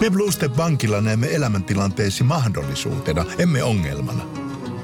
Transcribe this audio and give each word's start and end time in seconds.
Me 0.00 0.10
Bluestep 0.10 0.52
Bankilla 0.52 1.00
näemme 1.00 1.34
elämäntilanteesi 1.34 2.24
mahdollisuutena, 2.24 3.24
emme 3.38 3.62
ongelmana. 3.62 4.24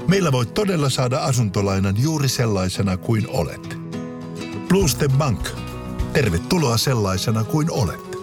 Meillä 0.09 0.33
voit 0.33 0.55
todella 0.55 0.91
saada 0.91 1.19
asuntolainan 1.19 1.95
juuri 2.03 2.29
sellaisena 2.29 2.97
kuin 2.97 3.29
olet. 3.29 3.79
Bluestep 4.69 5.13
Bank. 5.13 5.49
Tervetuloa 6.13 6.77
sellaisena 6.77 7.45
kuin 7.45 7.71
olet. 7.71 8.19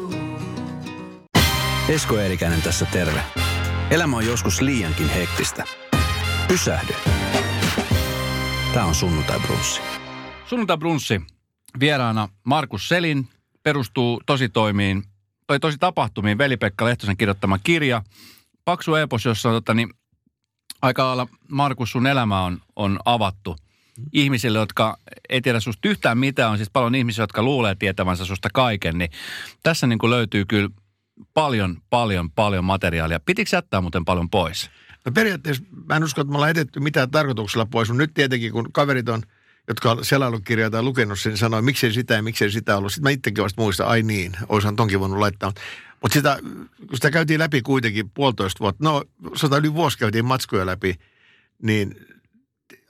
Esko 1.90 2.18
Eerikäinen 2.18 2.62
tässä 2.62 2.86
terve. 2.86 3.24
Elämä 3.92 4.18
on 4.18 4.26
joskus 4.26 4.62
liiankin 4.62 5.10
hektistä. 5.10 5.64
Pysähdy. 6.48 6.94
Tämä 8.74 8.86
on 8.86 8.96
Sunnuntai 8.96 9.40
Brunssi. 9.40 9.82
Sunnuntai 10.46 10.78
Brunssi. 10.78 11.22
Vieraana 11.80 12.30
Markus 12.44 12.88
Selin 12.90 13.28
perustuu 13.64 14.22
tositoimiin, 14.26 15.04
tai 15.48 15.60
tosi 15.60 15.78
tapahtumiin 15.78 16.38
Veli-Pekka 16.38 16.86
Lehtosen 16.86 17.18
kirjoittama 17.18 17.60
kirja. 17.60 18.02
Paksu 18.66 18.96
epos, 18.96 19.26
jossa 19.26 19.50
on 19.50 19.56
tota, 19.56 19.74
niin, 19.74 19.90
aika 20.82 21.08
lailla 21.08 21.28
Markus 21.52 21.92
sun 21.92 22.08
elämä 22.08 22.42
on, 22.42 22.62
on 22.76 23.00
avattu 23.06 23.56
ihmisille, 24.14 24.60
jotka 24.60 24.98
ei 25.30 25.42
tiedä 25.42 25.60
susta 25.60 25.90
yhtään 25.90 26.18
mitään. 26.18 26.52
On 26.52 26.58
siis 26.58 26.70
paljon 26.70 26.96
ihmisiä, 26.96 27.24
jotka 27.24 27.44
luulee 27.44 27.76
tietävänsä 27.76 28.26
susta 28.26 28.50
kaiken. 28.54 28.98
Niin 28.98 29.12
tässä 29.64 29.88
niin 29.88 30.00
kuin 30.00 30.10
löytyy 30.10 30.46
kyllä 30.46 30.70
paljon, 31.34 31.78
paljon, 31.90 32.32
paljon 32.32 32.66
materiaalia. 32.66 33.20
Pitikö 33.20 33.56
jättää 33.56 33.82
muuten 33.82 34.06
paljon 34.06 34.30
pois? 34.30 34.70
No 35.06 35.12
periaatteessa 35.12 35.64
mä 35.86 35.96
en 35.96 36.04
usko, 36.04 36.22
että 36.22 36.32
me 36.32 36.36
ollaan 36.36 36.52
etetty 36.52 36.80
mitään 36.80 37.12
tarkoituksella 37.12 37.66
pois, 37.66 37.90
mutta 37.90 38.04
nyt 38.04 38.14
tietenkin 38.14 38.52
kun 38.52 38.72
kaverit 38.72 39.10
on, 39.10 39.24
jotka 39.68 39.92
on 39.92 40.06
selailukirjaa 40.06 40.70
tai 40.70 40.84
lukenut 40.84 41.20
sen, 41.20 41.38
sanoi, 41.38 41.62
miksei 41.62 41.94
sitä 41.94 42.14
ja 42.14 42.24
miksei 42.24 42.52
sitä 42.52 42.78
ollut. 42.78 42.92
Sitten 42.92 43.04
mä 43.04 43.10
itsekin 43.10 43.44
vasta 43.44 43.62
muistan, 43.62 43.88
ai 43.88 44.04
niin, 44.04 44.32
olisahan 44.50 44.76
tonkin 44.76 45.00
voinut 45.00 45.20
laittaa. 45.20 45.54
Mutta 46.02 46.14
sitä, 46.14 46.40
kun 46.78 46.96
sitä 46.96 47.12
käytiin 47.12 47.40
läpi 47.40 47.62
kuitenkin 47.62 48.10
puolitoista 48.10 48.60
vuotta, 48.60 48.84
no 48.84 49.04
sata 49.36 49.58
yli 49.58 49.74
vuosi 49.74 49.98
käytiin 49.98 50.26
matskuja 50.26 50.66
läpi, 50.66 50.96
niin 51.62 51.96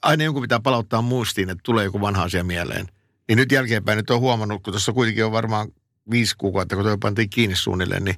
aina 0.02 0.24
jonkun 0.24 0.42
pitää 0.42 0.60
palauttaa 0.60 1.02
muistiin, 1.02 1.50
että 1.50 1.62
tulee 1.64 1.86
joku 1.86 2.02
vanha 2.02 2.24
asia 2.24 2.44
mieleen. 2.44 2.88
Niin 3.28 3.38
nyt 3.38 3.52
jälkeenpäin 3.52 3.98
nyt 3.98 4.10
on 4.10 4.20
huomannut, 4.20 4.64
kun 4.64 4.74
tuossa 4.74 4.94
kuitenkin 4.94 5.26
on 5.26 5.32
varmaan 5.32 5.68
viisi 6.12 6.36
kuukautta, 6.38 6.76
kun 6.76 6.86
toi 6.86 6.98
pantiin 6.98 7.30
kiinni 7.30 7.56
suunnilleen, 7.56 8.04
niin, 8.04 8.16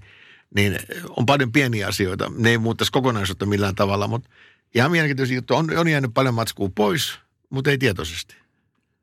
niin 0.55 0.79
on 1.09 1.25
paljon 1.25 1.51
pieniä 1.51 1.87
asioita. 1.87 2.31
Ne 2.37 2.49
ei 2.49 2.57
muuttaisi 2.57 2.91
kokonaisuutta 2.91 3.45
millään 3.45 3.75
tavalla, 3.75 4.07
mutta 4.07 4.29
ihan 4.75 4.91
mielenkiintoisia 4.91 5.35
juttuja. 5.35 5.57
On, 5.57 5.77
on 5.77 5.87
jäänyt 5.87 6.11
paljon 6.13 6.33
matskua 6.33 6.69
pois, 6.75 7.19
mutta 7.49 7.69
ei 7.71 7.77
tietoisesti. 7.77 8.42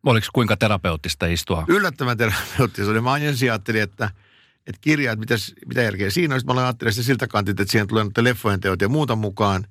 Oliko 0.07 0.27
kuinka 0.33 0.57
terapeuttista 0.57 1.27
istua? 1.27 1.65
Yllättävän 1.69 2.17
terapeuttista 2.17 2.91
oli. 2.91 3.01
Mä 3.01 3.17
ensin 3.17 3.51
ajattelin, 3.51 3.83
että, 3.83 4.11
että 4.67 4.79
kirja, 4.81 5.13
että 5.13 5.21
mitäs, 5.21 5.55
mitä 5.67 5.83
järkeä 5.83 6.11
siinä 6.11 6.35
on. 6.35 6.41
Sitten 6.41 6.57
mä 6.57 6.63
ajattelin 6.63 6.93
sitä 6.93 7.07
siltä 7.07 7.27
kantilta, 7.27 7.63
että 7.63 7.73
siihen 7.73 7.87
tulee 7.87 8.05
noita 8.05 8.25
leffojen 8.25 8.61
teot 8.61 8.81
ja 8.81 8.89
muuta 8.89 9.17
mukaan. 9.17 9.67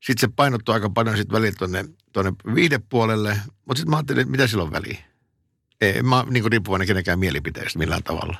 Sitten 0.00 0.20
se 0.30 0.34
painottuu 0.36 0.74
aika 0.74 0.90
paljon 0.90 1.16
sitten 1.16 1.36
välillä 1.36 1.56
tuonne, 1.58 1.84
tuonne 2.12 2.32
viidepuolelle. 2.54 3.40
Mutta 3.46 3.78
sitten 3.78 3.90
mä 3.90 3.96
ajattelin, 3.96 4.20
että 4.20 4.30
mitä 4.30 4.46
sillä 4.46 4.62
on 4.62 4.72
väliä. 4.72 4.98
Ei, 5.80 6.02
mä 6.02 6.24
niin 6.30 6.42
kuin 6.42 6.52
riippuvainen 6.52 6.86
kenenkään 6.86 7.18
mielipiteistä 7.18 7.78
millään 7.78 8.02
tavalla. 8.02 8.36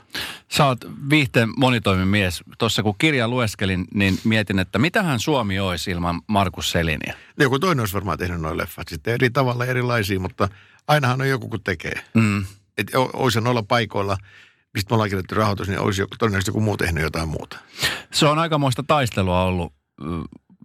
Sä 0.49 0.67
oot 0.67 0.79
viihteen 1.11 1.49
monitoimimies. 1.57 2.43
Tuossa 2.59 2.83
kun 2.83 2.95
kirja 2.99 3.29
lueskelin, 3.29 3.85
niin 3.95 4.19
mietin, 4.25 4.59
että 4.59 4.79
mitähän 4.79 5.21
Suomi 5.21 5.61
olisi 5.61 5.91
ilman 5.91 6.23
Markus 6.27 6.71
Seliniä? 6.71 7.15
No 7.37 7.43
joku 7.43 7.59
toinen 7.59 7.81
olisi 7.81 7.95
varmaan 7.95 8.19
tehnyt 8.19 8.41
noin 8.41 8.59
leffat. 8.59 8.89
Sitten 8.89 9.15
eri 9.15 9.31
tavalla 9.31 9.65
erilaisia, 9.65 10.21
mutta 10.21 10.49
ainahan 10.89 11.21
on 11.21 11.29
joku, 11.29 11.49
kun 11.49 11.63
tekee. 11.65 12.05
Mm. 12.15 12.45
Että 12.79 12.99
olisi 12.99 13.41
noilla 13.41 13.63
paikoilla, 13.63 14.17
mistä 14.75 14.91
me 14.91 14.95
ollaan 14.95 15.11
kirjoittu 15.11 15.35
rahoitus, 15.35 15.69
niin 15.69 15.81
olisi 15.81 16.03
joku, 16.03 16.15
todennäköisesti 16.19 16.49
joku 16.49 16.61
muu 16.61 16.77
tehnyt 16.77 17.03
jotain 17.03 17.29
muuta. 17.29 17.59
Se 18.13 18.27
on 18.27 18.39
aikamoista 18.39 18.83
taistelua 18.83 19.43
ollut 19.43 19.73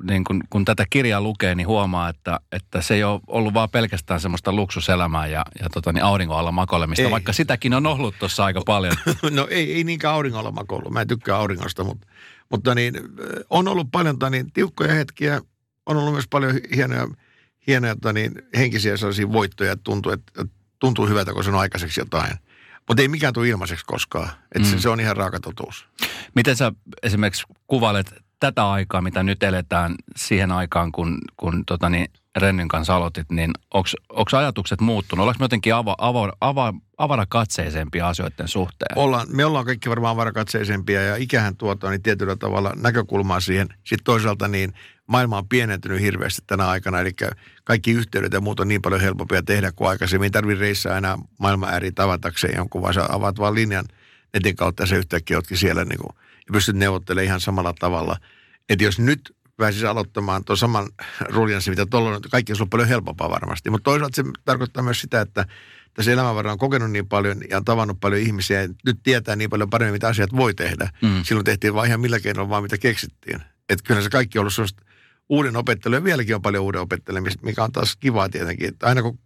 niin 0.03 0.23
kun, 0.23 0.43
kun 0.49 0.65
tätä 0.65 0.85
kirjaa 0.89 1.21
lukee, 1.21 1.55
niin 1.55 1.67
huomaa, 1.67 2.09
että, 2.09 2.39
että 2.51 2.81
se 2.81 2.93
ei 2.93 3.03
ole 3.03 3.21
ollut 3.27 3.53
vaan 3.53 3.69
pelkästään 3.69 4.19
semmoista 4.19 4.53
luksuselämää 4.53 5.27
ja, 5.27 5.45
ja 5.59 5.69
tota, 5.69 5.93
niin 5.93 6.03
auringon 6.03 6.39
alla 6.39 6.51
makoilemista, 6.51 7.03
ei. 7.03 7.11
vaikka 7.11 7.33
sitäkin 7.33 7.73
on 7.73 7.85
ollut 7.85 8.15
tuossa 8.19 8.45
aika 8.45 8.61
paljon. 8.65 8.93
no 9.31 9.47
ei, 9.49 9.73
ei 9.73 9.83
niinkään 9.83 10.13
auringon 10.13 10.39
alla 10.39 10.51
makoilu. 10.51 10.89
Mä 10.89 11.01
en 11.01 11.07
tykkää 11.07 11.37
auringosta, 11.37 11.83
mutta, 11.83 12.07
mutta 12.49 12.75
niin, 12.75 12.93
on 13.49 13.67
ollut 13.67 13.87
paljon 13.91 14.17
niin, 14.31 14.51
tiukkoja 14.51 14.93
hetkiä. 14.93 15.41
On 15.85 15.97
ollut 15.97 16.13
myös 16.13 16.27
paljon 16.27 16.59
hienoja, 16.75 17.07
hienoja 17.67 17.95
niin, 18.13 18.31
henkisiä 18.57 18.97
sellaisia 18.97 19.31
voittoja, 19.31 19.71
että 19.71 19.83
tuntuu, 19.83 20.11
että 20.11 20.45
tuntuu 20.79 21.07
hyvältä, 21.07 21.33
kun 21.33 21.43
se 21.43 21.49
on 21.49 21.55
aikaiseksi 21.55 22.01
jotain. 22.01 22.37
Mutta 22.87 23.01
ei 23.01 23.07
mikään 23.07 23.33
tule 23.33 23.47
ilmaiseksi 23.47 23.85
koskaan. 23.85 24.29
Että 24.55 24.67
mm. 24.67 24.75
se, 24.75 24.81
se 24.81 24.89
on 24.89 24.99
ihan 24.99 25.17
raaka 25.17 25.39
totuus. 25.39 25.87
Miten 26.35 26.55
sä 26.55 26.71
esimerkiksi 27.03 27.43
kuvailet 27.67 28.13
tätä 28.43 28.71
aikaa, 28.71 29.01
mitä 29.01 29.23
nyt 29.23 29.43
eletään 29.43 29.95
siihen 30.15 30.51
aikaan, 30.51 30.91
kun, 30.91 31.17
kun 31.37 31.63
tota 31.65 31.89
niin, 31.89 32.07
Rennyn 32.35 32.67
kanssa 32.67 32.95
aloitit, 32.95 33.31
niin 33.31 33.51
onko 34.09 34.37
ajatukset 34.37 34.81
muuttunut? 34.81 35.23
Ollaanko 35.23 35.39
me 35.39 35.43
jotenkin 35.43 35.75
ava, 35.75 35.95
ava, 35.97 36.33
ava, 36.41 36.73
avarakatseisempia 36.97 38.07
asioiden 38.07 38.47
suhteen? 38.47 38.97
Ollaan, 38.97 39.27
me 39.29 39.45
ollaan 39.45 39.65
kaikki 39.65 39.89
varmaan 39.89 40.11
avarakatseisempia 40.11 41.01
ja 41.01 41.15
ikähän 41.15 41.57
tuota 41.57 41.89
niin 41.89 42.01
tietyllä 42.01 42.35
tavalla 42.35 42.73
näkökulmaa 42.75 43.39
siihen. 43.39 43.67
Sitten 43.69 44.03
toisaalta 44.03 44.47
niin 44.47 44.73
maailma 45.07 45.37
on 45.37 45.49
pienentynyt 45.49 46.01
hirveästi 46.01 46.41
tänä 46.47 46.67
aikana, 46.67 46.99
eli 46.99 47.11
kaikki 47.63 47.91
yhteydet 47.91 48.33
ja 48.33 48.41
muut 48.41 48.59
on 48.59 48.67
niin 48.67 48.81
paljon 48.81 49.01
helpompia 49.01 49.43
tehdä 49.43 49.71
kuin 49.71 49.89
aikaisemmin. 49.89 50.25
Ei 50.25 50.31
tarvitse 50.31 50.61
reissaa 50.61 50.97
enää 50.97 51.17
maailman 51.39 51.73
ääri 51.73 51.91
tavatakseen 51.91 52.57
jonkun, 52.57 52.81
vaan 52.81 52.93
sä 52.93 53.05
avaat 53.09 53.39
vaan 53.39 53.55
linjan 53.55 53.85
netin 54.33 54.55
kautta 54.55 54.83
ja 54.83 54.87
se 54.87 54.95
yhtäkkiä 54.95 55.37
ootkin 55.37 55.57
siellä 55.57 55.85
niin 55.85 55.99
kuin 55.99 56.15
ja 56.47 56.53
pystyt 56.53 56.75
neuvottelemaan 56.75 57.25
ihan 57.25 57.41
samalla 57.41 57.73
tavalla. 57.79 58.17
Että 58.69 58.83
jos 58.83 58.99
nyt 58.99 59.35
pääsisi 59.57 59.85
aloittamaan 59.85 60.45
tuon 60.45 60.57
saman 60.57 60.89
ruljanssin, 61.29 61.71
mitä 61.71 61.85
tuolla 61.85 62.09
on, 62.09 62.21
kaikki 62.31 62.51
olisi 62.51 62.65
paljon 62.65 62.89
helpompaa 62.89 63.29
varmasti. 63.29 63.69
Mutta 63.69 63.83
toisaalta 63.83 64.15
se 64.15 64.23
tarkoittaa 64.45 64.83
myös 64.83 65.01
sitä, 65.01 65.21
että 65.21 65.45
tässä 65.93 66.11
elämän 66.11 66.47
on 66.47 66.57
kokenut 66.57 66.91
niin 66.91 67.07
paljon 67.07 67.41
ja 67.49 67.57
on 67.57 67.65
tavannut 67.65 67.99
paljon 67.99 68.21
ihmisiä 68.21 68.61
ja 68.61 68.69
nyt 68.85 68.99
tietää 69.03 69.35
niin 69.35 69.49
paljon 69.49 69.69
paremmin, 69.69 69.93
mitä 69.93 70.07
asiat 70.07 70.35
voi 70.35 70.53
tehdä. 70.53 70.89
Mm. 71.01 71.23
Silloin 71.23 71.45
tehtiin 71.45 71.73
vaan 71.73 71.87
ihan 71.87 72.01
millä 72.01 72.19
keinoilla 72.19 72.49
vaan, 72.49 72.63
mitä 72.63 72.77
keksittiin. 72.77 73.41
Että 73.69 73.83
kyllä 73.87 74.01
se 74.01 74.09
kaikki 74.09 74.37
on 74.37 74.41
ollut 74.41 74.53
sellaista 74.53 74.83
uuden 75.29 75.55
opettelu 75.55 75.95
ja 75.95 76.03
vieläkin 76.03 76.35
on 76.35 76.41
paljon 76.41 76.63
uuden 76.63 76.81
opettelemista, 76.81 77.45
mikä 77.45 77.63
on 77.63 77.71
taas 77.71 77.95
kivaa 77.95 78.29
tietenkin. 78.29 78.67
Että 78.67 78.87
aina 78.87 79.01
kun 79.01 79.19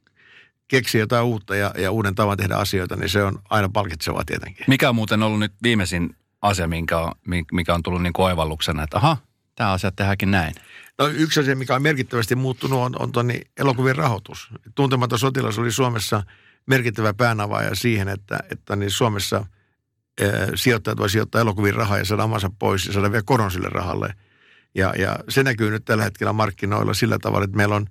keksii 0.68 1.02
jotain 1.02 1.26
uutta 1.26 1.56
ja, 1.56 1.74
ja 1.78 1.92
uuden 1.92 2.16
tavan 2.16 2.38
tehdä 2.38 2.56
asioita, 2.56 2.96
niin 2.96 3.10
se 3.10 3.24
on 3.24 3.40
aina 3.50 3.70
palkitsevaa 3.70 4.24
tietenkin. 4.26 4.66
Mikä 4.68 4.90
on 4.90 4.96
muuten 4.96 5.24
ollut 5.24 5.40
nyt 5.40 5.54
viimeisin 5.64 6.16
asia, 6.42 6.68
minkä 6.68 7.00
on, 7.00 7.12
mikä 7.52 7.74
on 7.74 7.84
tullut 7.84 8.04
niin 8.04 8.14
kuin 8.14 8.26
oivalluksena, 8.26 8.84
että 8.84 8.98
aha, 8.98 9.18
tämä 9.56 9.72
asia 9.72 9.92
tehdäänkin 9.92 10.32
näin? 10.32 10.54
No 10.98 11.08
yksi 11.08 11.40
asia, 11.40 11.56
mikä 11.56 11.76
on 11.76 11.82
merkittävästi 11.82 12.36
muuttunut, 12.36 12.80
on, 12.80 13.02
on 13.02 13.12
tonni 13.12 13.42
elokuvien 13.58 13.96
rahoitus. 13.96 14.50
Tuntematon 14.76 15.20
sotilas 15.20 15.60
oli 15.60 15.72
Suomessa 15.72 16.24
merkittävä 16.66 17.14
päänavaaja 17.14 17.76
siihen, 17.76 18.08
että, 18.08 18.40
että 18.52 18.76
niin 18.76 18.92
Suomessa 18.92 19.46
e, 20.22 20.26
sijoittajat 20.56 20.98
voisivat 20.98 21.12
sijoittaa 21.12 21.42
elokuviin 21.42 21.76
rahaa 21.76 21.98
ja 21.98 22.06
saada 22.06 22.24
omansa 22.24 22.52
pois 22.60 22.86
ja 22.86 22.94
saada 22.94 23.12
vielä 23.12 23.24
koron 23.26 23.52
sille 23.52 23.70
rahalle. 23.70 24.14
Ja, 24.76 24.94
ja 24.98 25.20
se 25.30 25.44
näkyy 25.44 25.72
nyt 25.72 25.86
tällä 25.86 26.04
hetkellä 26.04 26.34
markkinoilla 26.34 26.94
sillä 26.94 27.20
tavalla, 27.20 27.46
että 27.46 27.58
meillä 27.58 27.76
on, 27.76 27.88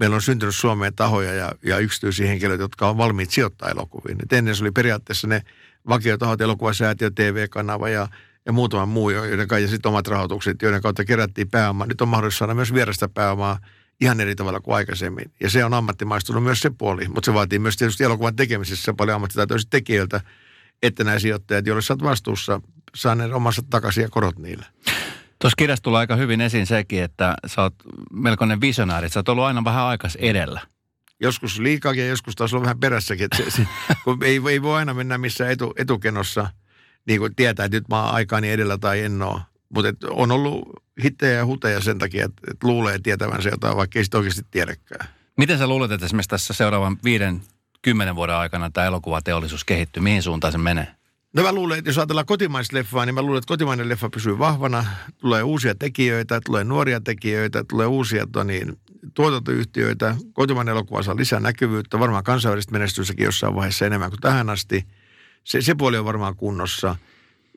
meillä 0.00 0.14
on 0.14 0.22
syntynyt 0.22 0.54
Suomeen 0.54 0.94
tahoja 0.94 1.34
ja, 1.34 1.52
ja 1.62 1.78
yksityisiä 1.78 2.26
henkilöitä, 2.26 2.64
jotka 2.64 2.88
on 2.88 2.96
valmiit 2.96 3.30
sijoittaa 3.30 3.70
elokuviin. 3.70 4.18
Et 4.22 4.32
ennen 4.32 4.56
se 4.56 4.64
oli 4.64 4.70
periaatteessa 4.70 5.26
ne 5.26 5.42
vakiotahot, 5.88 6.40
elokuvasäätiö, 6.40 7.10
TV-kanava 7.14 7.88
ja, 7.88 8.08
ja 8.46 8.52
muutama 8.52 8.86
muu, 8.86 9.10
joiden 9.10 9.48
ja 9.62 9.68
sitten 9.68 9.88
omat 9.88 10.08
rahoitukset, 10.08 10.62
joiden 10.62 10.82
kautta 10.82 11.04
kerättiin 11.04 11.50
pääomaa. 11.50 11.86
Nyt 11.86 12.00
on 12.00 12.08
mahdollista 12.08 12.38
saada 12.38 12.54
myös 12.54 12.74
vierestä 12.74 13.08
pääomaa 13.08 13.58
ihan 14.00 14.20
eri 14.20 14.34
tavalla 14.34 14.60
kuin 14.60 14.74
aikaisemmin. 14.74 15.32
Ja 15.40 15.50
se 15.50 15.64
on 15.64 15.74
ammattimaistunut 15.74 16.42
myös 16.42 16.60
se 16.60 16.70
puoli, 16.70 17.08
mutta 17.08 17.30
se 17.30 17.34
vaatii 17.34 17.58
myös 17.58 17.76
tietysti 17.76 18.04
elokuvan 18.04 18.36
tekemisessä 18.36 18.94
paljon 18.94 19.14
ammattitaitoisilta 19.14 19.70
tekijöiltä, 19.70 20.20
että 20.82 21.04
nämä 21.04 21.18
sijoittajat, 21.18 21.66
joille 21.66 21.82
oot 21.90 22.02
vastuussa, 22.02 22.60
saa 22.94 23.14
ne 23.14 23.34
omassa 23.34 23.62
takaisin 23.70 24.02
ja 24.02 24.08
korot 24.08 24.38
niille. 24.38 24.66
Tuossa 25.38 25.56
kirjassa 25.58 25.82
tulee 25.82 25.98
aika 25.98 26.16
hyvin 26.16 26.40
esiin 26.40 26.66
sekin, 26.66 27.02
että 27.02 27.34
sä 27.46 27.62
oot 27.62 27.74
melkoinen 28.12 28.60
visionääri. 28.60 29.08
Sä 29.08 29.18
oot 29.18 29.28
ollut 29.28 29.44
aina 29.44 29.64
vähän 29.64 29.84
aikas 29.84 30.16
edellä 30.16 30.60
joskus 31.20 31.58
liikaakin 31.58 32.02
ja 32.02 32.08
joskus 32.08 32.34
taas 32.34 32.54
on 32.54 32.62
vähän 32.62 32.80
perässäkin. 32.80 33.28
se, 33.36 33.50
se, 33.50 33.66
kun 34.04 34.24
ei, 34.24 34.40
ei 34.50 34.62
voi 34.62 34.78
aina 34.78 34.94
mennä 34.94 35.18
missään 35.18 35.50
etu, 35.50 35.74
etukenossa, 35.76 36.50
niin 37.06 37.20
kuin 37.20 37.34
tietää, 37.34 37.64
että 37.64 37.76
nyt 37.76 37.88
mä 37.88 38.04
oon 38.04 38.14
aikaani 38.14 38.50
edellä 38.50 38.78
tai 38.78 39.00
en 39.00 39.22
ole. 39.22 39.40
Mutta 39.68 39.88
on 40.10 40.30
ollut 40.30 40.68
hittejä 41.04 41.32
ja 41.32 41.46
huteja 41.46 41.80
sen 41.80 41.98
takia, 41.98 42.24
että, 42.24 42.42
että 42.50 42.66
luulee 42.66 42.98
tietävänsä 43.02 43.48
jotain, 43.48 43.76
vaikka 43.76 43.98
ei 43.98 44.04
sitä 44.04 44.18
oikeasti 44.18 44.46
tiedäkään. 44.50 45.08
Miten 45.36 45.58
sä 45.58 45.66
luulet, 45.66 45.90
että 45.90 46.06
esimerkiksi 46.06 46.28
tässä 46.28 46.54
seuraavan 46.54 46.96
viiden, 47.04 47.42
kymmenen 47.82 48.16
vuoden 48.16 48.36
aikana 48.36 48.70
tämä 48.70 48.86
elokuvateollisuus 48.86 49.64
kehittyy? 49.64 50.02
Mihin 50.02 50.22
suuntaan 50.22 50.52
se 50.52 50.58
menee? 50.58 50.86
No 51.32 51.42
mä 51.42 51.52
luulen, 51.52 51.78
että 51.78 51.88
jos 51.88 51.98
ajatellaan 51.98 52.26
kotimaista 52.26 52.76
leffaa, 52.76 53.06
niin 53.06 53.14
mä 53.14 53.22
luulen, 53.22 53.38
että 53.38 53.48
kotimainen 53.48 53.88
leffa 53.88 54.10
pysyy 54.10 54.38
vahvana. 54.38 54.84
Tulee 55.20 55.42
uusia 55.42 55.74
tekijöitä, 55.74 56.40
tulee 56.46 56.64
nuoria 56.64 57.00
tekijöitä, 57.00 57.64
tulee 57.64 57.86
uusia 57.86 58.26
niin, 58.44 58.78
tuotantoyhtiöitä. 59.16 60.16
Kotimainen 60.32 60.72
elokuva 60.72 61.02
saa 61.02 61.16
lisää 61.16 61.40
näkyvyyttä, 61.40 61.98
varmaan 61.98 62.24
kansainvälistä 62.24 62.72
menestyssäkin 62.72 63.24
jossain 63.24 63.54
vaiheessa 63.54 63.86
enemmän 63.86 64.10
kuin 64.10 64.20
tähän 64.20 64.50
asti. 64.50 64.86
Se, 65.44 65.62
se 65.62 65.74
puoli 65.74 65.98
on 65.98 66.04
varmaan 66.04 66.36
kunnossa. 66.36 66.96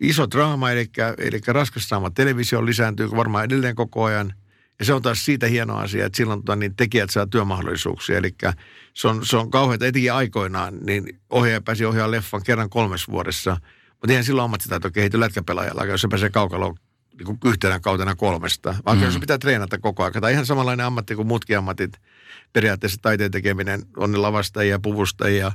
iso 0.02 0.28
draama, 0.32 0.72
eli, 0.72 0.90
eli 1.18 1.42
raskas 1.48 1.90
saama 1.90 2.10
televisio 2.10 2.66
lisääntyy 2.66 3.12
varmaan 3.12 3.46
edelleen 3.46 3.76
koko 3.76 4.04
ajan. 4.04 4.34
Ja 4.80 4.86
se 4.86 4.94
on 4.94 5.02
taas 5.02 5.26
siitä 5.26 5.48
hieno 5.48 5.78
asia, 5.78 6.06
että 6.06 6.18
silloin 6.18 6.40
tuota, 6.40 6.56
niin 6.56 6.76
tekijät 6.76 7.10
saa 7.10 7.28
työmahdollisuuksia. 7.28 8.18
Eli 8.18 8.36
se 8.94 9.08
on, 9.08 9.26
se 9.26 9.38
on 9.38 9.52
kauheata 9.52 9.86
etenkin 9.86 10.14
aikoinaan, 10.14 10.78
niin 10.86 11.20
ohjaaja 11.30 11.62
pääsi 11.62 11.86
ohjaamaan 11.86 12.12
leffan 12.12 12.44
kerran 12.44 12.70
kolmes 12.70 13.08
vuodessa. 13.08 13.58
Mutta 13.90 14.08
eihän 14.10 14.24
silloin 14.24 14.46
ammattitaito 14.46 14.92
kehity 14.92 15.20
lätkäpelaajalla, 15.20 15.86
jos 15.86 16.02
se 16.02 16.08
pääsee 16.08 16.30
kaukaloon 16.30 16.76
niin 17.26 17.38
yhtenä 17.46 17.80
kautena 17.80 18.16
kolmesta. 18.16 18.76
Vaan 18.86 18.98
mm. 18.98 19.12
se 19.12 19.20
pitää 19.20 19.38
treenata 19.38 19.78
koko 19.78 20.04
ajan. 20.04 20.22
Tai 20.22 20.32
ihan 20.32 20.46
samanlainen 20.46 20.86
ammatti 20.86 21.16
kuin 21.16 21.28
muutkin 21.28 21.58
ammatit. 21.58 21.92
Periaatteessa 22.54 23.00
taiteen 23.02 23.32
tekeminen 23.32 23.82
on 23.98 24.22
lavastajia, 24.22 24.80
puvustajia, 24.80 25.52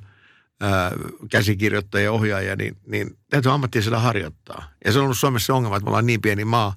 ää, 0.60 0.92
käsikirjoittajia, 1.30 2.12
ohjaajia, 2.12 2.56
niin, 2.56 2.76
niin 2.86 3.18
täytyy 3.30 3.52
ammattia 3.52 3.82
siellä 3.82 3.98
harjoittaa. 3.98 4.70
Ja 4.84 4.92
se 4.92 4.98
on 4.98 5.04
ollut 5.04 5.18
Suomessa 5.18 5.54
ongelma, 5.54 5.76
että 5.76 5.84
me 5.84 5.88
ollaan 5.88 6.06
niin 6.06 6.20
pieni 6.20 6.44
maa 6.44 6.74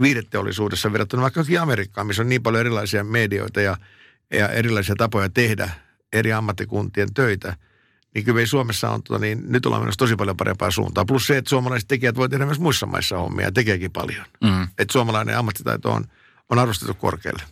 viideteollisuudessa 0.00 0.92
verrattuna 0.92 1.22
vaikka 1.22 1.44
Amerikkaan, 1.60 2.06
missä 2.06 2.22
on 2.22 2.28
niin 2.28 2.42
paljon 2.42 2.60
erilaisia 2.60 3.04
medioita 3.04 3.60
ja, 3.60 3.76
ja 4.32 4.48
erilaisia 4.48 4.94
tapoja 4.98 5.28
tehdä 5.28 5.70
eri 6.12 6.32
ammattikuntien 6.32 7.14
töitä– 7.14 7.56
niin 8.14 8.24
kyllä 8.24 8.40
me 8.40 8.46
Suomessa 8.46 8.90
on, 8.90 9.02
tota, 9.02 9.18
niin 9.20 9.42
nyt 9.46 9.66
ollaan 9.66 9.82
menossa 9.82 9.98
tosi 9.98 10.16
paljon 10.16 10.36
parempaa 10.36 10.70
suuntaan. 10.70 11.06
Plus 11.06 11.26
se, 11.26 11.36
että 11.36 11.48
suomalaiset 11.48 11.88
tekijät 11.88 12.16
voi 12.16 12.28
tehdä 12.28 12.46
myös 12.46 12.60
muissa 12.60 12.86
maissa 12.86 13.18
hommia 13.18 13.46
ja 13.46 13.52
tekeekin 13.52 13.90
paljon. 13.90 14.24
Mm. 14.44 14.62
Että 14.62 14.92
suomalainen 14.92 15.38
ammattitaito 15.38 15.92
on, 15.92 16.04
on 16.50 16.58
arvostettu 16.58 16.94
korkealle. 16.94 17.42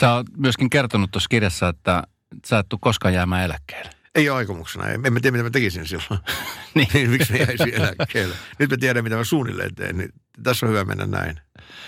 Sä 0.00 0.14
oot 0.14 0.26
myöskin 0.36 0.70
kertonut 0.70 1.10
tuossa 1.10 1.28
kirjassa, 1.28 1.68
että 1.68 2.02
sä 2.46 2.58
et 2.58 2.68
tule 2.68 2.80
koskaan 2.82 3.14
jäämään 3.14 3.44
eläkkeelle. 3.44 3.90
Ei 4.14 4.30
ole 4.30 4.38
aikomuksena. 4.38 4.88
En 4.88 5.00
mä 5.00 5.20
tiedä, 5.20 5.30
mitä 5.30 5.42
mä 5.44 5.50
tekisin 5.50 5.86
silloin. 5.86 6.20
niin. 6.74 6.88
niin. 6.94 7.10
Miksi 7.14 7.32
mä 7.32 7.38
jäisin 7.38 7.74
eläkkeelle? 7.74 8.34
Nyt 8.58 8.70
mä 8.70 8.76
tiedän, 8.76 9.04
mitä 9.04 9.16
mä 9.16 9.24
suunnilleen 9.24 9.74
teen. 9.74 9.98
Niin 9.98 10.10
tässä 10.42 10.66
on 10.66 10.72
hyvä 10.72 10.84
mennä 10.84 11.06
näin. 11.06 11.40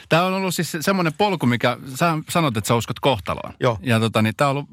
Tämä 0.08 0.22
on 0.22 0.34
ollut 0.34 0.54
siis 0.54 0.76
semmoinen 0.80 1.12
polku, 1.18 1.46
mikä 1.46 1.76
sä 1.94 2.18
sanot, 2.28 2.56
että 2.56 2.68
sä 2.68 2.74
uskot 2.74 3.00
kohtaloon. 3.00 3.54
Joo. 3.60 3.78
Ja 3.82 4.00
tota, 4.00 4.22
niin 4.22 4.34
tämä 4.36 4.50
on 4.50 4.56
ollut, 4.56 4.68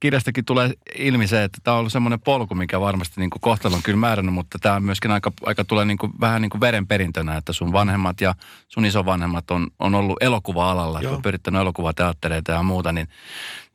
kirjastakin 0.00 0.44
tulee 0.44 0.72
ilmi 0.98 1.26
se, 1.26 1.44
että 1.44 1.58
tämä 1.64 1.74
on 1.74 1.78
ollut 1.78 1.92
semmoinen 1.92 2.20
polku, 2.20 2.54
mikä 2.54 2.80
varmasti 2.80 3.20
niin 3.20 3.30
kuin 3.30 3.40
kohtalon 3.40 3.82
kyllä 3.82 3.98
määrännyt, 3.98 4.34
mutta 4.34 4.58
tämä 4.58 4.80
myöskin 4.80 5.10
aika, 5.10 5.32
aika 5.42 5.64
tulee 5.64 5.84
niin 5.84 5.98
kuin, 5.98 6.12
vähän 6.20 6.42
niin 6.42 6.50
kuin 6.50 6.60
verenperintönä, 6.60 7.36
että 7.36 7.52
sun 7.52 7.72
vanhemmat 7.72 8.20
ja 8.20 8.34
sun 8.68 8.84
isovanhemmat 8.84 9.50
on, 9.50 9.66
on 9.78 9.94
ollut 9.94 10.22
elokuva-alalla, 10.22 11.00
Joo. 11.00 11.20
pyrittänyt 11.22 11.60
elokuvateattereita 11.60 12.52
ja 12.52 12.62
muuta, 12.62 12.92
niin, 12.92 13.08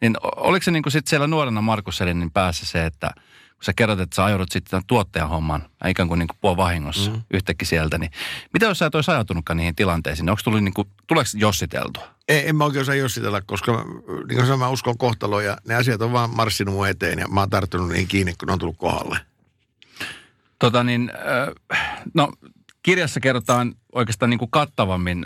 niin 0.02 0.18
oliko 0.36 0.64
se 0.64 0.72
niin 0.72 0.84
kuin 0.84 0.92
sit 0.92 1.08
siellä 1.08 1.28
nuorena 1.28 1.62
Markus 1.62 1.98
Selinin 1.98 2.32
päässä 2.32 2.66
se, 2.66 2.86
että– 2.86 3.12
sä 3.64 3.74
kerrot, 3.76 4.00
että 4.00 4.16
sä 4.16 4.26
ajaudut 4.26 4.52
sitten 4.52 4.82
tuottajan 4.88 5.30
homman, 5.30 5.70
ikään 5.88 6.08
kuin, 6.08 6.20
niin 6.20 6.28
kuin 6.28 6.38
puol 6.42 6.58
vahingossa 6.58 7.12
mm. 7.12 7.22
yhtäkkiä 7.34 7.68
sieltä, 7.68 7.98
niin 7.98 8.12
mitä 8.54 8.66
jos 8.66 8.80
sä 8.80 8.86
et 8.86 8.96
olisi 8.96 9.12
ajautunutkaan 9.12 9.58
niihin 9.58 9.76
tilanteisiin? 9.76 10.30
Onko 10.30 10.42
tullut 10.44 10.64
niin 10.64 10.74
kuin, 10.74 10.88
tuleeko 11.08 11.30
jossiteltua? 11.36 12.08
Ei, 12.28 12.50
en 12.50 12.56
mä 12.56 12.64
oikein 12.64 12.82
osaa 12.82 12.96
jossitella, 12.96 13.42
koska 13.42 13.86
niin 14.08 14.28
kuin 14.28 14.42
sanoin, 14.42 14.60
mä 14.60 14.70
uskon 14.70 14.98
kohtaloon 14.98 15.46
ja 15.46 15.58
ne 15.68 15.76
asiat 15.76 16.02
on 16.02 16.14
vaan 16.14 16.30
marssinut 16.30 16.76
mun 16.76 16.88
eteen 16.88 17.20
ja 17.20 17.28
mä 17.28 17.40
oon 17.40 17.50
tarttunut 17.50 17.90
niihin 17.90 18.08
kiinni, 18.08 18.34
kun 18.40 18.48
ne 18.48 18.54
on 18.54 18.60
tullut 18.60 18.78
kohdalle. 18.78 19.20
Tota 20.60 20.84
niin, 20.84 21.12
no 22.14 22.32
kirjassa 22.84 23.20
kerrotaan 23.20 23.76
oikeastaan 23.94 24.30
niin 24.30 24.40
kuin 24.40 24.52
kattavammin 24.52 25.26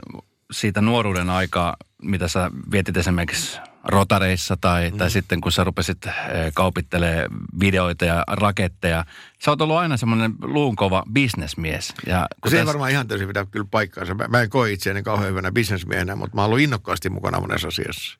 siitä 0.51 0.81
nuoruuden 0.81 1.29
aikaa, 1.29 1.75
mitä 2.01 2.27
sä 2.27 2.51
vietit 2.71 2.97
esimerkiksi 2.97 3.59
rotareissa 3.87 4.57
tai, 4.61 4.91
mm. 4.91 4.97
tai 4.97 5.11
sitten 5.11 5.41
kun 5.41 5.51
sä 5.51 5.63
rupesit 5.63 6.05
eh, 6.05 6.13
kaupittelee 6.53 7.27
videoita 7.59 8.05
ja 8.05 8.23
raketteja. 8.27 9.05
Sä 9.39 9.51
oot 9.51 9.61
ollut 9.61 9.77
aina 9.77 9.97
semmoinen 9.97 10.33
luunkova 10.41 11.03
bisnesmies. 11.13 11.93
Ja 12.07 12.27
se 12.45 12.51
täs... 12.51 12.59
ei 12.59 12.65
varmaan 12.65 12.91
ihan 12.91 13.07
täysin 13.07 13.27
pitää 13.27 13.45
kyllä 13.45 13.67
paikkaansa. 13.71 14.13
Mä, 14.13 14.27
mä 14.27 14.41
en 14.41 14.49
koe 14.49 14.71
itseäni 14.71 15.03
kauhean 15.03 15.29
hyvänä 15.29 15.51
bisnesmiehenä, 15.51 16.15
mutta 16.15 16.35
mä 16.35 16.41
oon 16.41 16.45
ollut 16.45 16.59
innokkaasti 16.59 17.09
mukana 17.09 17.39
monessa 17.39 17.67
asiassa. 17.67 18.19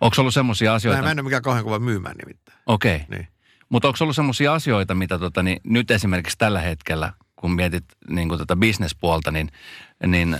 Onko 0.00 0.16
ollut 0.18 0.34
semmoisia 0.34 0.74
asioita? 0.74 1.02
Mä, 1.02 1.06
mä 1.06 1.10
en 1.10 1.18
ole 1.18 1.24
mikään 1.24 1.42
kauhean 1.42 1.64
kova 1.64 1.78
myymään 1.78 2.16
nimittäin. 2.16 2.58
Okei. 2.66 2.96
Okay. 2.96 3.18
Niin. 3.18 3.28
Mutta 3.68 3.88
onko 3.88 3.98
ollut 4.00 4.16
semmoisia 4.16 4.54
asioita, 4.54 4.94
mitä 4.94 5.18
tota, 5.18 5.42
niin 5.42 5.60
nyt 5.64 5.90
esimerkiksi 5.90 6.38
tällä 6.38 6.60
hetkellä, 6.60 7.12
kun 7.40 7.52
mietit 7.52 7.84
niin 8.08 8.28
kuin 8.28 8.38
tätä 8.38 8.56
bisnespuolta, 8.56 9.30
niin 9.30 9.50
niin 10.06 10.36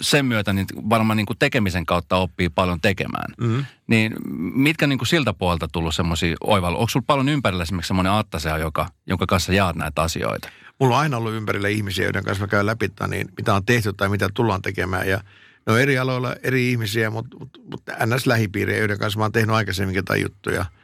sen 0.00 0.26
myötä 0.26 0.52
niin 0.52 0.66
varmaan 0.90 1.16
niin 1.16 1.26
kuin 1.26 1.38
tekemisen 1.38 1.86
kautta 1.86 2.16
oppii 2.16 2.48
paljon 2.48 2.80
tekemään. 2.80 3.34
Mm-hmm. 3.40 3.64
Niin 3.86 4.12
mitkä 4.54 4.86
niin 4.86 4.98
kuin 4.98 5.08
siltä 5.08 5.32
puolelta 5.32 5.68
tullut 5.72 5.94
semmoisia 5.94 6.36
oivalluksia? 6.40 6.80
Onko 6.80 6.90
sulla 6.90 7.04
paljon 7.06 7.28
ympärillä 7.28 7.62
esimerkiksi 7.62 7.88
semmoinen 7.88 8.12
Attasea, 8.12 8.58
joka, 8.58 8.88
jonka 9.06 9.26
kanssa 9.26 9.52
jaat 9.52 9.76
näitä 9.76 10.02
asioita? 10.02 10.48
Mulla 10.80 10.94
on 10.94 11.00
aina 11.00 11.16
ollut 11.16 11.32
ympärillä 11.32 11.68
ihmisiä, 11.68 12.04
joiden 12.04 12.24
kanssa 12.24 12.44
mä 12.44 12.48
käyn 12.48 12.66
läpi, 12.66 12.90
niin 13.08 13.28
mitä 13.36 13.54
on 13.54 13.64
tehty 13.64 13.92
tai 13.92 14.08
mitä 14.08 14.28
tullaan 14.34 14.62
tekemään. 14.62 15.08
Ja 15.08 15.20
ne 15.66 15.72
on 15.72 15.80
eri 15.80 15.98
aloilla 15.98 16.34
eri 16.42 16.70
ihmisiä, 16.70 17.10
mutta, 17.10 17.36
mutta, 17.38 17.60
mutta 17.70 17.92
ns-lähipiiriä, 18.06 18.78
joiden 18.78 18.98
kanssa 18.98 19.18
mä 19.18 19.24
oon 19.24 19.32
tehnyt 19.32 19.56
aikaisemminkin 19.56 19.98
jotain 19.98 20.22
juttuja– 20.22 20.64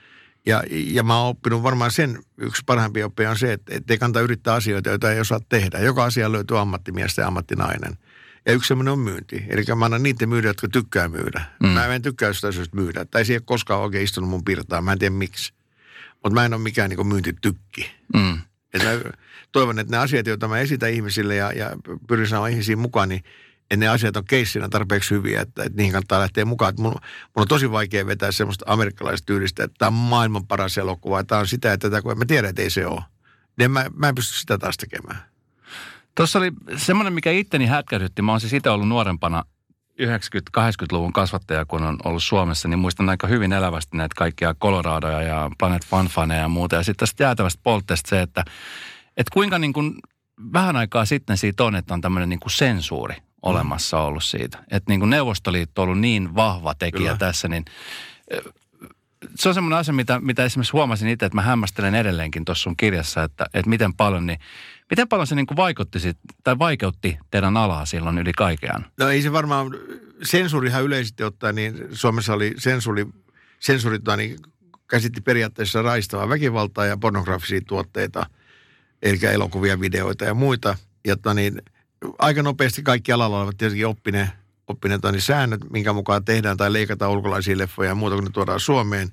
ja, 0.47 0.63
ja 0.71 1.03
mä 1.03 1.19
oon 1.19 1.29
oppinut 1.29 1.63
varmaan 1.63 1.91
sen, 1.91 2.19
yksi 2.39 2.63
parhaimpi 2.67 3.03
oppia 3.03 3.31
on 3.31 3.39
se, 3.39 3.53
että, 3.53 3.75
että 3.75 3.95
ei 3.95 3.99
kannata 3.99 4.21
yrittää 4.21 4.55
asioita, 4.55 4.91
joita 4.91 5.13
ei 5.13 5.21
osaa 5.21 5.41
tehdä. 5.49 5.79
Joka 5.79 6.05
asia 6.05 6.33
löytyy 6.33 6.61
ammattimiestä 6.61 7.23
ja 7.23 7.27
ammattinainen. 7.27 7.99
Ja 8.47 8.53
yksi 8.53 8.69
semmoinen 8.69 8.93
on 8.93 8.99
myynti. 8.99 9.45
Eli 9.49 9.65
mä 9.77 9.85
annan 9.85 10.03
niiden 10.03 10.29
myydä, 10.29 10.49
jotka 10.49 10.69
tykkää 10.69 11.09
myydä. 11.09 11.45
Mm. 11.63 11.69
Mä 11.69 11.87
en 11.87 12.03
tykkää 12.03 12.29
jostain 12.29 12.49
asioista 12.49 12.77
myydä. 12.77 13.05
Tai 13.05 13.23
ei 13.29 13.41
koskaan 13.45 13.81
oikein 13.81 14.05
istunut 14.05 14.31
mun 14.31 14.45
pirtaan. 14.45 14.85
Mä 14.85 14.93
en 14.93 14.99
tiedä 14.99 15.15
miksi. 15.15 15.53
Mutta 16.13 16.35
mä 16.35 16.45
en 16.45 16.55
ole 16.55 16.63
mikään 16.63 16.91
niin 16.91 17.07
myyntitykki. 17.07 17.91
Mm. 18.15 18.39
Et 18.75 18.83
mä 18.83 19.11
toivon, 19.53 19.79
että 19.79 19.97
ne 19.97 19.99
asiat, 20.03 20.27
joita 20.27 20.49
mä 20.49 20.59
esitän 20.59 20.91
ihmisille 20.91 21.37
ja, 21.37 21.53
ja 21.53 21.71
pyrin 22.09 22.29
saamaan 22.29 22.51
ihmisiin 22.51 22.79
mukaan, 22.79 23.09
niin 23.09 23.25
että 23.73 23.85
ne 23.85 23.89
asiat 23.89 24.17
on 24.17 24.25
keissinä 24.25 24.69
tarpeeksi 24.69 25.15
hyviä, 25.15 25.41
että, 25.41 25.63
että 25.63 25.77
niihin 25.77 25.93
kannattaa 25.93 26.21
lähteä 26.21 26.45
mukaan. 26.45 26.75
Mun, 26.79 26.93
mun 26.93 27.03
on 27.37 27.49
tosi 27.49 27.71
vaikea 27.71 28.07
vetää 28.07 28.33
semmoista 28.33 28.65
amerikkalaista 28.69 29.27
tyylistä, 29.27 29.65
että 29.65 29.75
tämä 29.79 29.87
on 29.87 29.95
maailman 29.95 30.47
paras 30.47 30.79
elokuva. 30.79 31.25
Tämä 31.25 31.39
on 31.39 31.47
sitä, 31.47 31.73
että 31.73 31.91
tätä, 31.91 32.03
kun 32.03 32.19
mä 32.19 32.25
tiedän, 32.25 32.51
että 32.51 32.63
ei 32.63 32.71
se 32.71 32.87
ole. 32.87 33.03
Niin 33.59 33.71
mä, 33.71 33.87
mä 33.95 34.09
en 34.09 34.15
pysty 34.15 34.39
sitä 34.39 34.59
taas 34.59 34.77
tekemään. 34.77 35.23
Tuossa 36.17 36.39
oli 36.39 36.53
semmoinen, 36.77 37.13
mikä 37.13 37.31
itteni 37.31 37.67
hätkäsytti. 37.67 38.23
Mä 38.23 38.33
oon 38.33 38.41
siis 38.41 38.53
itse 38.53 38.71
ollut 38.71 38.89
nuorempana 38.89 39.45
90-80-luvun 40.03 41.13
kasvattaja, 41.13 41.65
kun 41.65 41.83
on 41.83 41.99
ollut 42.05 42.23
Suomessa, 42.23 42.69
niin 42.69 42.79
muistan 42.79 43.09
aika 43.09 43.27
hyvin 43.27 43.53
elävästi 43.53 43.97
näitä 43.97 44.15
kaikkia 44.17 44.55
Coloradoja 44.55 45.23
ja 45.23 45.51
Planet 45.59 45.87
Fanfaneja 45.87 46.41
ja 46.41 46.49
muuta. 46.49 46.77
Ja 46.77 46.83
sitten 46.83 47.07
tästä 47.07 47.25
jäätävästä 47.25 47.61
poltteesta 47.63 48.09
se, 48.09 48.21
että, 48.21 48.45
että 49.17 49.31
kuinka 49.33 49.59
niin 49.59 49.73
kuin 49.73 49.95
vähän 50.53 50.77
aikaa 50.77 51.05
sitten 51.05 51.37
siitä 51.37 51.65
on, 51.65 51.77
että 51.77 51.95
on 51.95 52.01
tämmöinen 52.01 52.29
niin 52.29 52.41
kuin 52.41 52.53
sensuuri 52.53 53.17
olemassa 53.43 54.01
ollut 54.01 54.25
siitä. 54.25 54.59
Että 54.71 54.91
niin 54.93 55.01
kuin 55.01 55.11
Neuvostoliitto 55.11 55.83
on 55.83 55.89
ollut 55.89 56.01
niin 56.01 56.35
vahva 56.35 56.75
tekijä 56.75 56.99
Kyllä. 56.99 57.17
tässä, 57.17 57.49
niin 57.49 57.65
se 59.35 59.49
on 59.49 59.55
semmoinen 59.55 59.79
asia, 59.79 59.95
mitä, 59.95 60.21
mitä 60.21 60.45
esimerkiksi 60.45 60.73
huomasin 60.73 61.09
itse, 61.09 61.27
että 61.27 61.37
mä 61.37 61.43
hämmästelen 61.43 61.95
edelleenkin 61.95 62.45
tuossa 62.45 62.63
sun 62.63 62.77
kirjassa, 62.77 63.23
että, 63.23 63.47
että 63.55 63.69
miten 63.69 63.95
paljon, 63.95 64.27
niin 64.27 64.39
miten 64.91 65.09
paljon 65.09 65.27
se 65.27 65.35
niin 65.35 65.47
kuin 65.47 65.57
vaikutti 65.57 66.01
sit, 66.01 66.19
tai 66.45 66.59
vaikeutti 66.59 67.19
teidän 67.31 67.57
alaa 67.57 67.87
silloin 67.87 68.19
yli 68.19 68.33
kaiken? 68.33 68.87
No 68.99 69.09
ei 69.09 69.23
se 69.23 69.33
varmaan, 69.33 69.71
sensuurihan 70.23 70.85
yleisesti 70.85 71.25
ottaen, 71.25 71.55
niin 71.55 71.89
Suomessa 71.93 72.35
oli 72.35 72.55
sensuuri, 72.59 73.07
sensuuri 73.61 73.99
niin 74.17 74.37
käsitti 74.89 75.21
periaatteessa 75.21 75.83
raistavaa 75.83 76.29
väkivaltaa 76.29 76.87
ja 76.87 76.97
pornografisia 76.97 77.61
tuotteita, 77.67 78.27
eli 79.03 79.19
elokuvia, 79.23 79.81
videoita 79.81 80.25
ja 80.25 80.35
muita. 80.35 80.77
Jotta 81.05 81.35
niin, 81.35 81.63
aika 82.19 82.43
nopeasti 82.43 82.83
kaikki 82.83 83.13
alalla 83.13 83.39
olevat 83.39 83.57
tietenkin 83.57 83.87
oppineet 83.87 84.31
oppineet 84.67 85.03
niin 85.03 85.21
säännöt, 85.21 85.71
minkä 85.71 85.93
mukaan 85.93 86.25
tehdään 86.25 86.57
tai 86.57 86.73
leikataan 86.73 87.13
ulkolaisia 87.13 87.59
leffoja 87.59 87.89
ja 87.89 87.95
muuta, 87.95 88.15
kun 88.15 88.25
ne 88.25 88.31
tuodaan 88.31 88.61
Suomeen. 88.61 89.09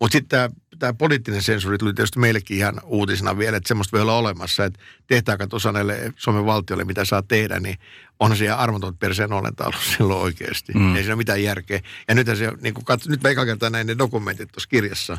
Mutta 0.00 0.12
sitten 0.12 0.50
tämä, 0.78 0.92
poliittinen 0.92 1.42
sensuuri 1.42 1.78
tuli 1.78 1.94
tietysti 1.94 2.18
meillekin 2.18 2.56
ihan 2.56 2.80
uutisena 2.84 3.38
vielä, 3.38 3.56
että 3.56 3.68
semmoista 3.68 3.96
voi 3.96 4.02
olla 4.02 4.16
olemassa, 4.16 4.64
että 4.64 4.80
tehtääkö 5.06 5.46
tuossa 5.46 5.72
näille 5.72 6.12
Suomen 6.16 6.46
valtiolle, 6.46 6.84
mitä 6.84 7.04
saa 7.04 7.22
tehdä, 7.22 7.60
niin 7.60 7.78
onhan 8.20 8.38
se 8.38 8.44
ihan 8.44 8.58
armoton 8.58 8.96
perseen 8.96 9.32
olenta 9.32 9.64
ollut 9.64 9.80
silloin 9.96 10.20
oikeasti. 10.20 10.72
Mm. 10.72 10.96
Ei 10.96 11.02
siinä 11.02 11.12
ole 11.14 11.18
mitään 11.18 11.42
järkeä. 11.42 11.80
Ja 12.08 12.14
nyt, 12.14 12.26
se, 12.26 12.52
niin 12.60 12.74
kun 12.74 12.84
katso, 12.84 13.10
nyt 13.10 13.22
mä 13.22 13.28
eka 13.28 13.44
kertaa 13.44 13.70
näin 13.70 13.86
ne 13.86 13.98
dokumentit 13.98 14.52
tuossa 14.52 14.68
kirjassa, 14.68 15.18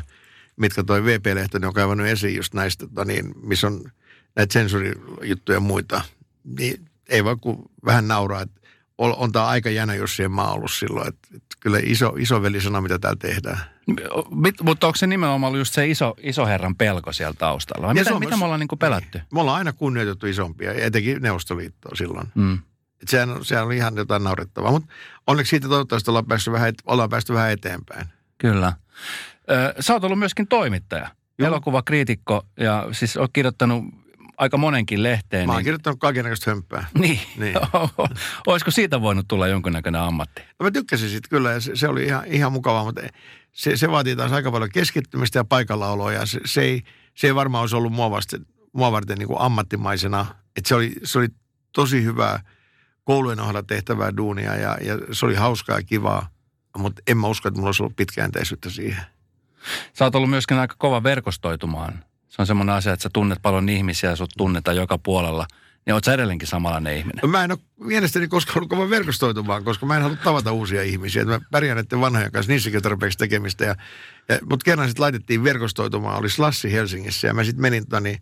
mitkä 0.56 0.84
toi 0.84 1.04
VP-lehto 1.04 1.58
on 1.66 1.74
kaivannut 1.74 2.06
esiin 2.06 2.36
just 2.36 2.54
näistä, 2.54 2.86
tota 2.86 3.04
niin, 3.04 3.32
missä 3.42 3.66
on 3.66 3.92
näitä 4.36 4.52
sensuurijuttuja 4.52 5.56
ja 5.56 5.60
muita. 5.60 6.02
Niin 6.44 6.88
ei 7.08 7.24
voi 7.24 7.36
kuin 7.36 7.58
vähän 7.84 8.08
nauraa, 8.08 8.42
että 8.42 8.60
on, 8.98 9.14
on 9.16 9.32
tämä 9.32 9.46
aika 9.46 9.70
jännä 9.70 9.94
Jussien 9.94 10.30
maa 10.30 10.52
ollut 10.52 10.72
silloin. 10.72 11.08
Että, 11.08 11.28
että 11.34 11.56
kyllä 11.60 11.78
iso, 11.82 12.12
isoveli 12.18 12.60
sana, 12.60 12.80
mitä 12.80 12.98
täällä 12.98 13.18
tehdään. 13.20 13.58
Mit, 14.30 14.54
mutta 14.62 14.86
onko 14.86 14.96
se 14.96 15.06
nimenomaan 15.06 15.48
ollut 15.48 15.58
just 15.58 15.74
se 15.74 15.86
iso, 15.86 16.14
iso 16.22 16.46
herran 16.46 16.76
pelko 16.76 17.12
siellä 17.12 17.34
taustalla? 17.38 17.86
Vai 17.86 17.94
mitä, 17.94 18.10
Suomessa, 18.10 18.28
mitä 18.28 18.36
me 18.36 18.44
ollaan 18.44 18.60
niin 18.60 18.78
pelätty? 18.78 19.20
Me 19.32 19.40
ollaan 19.40 19.58
aina 19.58 19.72
kunnioitettu 19.72 20.26
isompia, 20.26 20.72
etenkin 20.72 21.22
Neuvostoliittoa 21.22 21.94
silloin. 21.94 22.26
Mm. 22.34 22.58
Et 23.02 23.08
sehän, 23.08 23.44
sehän 23.44 23.64
oli 23.64 23.76
ihan 23.76 23.96
jotain 23.96 24.24
naurettavaa. 24.24 24.70
Mutta 24.70 24.92
onneksi 25.26 25.50
siitä 25.50 25.68
toivottavasti 25.68 26.10
ollaan 26.10 26.26
päästy 26.26 26.52
vähän, 26.52 26.74
ollaan 26.86 27.10
päästy 27.10 27.34
vähän 27.34 27.50
eteenpäin. 27.50 28.06
Kyllä. 28.38 28.72
Ö, 29.50 29.74
sä 29.80 29.92
oot 29.92 30.04
ollut 30.04 30.18
myöskin 30.18 30.46
toimittaja, 30.48 31.08
Joo. 31.38 31.48
elokuvakriitikko 31.48 32.46
ja 32.60 32.88
siis 32.92 33.16
oot 33.16 33.30
kirjoittanut 33.32 33.84
aika 34.38 34.56
monenkin 34.56 35.02
lehteen. 35.02 35.46
Mä 35.46 35.52
oon 35.52 35.58
niin, 35.58 35.64
kirjoittanut 35.64 36.00
kaikenlaista 36.00 36.50
hömpää. 36.50 36.86
niin. 36.98 37.20
Niin. 37.36 37.56
Olisiko 38.46 38.70
siitä 38.70 39.00
voinut 39.00 39.28
tulla 39.28 39.46
jonkunnäköinen 39.46 40.00
ammatti? 40.00 40.42
No 40.60 40.64
mä 40.64 40.70
tykkäsin 40.70 41.10
siitä 41.10 41.28
kyllä 41.28 41.52
ja 41.52 41.60
se, 41.60 41.76
se 41.76 41.88
oli 41.88 42.04
ihan, 42.04 42.24
ihan 42.26 42.52
mukavaa, 42.52 42.84
mutta 42.84 43.00
se, 43.52 43.76
se 43.76 43.90
vaatii 43.90 44.16
taas 44.16 44.32
aika 44.32 44.50
paljon 44.50 44.70
keskittymistä 44.70 45.38
ja 45.38 45.44
paikallaoloa 45.44 46.12
ja 46.12 46.26
se, 46.26 46.40
se, 46.44 46.62
ei, 46.62 46.82
se 47.14 47.26
ei 47.26 47.34
varmaan 47.34 47.60
olisi 47.60 47.76
ollut 47.76 47.92
mua, 47.92 48.10
vasta, 48.10 48.36
mua 48.72 48.92
varten 48.92 49.18
niin 49.18 49.28
kuin 49.28 49.40
ammattimaisena. 49.40 50.26
Että 50.56 50.68
se 50.68 50.74
oli, 50.74 50.92
se 51.04 51.18
oli 51.18 51.28
tosi 51.72 52.04
hyvää 52.04 52.40
koulujen 53.04 53.40
ohella 53.40 53.62
tehtävää 53.62 54.16
duunia 54.16 54.56
ja, 54.56 54.78
ja 54.80 54.98
se 55.12 55.26
oli 55.26 55.34
hauskaa 55.34 55.78
ja 55.78 55.82
kivaa, 55.82 56.28
mutta 56.78 57.02
en 57.06 57.18
mä 57.18 57.26
usko, 57.26 57.48
että 57.48 57.58
mulla 57.58 57.68
olisi 57.68 57.82
ollut 57.82 57.96
pitkäjänteisyyttä 57.96 58.70
siihen. 58.70 59.02
Sä 59.92 60.04
oot 60.04 60.14
ollut 60.14 60.30
myöskin 60.30 60.58
aika 60.58 60.74
kova 60.78 61.02
verkostoitumaan. 61.02 62.04
Se 62.36 62.42
on 62.42 62.46
semmoinen 62.46 62.74
asia, 62.74 62.92
että 62.92 63.02
sä 63.02 63.10
tunnet 63.12 63.38
paljon 63.42 63.68
ihmisiä 63.68 64.10
ja 64.10 64.16
sut 64.16 64.30
tunnetaan 64.36 64.76
joka 64.76 64.98
puolella. 64.98 65.46
Niin 65.86 65.94
oot 65.94 66.04
sä 66.04 66.14
edelleenkin 66.14 66.48
samanlainen 66.48 66.96
ihminen. 66.96 67.20
No 67.22 67.28
Mä 67.28 67.44
en 67.44 67.52
ole 67.52 67.58
mielestäni 67.80 68.28
koskaan 68.28 68.58
ollut 68.58 68.70
kova 68.70 68.90
verkostoitumaan, 68.90 69.64
koska 69.64 69.86
mä 69.86 69.96
en 69.96 70.02
halua 70.02 70.16
tavata 70.16 70.52
uusia 70.52 70.82
ihmisiä. 70.82 71.24
Mä 71.24 71.40
pärjään 71.50 71.76
näiden 71.76 72.00
vanhojen 72.00 72.32
kanssa, 72.32 72.52
niissäkin 72.52 72.82
tarpeeksi 72.82 73.18
tekemistä. 73.18 73.64
Ja, 73.64 73.74
ja, 74.28 74.38
mutta 74.50 74.64
kerran 74.64 74.88
sitten 74.88 75.02
laitettiin 75.02 75.44
verkostoitumaan, 75.44 76.18
oli 76.18 76.30
Slassi 76.30 76.72
Helsingissä 76.72 77.26
ja 77.26 77.34
mä 77.34 77.44
sitten 77.44 77.62
menin 77.62 77.88
toni, 77.88 78.16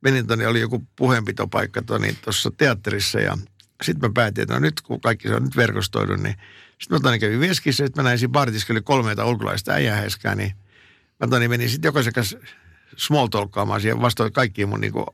menin 0.00 0.26
toni, 0.26 0.46
oli 0.46 0.60
joku 0.60 0.86
puheenpitopaikka 0.96 1.82
tuossa 2.24 2.50
teatterissa 2.56 3.20
ja 3.20 3.38
sitten 3.82 4.10
mä 4.10 4.12
päätin, 4.14 4.42
että 4.42 4.54
no 4.54 4.60
nyt 4.60 4.80
kun 4.80 5.00
kaikki 5.00 5.28
se 5.28 5.34
on 5.34 5.42
nyt 5.42 5.56
verkostoidut, 5.56 6.20
niin 6.20 6.34
sitten 6.78 6.96
mä 6.96 7.00
toni 7.00 7.18
kävin 7.18 7.40
Veskissä, 7.40 7.84
että 7.84 8.02
mä 8.02 8.08
näin 8.08 8.18
siinä 8.18 8.32
bartiska, 8.32 8.72
oli 8.72 8.82
kolme 8.82 9.10
jotain 9.10 9.28
ulkolaista 9.28 9.72
äijähäskää, 9.72 10.34
niin 10.34 10.52
mä 11.20 11.26
toni 11.26 11.48
menin 11.48 11.70
sitten 11.70 11.88
jokaisen 11.88 12.12
kanssa 12.12 12.38
small 12.96 13.26
talkkaamaan 13.26 13.80
siihen 13.80 14.00
vastoin 14.02 14.32
kaikkiin 14.32 14.68
mun 14.68 14.80
niinku, 14.80 15.06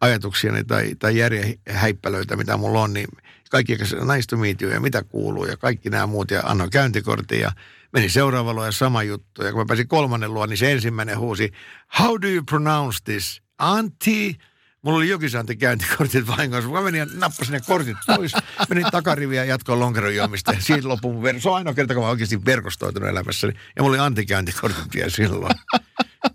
ajatuksiani 0.00 0.64
tai, 0.64 0.94
tai 0.98 1.16
järjehäippälöitä, 1.18 2.36
mitä 2.36 2.56
mulla 2.56 2.82
on, 2.82 2.92
niin 2.92 3.08
kaikki 3.50 3.72
nice 3.76 4.26
to 4.28 4.36
meet 4.36 4.62
you 4.62 4.72
ja 4.72 4.80
mitä 4.80 5.02
kuuluu 5.02 5.46
ja 5.46 5.56
kaikki 5.56 5.90
nämä 5.90 6.06
muut 6.06 6.30
ja 6.30 6.42
annoin 6.44 6.70
käyntikortin 6.70 7.40
ja 7.40 7.52
meni 7.92 8.08
seuraavalla 8.08 8.66
ja 8.66 8.72
sama 8.72 9.02
juttu. 9.02 9.42
Ja 9.42 9.52
kun 9.52 9.60
mä 9.60 9.64
pääsin 9.68 9.88
kolmannen 9.88 10.34
luo, 10.34 10.46
niin 10.46 10.58
se 10.58 10.72
ensimmäinen 10.72 11.18
huusi, 11.18 11.52
how 11.98 12.20
do 12.22 12.28
you 12.28 12.42
pronounce 12.42 12.98
this? 13.04 13.42
Antti, 13.58 14.38
Mulla 14.82 14.98
oli 14.98 15.08
jokisanti 15.08 15.56
käyntikortit 15.56 16.26
vahingossa. 16.26 16.70
Mä 16.70 16.80
menin 16.80 16.98
ja 16.98 17.06
nappasin 17.14 17.52
ne 17.52 17.60
kortit 17.66 17.96
pois. 18.16 18.32
Menin 18.68 18.86
takariviä 18.92 19.44
ja 19.44 19.50
jatkoin 19.50 19.80
lonkeron 19.80 20.16
juomista. 20.16 20.52
Ja 20.52 20.60
siitä 20.60 20.88
loppui 20.88 21.12
mun 21.12 21.24
ver- 21.24 21.40
Se 21.40 21.48
on 21.48 21.56
ainoa 21.56 21.74
kerta, 21.74 21.94
kun 21.94 22.02
mä 22.02 22.08
oikeasti 22.08 22.44
verkostoitunut 22.44 23.08
elämässäni. 23.08 23.52
Ja 23.76 23.82
mulla 23.82 23.94
oli 23.96 24.06
antikäyntikortit 24.06 24.94
vielä 24.94 25.10
silloin. 25.10 25.58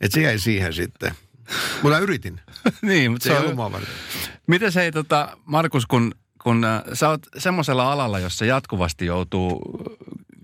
Et 0.02 0.12
se 0.12 0.22
jäi 0.22 0.40
siihen 0.40 0.74
sitten. 0.74 1.12
Mutta 1.84 2.00
yritin. 2.00 2.42
niin, 2.82 3.12
mutta 3.12 3.24
Se 3.24 3.30
se 3.30 3.40
on... 3.40 3.82
Miten 4.48 4.72
se 4.72 4.82
ei, 4.82 4.92
tota, 4.92 5.38
Markus, 5.46 5.86
kun, 5.86 6.16
kun 6.44 6.64
äh, 6.66 6.84
sä 6.94 7.10
oot 7.10 7.22
semmoisella 7.38 7.92
alalla, 7.92 8.20
jossa 8.20 8.46
jatkuvasti 8.46 9.06
joutuu 9.06 9.62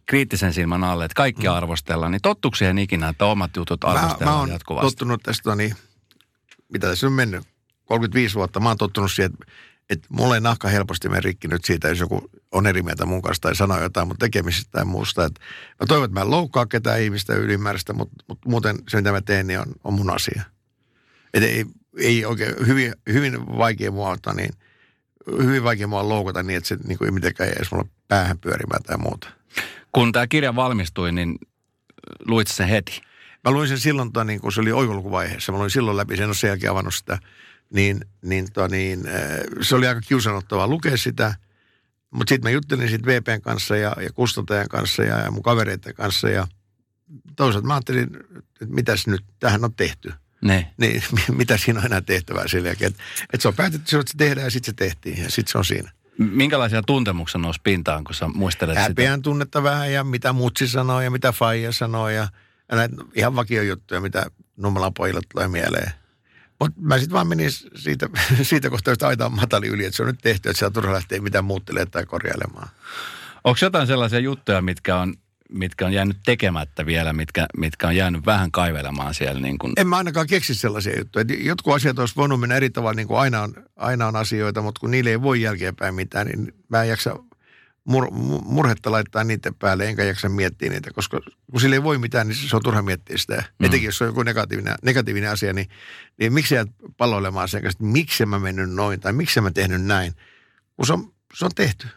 kriittisen 0.05 0.53
silmän 0.53 0.83
alle, 0.83 1.05
että 1.05 1.15
kaikki 1.15 1.47
arvostellaan, 1.47 2.11
niin 2.11 2.21
tottuuko 2.21 2.55
siihen 2.55 2.77
ikinä, 2.77 3.09
että 3.09 3.25
omat 3.25 3.55
jutut 3.55 3.83
Mm. 3.83 3.89
Mä, 3.89 3.95
arvostellaan 3.99 4.35
mä 4.35 4.39
oon 4.39 4.49
jatkuvasti? 4.49 4.85
tottunut 4.85 5.23
tästä, 5.23 5.55
niin, 5.55 5.75
mitä 6.69 6.87
tässä 6.87 7.07
on 7.07 7.13
mennyt, 7.13 7.43
35 7.85 8.35
vuotta, 8.35 8.59
mä 8.59 8.69
oon 8.69 8.77
tottunut 8.77 9.11
siihen, 9.11 9.31
että, 9.33 9.45
että 9.89 10.07
mulla 10.11 10.35
ei 10.35 10.41
nahka 10.41 10.67
helposti 10.67 11.09
mene 11.09 11.21
rikki 11.21 11.47
nyt 11.47 11.65
siitä, 11.65 11.87
jos 11.87 11.99
joku 11.99 12.29
on 12.51 12.67
eri 12.67 12.81
mieltä 12.81 13.05
mun 13.05 13.21
kanssa 13.21 13.41
tai 13.41 13.55
sanoo 13.55 13.81
jotain 13.81 14.07
mun 14.07 14.17
tekemisistä 14.17 14.71
tai 14.71 14.85
muusta. 14.85 15.25
Että 15.25 15.41
mä 15.79 15.85
toivon, 15.87 16.05
että 16.05 16.13
mä 16.13 16.21
en 16.21 16.31
loukkaa 16.31 16.65
ketään 16.65 17.01
ihmistä 17.01 17.35
ylimääräistä, 17.35 17.93
mutta, 17.93 18.15
mutta 18.27 18.49
muuten 18.49 18.77
se, 18.89 18.97
mitä 18.97 19.11
mä 19.11 19.21
teen, 19.21 19.47
niin 19.47 19.59
on, 19.59 19.67
on 19.83 19.93
mun 19.93 20.09
asia. 20.09 20.43
Että 21.33 21.47
ei, 21.47 21.65
ei 21.97 22.25
oikein, 22.25 22.55
hyvin, 22.67 22.93
hyvin 23.13 23.57
vaikea 23.57 23.91
mua 23.91 24.09
ottaa 24.09 24.33
niin, 24.33 24.49
hyvin 25.43 25.63
vaikea 25.63 25.87
mua 25.87 26.09
loukata 26.09 26.43
niin, 26.43 26.57
että 26.57 26.67
se 26.67 26.77
niin 26.87 26.97
kuin, 26.97 27.05
ei 27.05 27.11
mitenkään 27.11 27.49
edes 27.49 27.71
mulla 27.71 27.87
päähän 28.07 28.37
pyörimään 28.37 28.83
tai 28.83 28.97
muuta. 28.97 29.29
Kun 29.91 30.11
tämä 30.11 30.27
kirja 30.27 30.55
valmistui, 30.55 31.11
niin 31.11 31.35
luit 32.25 32.47
sen 32.47 32.67
heti. 32.67 33.01
Mä 33.43 33.51
luin 33.51 33.67
sen 33.67 33.79
silloin, 33.79 34.11
tota, 34.11 34.23
niin 34.23 34.41
kun 34.41 34.51
se 34.51 34.61
oli 34.61 34.71
oivalukuvaiheessa. 34.71 35.51
Mä 35.51 35.57
luin 35.57 35.69
silloin 35.69 35.97
läpi, 35.97 36.15
sen 36.15 36.23
en 36.23 36.29
ole 36.29 36.35
sen 36.35 36.47
jälkeen 36.47 36.71
avannut 36.71 36.95
sitä. 36.95 37.17
Niin, 37.73 38.01
niin, 38.21 38.53
tota, 38.53 38.67
niin 38.67 39.07
äh, 39.07 39.13
se 39.61 39.75
oli 39.75 39.87
aika 39.87 40.01
kiusanottavaa 40.01 40.67
lukea 40.67 40.97
sitä. 40.97 41.35
Mutta 42.11 42.29
sitten 42.29 42.49
mä 42.49 42.53
juttelin 42.53 42.89
sit 42.89 43.05
VPn 43.05 43.41
kanssa 43.41 43.77
ja, 43.77 43.95
ja 44.01 44.11
kustantajan 44.11 44.67
kanssa 44.69 45.03
ja, 45.03 45.19
ja 45.19 45.31
mun 45.31 45.43
kavereiden 45.43 45.93
kanssa. 45.93 46.29
Ja 46.29 46.47
toisaalta 47.35 47.67
mä 47.67 47.73
ajattelin, 47.73 48.09
että 48.37 48.65
mitäs 48.67 49.07
nyt 49.07 49.23
tähän 49.39 49.63
on 49.63 49.73
tehty. 49.73 50.13
Ne. 50.41 50.71
Niin 50.77 51.03
mitä 51.37 51.57
siinä 51.57 51.79
on 51.79 51.85
enää 51.85 52.01
tehtävää 52.01 52.47
sen 52.47 52.65
jälkeen. 52.65 52.91
Että 52.91 53.03
et 53.33 53.41
se 53.41 53.47
on 53.47 53.53
päätetty, 53.53 53.99
että 53.99 54.11
se 54.11 54.17
tehdään 54.17 54.45
ja 54.45 54.51
sitten 54.51 54.71
se 54.71 54.75
tehtiin 54.75 55.23
ja 55.23 55.31
sitten 55.31 55.51
se 55.51 55.57
on 55.57 55.65
siinä. 55.65 55.91
Minkälaisia 56.17 56.81
tuntemuksia 56.81 57.41
nousi 57.41 57.61
pintaan, 57.63 58.03
kun 58.03 58.15
sä 58.15 58.27
muistelet 58.27 58.73
sitä? 58.73 58.81
Häpeän 58.81 59.21
tunnetta 59.21 59.63
vähän 59.63 59.93
ja 59.93 60.03
mitä 60.03 60.33
mutsi 60.33 60.67
sanoo 60.67 61.01
ja 61.01 61.11
mitä 61.11 61.31
faija 61.31 61.71
sanoo 61.71 62.09
ja, 62.09 62.27
ja 62.69 62.77
näitä 62.77 62.95
ihan 63.13 63.35
vakiojuttuja, 63.35 64.01
mitä 64.01 64.25
Nummelan 64.57 64.93
pojille 64.93 65.21
tulee 65.31 65.47
mieleen. 65.47 65.91
Mutta 66.59 66.81
mä 66.81 66.97
sitten 66.97 67.13
vaan 67.13 67.27
menin 67.27 67.51
siitä, 67.75 68.09
siitä 68.41 68.69
kohtaa, 68.69 68.93
että 68.93 69.07
aita 69.07 69.25
on 69.25 69.35
matali 69.35 69.67
yli, 69.67 69.85
että 69.85 69.97
se 69.97 70.03
on 70.03 70.07
nyt 70.07 70.19
tehty, 70.21 70.49
että 70.49 70.59
se 70.59 70.65
on 70.65 70.73
turha 70.73 70.93
lähteä 70.93 71.21
mitään 71.21 71.45
muuttelemaan 71.45 71.91
tai 71.91 72.05
korjailemaan. 72.05 72.69
Onko 73.43 73.57
jotain 73.61 73.87
sellaisia 73.87 74.19
juttuja, 74.19 74.61
mitkä 74.61 74.97
on, 74.97 75.13
mitkä 75.49 75.85
on 75.85 75.93
jäänyt 75.93 76.17
tekemättä 76.25 76.85
vielä, 76.85 77.13
mitkä, 77.13 77.45
mitkä 77.57 77.87
on 77.87 77.95
jäänyt 77.95 78.25
vähän 78.25 78.51
kaivelemaan 78.51 79.13
siellä? 79.13 79.41
Niin 79.41 79.57
kuin... 79.57 79.73
En 79.77 79.87
mä 79.87 79.97
ainakaan 79.97 80.27
keksi 80.27 80.55
sellaisia 80.55 80.97
juttuja. 80.97 81.21
Et 81.21 81.45
Jotkut 81.45 81.73
asiat 81.73 81.99
olisi 81.99 82.15
voinut 82.15 82.39
mennä 82.39 82.55
eri 82.55 82.69
tavalla, 82.69 82.93
niin 82.93 83.07
kuin 83.07 83.19
aina 83.19 83.41
on, 83.41 83.53
aina 83.75 84.07
on 84.07 84.15
asioita, 84.15 84.61
mutta 84.61 84.79
kun 84.79 84.91
niille 84.91 85.09
ei 85.09 85.21
voi 85.21 85.41
jälkeenpäin 85.41 85.95
mitään, 85.95 86.27
niin 86.27 86.53
mä 86.69 86.83
en 86.83 86.89
jaksa 86.89 87.15
mur, 87.87 88.05
mu- 88.05 88.41
murhetta 88.45 88.91
laittaa 88.91 89.23
niiden 89.23 89.55
päälle, 89.55 89.85
enkä 89.85 90.03
jaksa 90.03 90.29
miettiä 90.29 90.69
niitä, 90.69 90.91
koska 90.93 91.21
kun 91.51 91.61
sille 91.61 91.75
ei 91.75 91.83
voi 91.83 91.97
mitään, 91.97 92.27
niin 92.27 92.35
se 92.35 92.55
on 92.55 92.63
turha 92.63 92.81
miettiä 92.81 93.17
sitä. 93.17 93.43
Mm. 93.59 93.65
Etenkin 93.65 93.85
jos 93.85 93.97
se 93.97 94.03
on 94.03 94.07
joku 94.09 94.23
negatiivinen, 94.23 94.75
negatiivinen 94.83 95.31
asia, 95.31 95.53
niin, 95.53 95.69
niin 96.19 96.33
miksi 96.33 96.55
jäät 96.55 96.69
palloilemaan 96.97 97.49
sen 97.49 97.61
kanssa, 97.61 97.77
että 97.77 97.91
miksi 97.91 98.25
mä 98.25 98.39
mennyt 98.39 98.69
noin 98.69 98.99
tai 98.99 99.13
miksi 99.13 99.41
mä 99.41 99.51
tehnyt 99.51 99.81
näin, 99.81 100.13
kun 100.75 100.85
se 100.85 100.93
on, 100.93 101.13
se 101.33 101.45
on 101.45 101.51
tehty. 101.55 101.87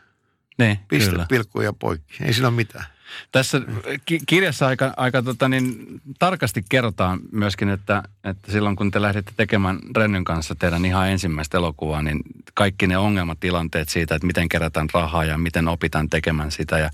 Niin, 0.59 0.78
Piste, 0.88 1.11
kyllä. 1.11 1.26
pilkku 1.28 1.61
ja 1.61 1.73
poikki. 1.73 2.25
Ei 2.25 2.32
sillä 2.32 2.49
ole 2.49 2.56
mitään. 2.56 2.85
Tässä 3.33 3.61
ki- 4.05 4.21
kirjassa 4.26 4.67
aika, 4.67 4.95
aika 4.97 5.23
tota 5.23 5.49
niin, 5.49 5.87
tarkasti 6.19 6.64
kerrotaan 6.69 7.21
myöskin, 7.33 7.69
että, 7.69 8.02
että 8.25 8.52
silloin 8.52 8.76
kun 8.76 8.90
te 8.90 9.02
lähditte 9.02 9.33
tekemään 9.37 9.79
Rennyn 9.97 10.25
kanssa 10.25 10.55
teidän 10.55 10.85
ihan 10.85 11.09
ensimmäistä 11.09 11.59
elokuvaa, 11.59 12.02
niin 12.02 12.21
kaikki 12.55 12.87
ne 12.87 12.99
ongelmatilanteet 12.99 13.88
siitä, 13.88 14.14
että 14.14 14.26
miten 14.26 14.49
kerätään 14.49 14.88
rahaa 14.95 15.25
ja 15.25 15.38
miten 15.38 15.69
opitaan 15.69 16.11
tekemään 16.11 16.50
sitä 16.50 16.79
ja 16.79 16.90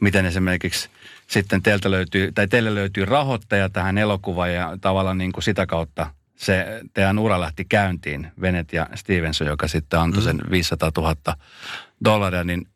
miten 0.00 0.26
esimerkiksi 0.26 0.88
sitten 1.26 1.62
teiltä 1.62 1.90
löytyy, 1.90 2.32
tai 2.32 2.48
teille 2.48 2.74
löytyy 2.74 3.04
rahoittaja 3.04 3.68
tähän 3.68 3.98
elokuvaan 3.98 4.54
ja 4.54 4.78
tavallaan 4.80 5.18
niin 5.18 5.32
kuin 5.32 5.44
sitä 5.44 5.66
kautta 5.66 6.10
se 6.36 6.80
teidän 6.94 7.18
ura 7.18 7.40
lähti 7.40 7.64
käyntiin, 7.64 8.32
Venet 8.40 8.72
ja 8.72 8.86
Stevenson, 8.94 9.46
joka 9.46 9.68
sitten 9.68 10.00
antoi 10.00 10.22
sen 10.22 10.40
500 10.50 10.90
000 10.96 11.16
dollaria, 12.04 12.44
niin 12.44 12.66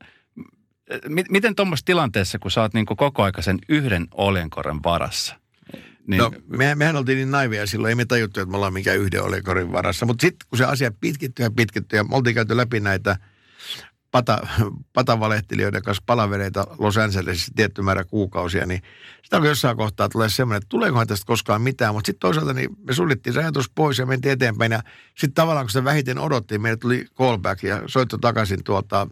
miten 1.31 1.55
tuommoisessa 1.55 1.87
tilanteessa, 1.87 2.39
kun 2.39 2.51
sä 2.51 2.61
oot 2.61 2.75
niin 2.75 2.87
koko 2.87 3.23
aika 3.23 3.43
sen 3.43 3.59
yhden 3.69 4.07
olenkoren 4.15 4.83
varassa, 4.85 5.37
niin 6.07 6.19
No, 6.19 6.33
me, 6.47 6.75
mehän 6.75 6.97
oltiin 6.97 7.17
niin 7.17 7.31
naiveja 7.31 7.67
silloin, 7.67 7.89
ei 7.89 7.95
me 7.95 8.05
tajuttu, 8.05 8.41
että 8.41 8.51
me 8.51 8.57
ollaan 8.57 8.73
mikään 8.73 8.99
yhden 8.99 9.23
olikorin 9.23 9.73
varassa. 9.73 10.07
Mutta 10.07 10.23
sitten 10.23 10.49
kun 10.49 10.59
se 10.59 10.65
asia 10.65 10.91
pitkittyy 11.01 11.45
ja 11.45 11.51
pitkittyy 11.51 11.99
ja 11.99 12.05
me 12.05 12.17
oltiin 12.17 12.35
käyty 12.35 12.57
läpi 12.57 12.81
näitä 12.81 13.17
pata, 14.11 14.47
patavalehtelijoiden 14.93 15.83
kanssa 15.83 16.03
palavereita 16.07 16.67
Los 16.79 16.97
Angelesissa 16.99 17.53
tietty 17.57 17.83
määrä 17.83 18.05
kuukausia, 18.05 18.67
niin 18.67 18.83
sitä 19.23 19.37
alkoi 19.37 19.51
jossain 19.51 19.77
kohtaa 19.77 20.09
tulee 20.09 20.29
semmoinen, 20.29 20.57
että 20.57 20.69
tuleekohan 20.69 21.07
tästä 21.07 21.27
koskaan 21.27 21.63
mitään. 21.63 21.95
Mutta 21.95 22.07
sitten 22.07 22.21
toisaalta 22.21 22.53
niin 22.53 22.71
me 22.87 22.95
suljettiin 22.95 23.35
se 23.35 23.41
ajatus 23.41 23.71
pois 23.71 23.99
ja 23.99 24.07
mentiin 24.07 24.33
eteenpäin. 24.33 24.73
Ja 24.73 24.83
sitten 25.09 25.35
tavallaan 25.35 25.67
kun 25.67 25.71
sitä 25.71 25.85
vähiten 25.85 26.19
odottiin, 26.19 26.63
meille 26.63 26.77
tuli 26.77 27.07
callback 27.19 27.63
ja 27.63 27.83
soitto 27.87 28.19
takaisin 28.19 28.65
tuolta 28.65 29.09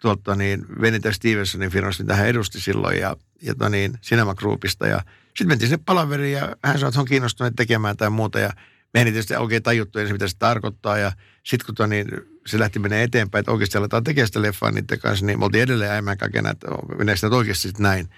tuolta 0.00 0.36
niin 0.36 0.66
Venita 0.80 1.12
Stevensonin 1.12 1.70
firmasta, 1.70 2.02
mitä 2.02 2.16
hän 2.16 2.28
edusti 2.28 2.60
silloin 2.60 2.98
ja, 2.98 3.16
ja 3.42 3.54
to 3.54 3.68
niin, 3.68 3.98
Cinema 4.02 4.34
Groupista. 4.34 4.86
Ja 4.86 5.00
sitten 5.26 5.48
mentiin 5.48 5.68
sinne 5.68 5.82
palaveriin 5.86 6.32
ja 6.32 6.56
hän 6.64 6.78
sanoi, 6.78 6.88
että 6.88 7.00
on 7.00 7.06
kiinnostunut 7.06 7.56
tekemään 7.56 7.96
tai 7.96 8.10
muuta. 8.10 8.38
Ja 8.38 8.52
me 8.94 9.00
ei 9.00 9.04
tietysti 9.04 9.36
oikein 9.36 9.62
tajuttu 9.62 9.98
ensin, 9.98 10.14
mitä 10.14 10.28
se 10.28 10.36
tarkoittaa. 10.38 10.98
Ja 10.98 11.12
sitten 11.44 11.66
kun 11.66 11.74
to, 11.74 11.86
niin, 11.86 12.06
se 12.46 12.58
lähti 12.58 12.78
menee 12.78 13.02
eteenpäin, 13.02 13.40
että 13.40 13.52
oikeasti 13.52 13.78
aletaan 13.78 14.04
tekemään 14.04 14.26
sitä 14.26 14.42
leffaa 14.42 14.70
niiden 14.70 14.98
kanssa, 14.98 15.26
niin 15.26 15.38
me 15.38 15.44
oltiin 15.44 15.62
edelleen 15.62 15.90
äimään 15.90 16.18
kakena, 16.18 16.50
että 16.50 16.68
meneekö 16.98 17.16
sitä 17.16 17.36
oikeasti 17.36 17.72
näin. 17.78 18.08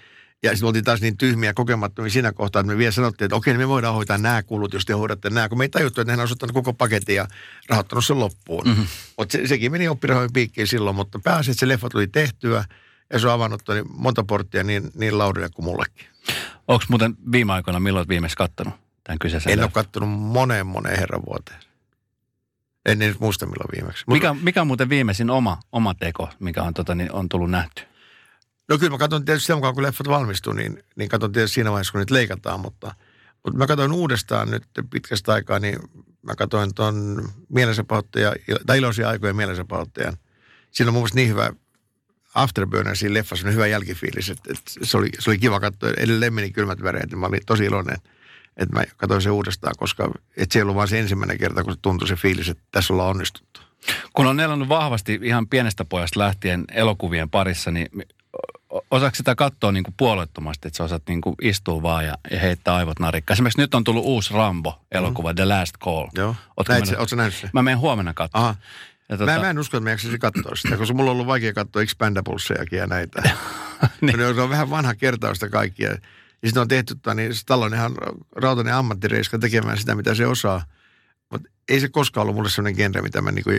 Ja 0.43 0.49
sitten 0.49 0.67
oltiin 0.67 0.83
taas 0.83 1.01
niin 1.01 1.17
tyhmiä 1.17 1.53
kokemattomia 1.53 2.11
siinä 2.11 2.31
kohtaa, 2.31 2.59
että 2.59 2.73
me 2.73 2.77
vielä 2.77 2.91
sanottiin, 2.91 3.25
että 3.25 3.35
okei, 3.35 3.57
me 3.57 3.67
voidaan 3.67 3.95
hoitaa 3.95 4.17
nämä 4.17 4.43
kulut, 4.43 4.73
jos 4.73 4.85
te 4.85 4.93
hoidatte 4.93 5.29
nämä. 5.29 5.49
Kun 5.49 5.57
me 5.57 5.63
ei 5.63 5.69
tajuttu, 5.69 6.01
että 6.01 6.13
hän 6.15 6.19
ottanut 6.31 6.53
koko 6.53 6.73
paketin 6.73 7.15
ja 7.15 7.27
rahoittanut 7.69 8.05
sen 8.05 8.19
loppuun. 8.19 8.67
Mm-hmm. 8.67 8.85
Mutta 9.17 9.31
se, 9.31 9.47
sekin 9.47 9.71
meni 9.71 9.87
oppirahojen 9.87 10.33
piikkiin 10.33 10.67
silloin, 10.67 10.95
mutta 10.95 11.19
pääasi, 11.23 11.51
että 11.51 11.59
se 11.59 11.67
leffa 11.67 11.89
tuli 11.89 12.07
tehtyä 12.07 12.65
ja 13.13 13.19
se 13.19 13.27
on 13.27 13.33
avannut 13.33 13.61
niin 13.69 13.85
monta 13.89 14.23
porttia 14.23 14.63
niin, 14.63 14.91
niin 14.95 15.17
Laurille 15.17 15.49
kuin 15.49 15.65
mullekin. 15.65 16.07
onko 16.67 16.85
muuten 16.89 17.15
viime 17.31 17.53
aikoina 17.53 17.79
milloin 17.79 18.07
viimeksi 18.07 18.37
kattonut 18.37 18.73
tämän 19.03 19.19
kyseisen 19.19 19.53
En 19.53 19.59
ole 19.59 19.69
kattonut 19.73 20.09
moneen 20.09 20.67
moneen 20.67 20.99
herran 20.99 21.21
vuoteen. 21.25 21.59
En 22.85 22.99
nyt 22.99 23.19
muista 23.19 23.45
milloin 23.45 23.69
viimeksi. 23.75 24.03
Mut, 24.07 24.15
Mikä, 24.15 24.33
mikä 24.33 24.61
on 24.61 24.67
muuten 24.67 24.89
viimeisin 24.89 25.29
oma, 25.29 25.59
oma 25.71 25.93
teko, 25.93 26.29
mikä 26.39 26.63
on, 26.63 26.73
tota, 26.73 26.95
niin, 26.95 27.11
on 27.11 27.29
tullut 27.29 27.51
nähty? 27.51 27.83
No 28.69 28.77
kyllä 28.77 28.91
mä 28.91 28.97
katson 28.97 29.25
tietysti 29.25 29.47
sen 29.47 29.55
mukaan, 29.57 29.73
kun 29.73 29.83
leffat 29.83 30.07
valmistuu, 30.07 30.53
niin, 30.53 30.83
niin 30.95 31.09
katson 31.09 31.31
tietysti 31.31 31.53
siinä 31.55 31.71
vaiheessa, 31.71 31.91
kun 31.91 31.99
niitä 31.99 32.13
leikataan, 32.13 32.59
mutta, 32.59 32.95
mutta 33.43 33.57
mä 33.57 33.67
katsoin 33.67 33.91
uudestaan 33.91 34.51
nyt 34.51 34.63
pitkästä 34.89 35.33
aikaa, 35.33 35.59
niin 35.59 35.79
mä 36.21 36.35
katsoin 36.35 36.73
ton 36.73 37.27
mielensäpahoittaja, 37.49 38.33
tai 38.65 38.77
iloisia 38.77 39.09
aikoja 39.09 39.33
mielensäpahoittajan. 39.33 40.17
Siinä 40.71 40.89
on 40.89 40.93
mun 40.93 41.01
mielestä 41.01 41.15
niin 41.15 41.29
hyvä 41.29 41.51
Afterburner 42.35 42.95
siinä 42.95 43.13
leffassa, 43.13 43.47
on 43.47 43.53
hyvä 43.53 43.67
jälkifiilis, 43.67 44.29
että, 44.29 44.53
että 44.53 44.71
se, 44.85 44.97
oli, 44.97 45.09
se 45.19 45.29
oli 45.29 45.37
kiva 45.37 45.59
katsoa. 45.59 45.89
Edelleen 45.97 46.33
meni 46.33 46.51
kylmät 46.51 46.83
väreet, 46.83 47.09
niin 47.09 47.19
mä 47.19 47.25
olin 47.25 47.41
tosi 47.45 47.65
iloinen, 47.65 47.97
että 48.57 48.75
mä 48.75 48.83
katsoin 48.97 49.21
sen 49.21 49.31
uudestaan, 49.31 49.73
koska 49.77 50.11
että 50.37 50.53
se 50.53 50.59
ei 50.59 50.63
ollut 50.63 50.75
vaan 50.75 50.87
se 50.87 50.99
ensimmäinen 50.99 51.37
kerta, 51.37 51.63
kun 51.63 51.73
se 51.73 51.79
tuntui 51.81 52.07
se 52.07 52.15
fiilis, 52.15 52.49
että 52.49 52.63
tässä 52.71 52.93
ollaan 52.93 53.09
onnistuttu. 53.09 53.61
Kun 54.13 54.27
on 54.27 54.39
elänyt 54.39 54.69
vahvasti 54.69 55.19
ihan 55.23 55.47
pienestä 55.47 55.85
pojasta 55.85 56.19
lähtien 56.19 56.65
elokuvien 56.71 57.29
parissa, 57.29 57.71
niin 57.71 57.87
osaako 58.95 59.15
sitä 59.15 59.35
katsoa 59.35 59.71
niin 59.71 59.83
kuin 59.83 59.93
puolueettomasti, 59.97 60.67
että 60.67 60.77
sä 60.77 60.83
osaat 60.83 61.03
niin 61.07 61.21
kuin 61.21 61.35
istua 61.41 61.81
vaan 61.81 62.05
ja, 62.05 62.17
ja 62.31 62.39
heittää 62.39 62.75
aivot 62.75 62.99
narikkaan. 62.99 63.35
Esimerkiksi 63.35 63.61
nyt 63.61 63.75
on 63.75 63.83
tullut 63.83 64.05
uusi 64.05 64.33
Rambo-elokuva, 64.33 65.31
mm. 65.31 65.35
The 65.35 65.45
Last 65.45 65.73
Call. 65.77 66.07
Joo. 66.15 66.35
Ootko 66.57 66.73
Näit 66.73 66.85
mennyt- 66.85 67.11
nähnyt 67.15 67.35
sen? 67.35 67.49
Mä 67.53 67.63
menen 67.63 67.79
huomenna 67.79 68.13
katsomaan. 68.13 68.55
Ja 69.09 69.17
Tota... 69.17 69.31
Mä, 69.31 69.39
mä 69.39 69.49
en 69.49 69.59
usko, 69.59 69.77
että 69.77 69.83
mä 69.83 69.89
jaksasin 69.89 70.19
katsoa 70.19 70.55
sitä, 70.55 70.77
koska 70.77 70.93
mulla 70.93 71.11
on 71.11 71.15
ollut 71.15 71.27
vaikea 71.27 71.53
katsoa 71.53 71.81
Expandablesejakin 71.81 72.79
ja 72.79 72.87
näitä. 72.87 73.21
Niin. 74.01 74.17
niin. 74.17 74.35
Ne 74.35 74.41
on 74.43 74.49
vähän 74.49 74.69
vanha 74.69 74.95
kertausta 74.95 75.49
kaikkia. 75.49 75.89
Ja 75.89 75.97
sitten 76.45 76.61
on 76.61 76.67
tehty, 76.67 76.95
tota, 76.95 77.13
niin 77.13 77.35
Stallone 77.35 77.75
ihan 77.77 77.91
rautainen 78.35 78.73
ammattireiska 78.73 79.39
tekemään 79.39 79.77
sitä, 79.77 79.95
mitä 79.95 80.15
se 80.15 80.27
osaa. 80.27 80.65
Mutta 81.31 81.49
ei 81.69 81.79
se 81.79 81.89
koskaan 81.89 82.21
ollut 82.21 82.35
mulle 82.35 82.49
sellainen 82.49 82.75
genre, 82.75 83.01
mitä 83.01 83.21
mä 83.21 83.31
niinku 83.31 83.51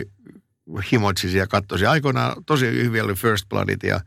himoitsisin 0.91 1.39
ja 1.39 1.47
katsoisin. 1.47 1.89
Aikoinaan 1.89 2.45
tosi 2.45 2.65
hyviä 2.65 3.03
oli 3.03 3.13
First 3.15 3.49
Bloodit 3.49 3.83
ja, 3.83 3.99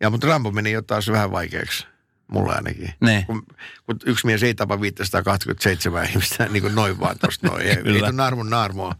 ja 0.00 0.10
mutta 0.10 0.26
Rambo 0.26 0.50
meni 0.50 0.72
jo 0.72 0.82
taas 0.82 1.08
vähän 1.08 1.30
vaikeaksi. 1.30 1.86
Mulle 2.26 2.54
ainakin. 2.54 2.94
Ne. 3.00 3.24
Kun, 3.26 3.46
kun 3.86 3.96
yksi 4.06 4.26
mies 4.26 4.42
ei 4.42 4.54
tapa 4.54 4.80
527 4.80 6.04
ihmistä 6.04 6.48
niin 6.48 6.62
kuin 6.62 6.74
noin 6.74 7.00
vaan 7.00 7.18
tuosta 7.18 7.46
noin. 7.46 7.62
Ei, 7.62 7.76
ei 7.86 8.12
naarmun 8.12 8.50
naarmoa. 8.50 8.94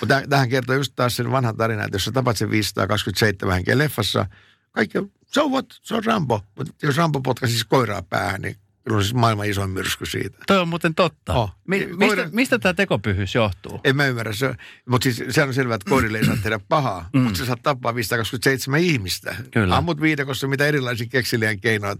Mutta 0.00 0.22
tähän 0.28 0.48
kertoo 0.48 0.74
just 0.76 0.92
taas 0.96 1.16
sen 1.16 1.30
vanhan 1.30 1.56
tarinan, 1.56 1.84
että 1.84 1.94
jos 1.94 2.04
sä 2.04 2.12
tapat 2.12 2.36
sen 2.36 2.50
527 2.50 3.54
henkeä 3.54 3.78
leffassa, 3.78 4.26
kaikki 4.72 4.98
on, 4.98 5.12
so 5.26 5.48
what, 5.48 5.66
se 5.82 5.94
on 5.94 6.04
Rambo. 6.04 6.40
Mutta 6.56 6.86
jos 6.86 6.96
Rambo 6.96 7.20
potkaisi 7.20 7.64
koiraa 7.68 8.02
päähän, 8.02 8.40
niin 8.40 8.56
on 8.90 9.02
siis 9.02 9.14
maailman 9.14 9.46
isoin 9.46 9.70
myrsky 9.70 10.06
siitä. 10.06 10.38
Toi 10.46 10.58
on 10.58 10.68
muuten 10.68 10.94
totta. 10.94 11.34
Oh. 11.34 11.50
Mi- 11.68 11.84
Koira- 11.84 11.96
mistä, 11.96 12.28
mistä 12.32 12.58
tämä 12.58 12.74
tekopyhyys 12.74 13.34
johtuu? 13.34 13.80
En 13.84 13.96
mä 13.96 14.06
ymmärrä. 14.06 14.32
Se, 14.32 14.54
mutta 14.88 15.04
siis 15.04 15.22
sehän 15.34 15.48
on 15.48 15.54
selvää, 15.54 15.74
että 15.74 15.90
koirille 15.90 16.18
ei 16.18 16.24
saa 16.24 16.36
tehdä 16.42 16.60
pahaa, 16.68 17.10
mm. 17.12 17.20
mutta 17.20 17.38
sä 17.38 17.46
saat 17.46 17.62
tappaa 17.62 17.94
527 17.94 18.80
ihmistä. 18.80 19.36
Kyllä. 19.50 19.76
Ammut 19.76 20.00
viidakossa 20.00 20.48
mitä 20.48 20.66
erilaisia 20.66 21.06
kekseliään 21.10 21.60
keinoja, 21.60 21.96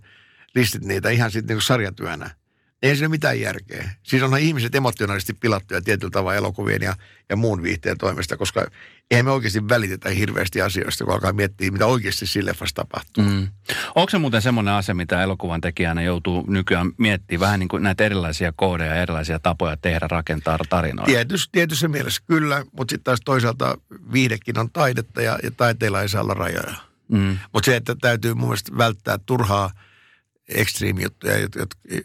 listit 0.55 0.85
niitä 0.85 1.11
ihan 1.11 1.31
sitten 1.31 1.57
niin 1.57 1.63
sarjatyönä. 1.63 2.31
Ei 2.83 2.97
siinä 2.97 3.09
mitään 3.09 3.41
järkeä. 3.41 3.91
Siis 4.03 4.23
onhan 4.23 4.41
ihmiset 4.41 4.75
emotionaalisesti 4.75 5.33
pilattuja 5.33 5.83
tietyllä 5.83 6.11
tavalla 6.11 6.35
elokuvien 6.35 6.83
ja, 6.83 6.95
ja 7.29 7.37
muun 7.37 7.63
viihteen 7.63 7.99
toimesta, 7.99 8.37
koska 8.37 8.67
eihän 9.11 9.25
me 9.25 9.31
oikeasti 9.31 9.69
välitetä 9.69 10.11
hirveästi 10.11 10.63
asioista, 10.63 11.05
kun 11.05 11.15
alkaa 11.15 11.33
miettiä, 11.33 11.71
mitä 11.71 11.87
oikeasti 11.87 12.27
sillä 12.27 12.49
leffassa 12.49 12.75
tapahtuu. 12.75 13.25
Mm. 13.25 13.49
Onko 13.95 14.11
se 14.11 14.19
muuten 14.19 14.43
semmoinen 14.43 14.75
asia, 14.75 14.95
mitä 14.95 15.23
elokuvan 15.23 15.61
tekijänä 15.61 16.03
joutuu 16.03 16.45
nykyään 16.49 16.91
miettimään 16.99 17.41
vähän 17.41 17.61
niin 17.61 17.69
kuin 17.69 17.83
näitä 17.83 18.05
erilaisia 18.05 18.53
koodeja 18.57 18.95
ja 18.95 19.03
erilaisia 19.03 19.39
tapoja 19.39 19.77
tehdä, 19.77 20.09
rakentaa 20.11 20.59
tarinoita? 20.69 21.13
Tietysti, 21.13 21.49
tietyssä 21.53 21.89
mielessä 21.89 22.23
kyllä, 22.27 22.65
mutta 22.73 22.93
sitten 22.93 23.05
taas 23.05 23.21
toisaalta 23.25 23.79
viihdekin 24.13 24.59
on 24.59 24.71
taidetta 24.71 25.23
ja, 25.23 25.39
ja 25.43 25.51
taiteilla 25.51 26.03
ei 26.03 26.09
saa 26.09 26.23
olla 26.23 26.35
rajoja. 26.35 26.75
Mm. 27.09 27.39
Mutta 27.53 27.67
se, 27.67 27.77
että 27.77 27.95
täytyy 28.01 28.35
mun 28.35 28.49
mielestä 28.49 28.79
välttää 28.79 29.19
turhaa 29.27 29.71
extreme-juttuja. 30.49 31.35
jot- 31.37 31.63
jot- 31.63 32.05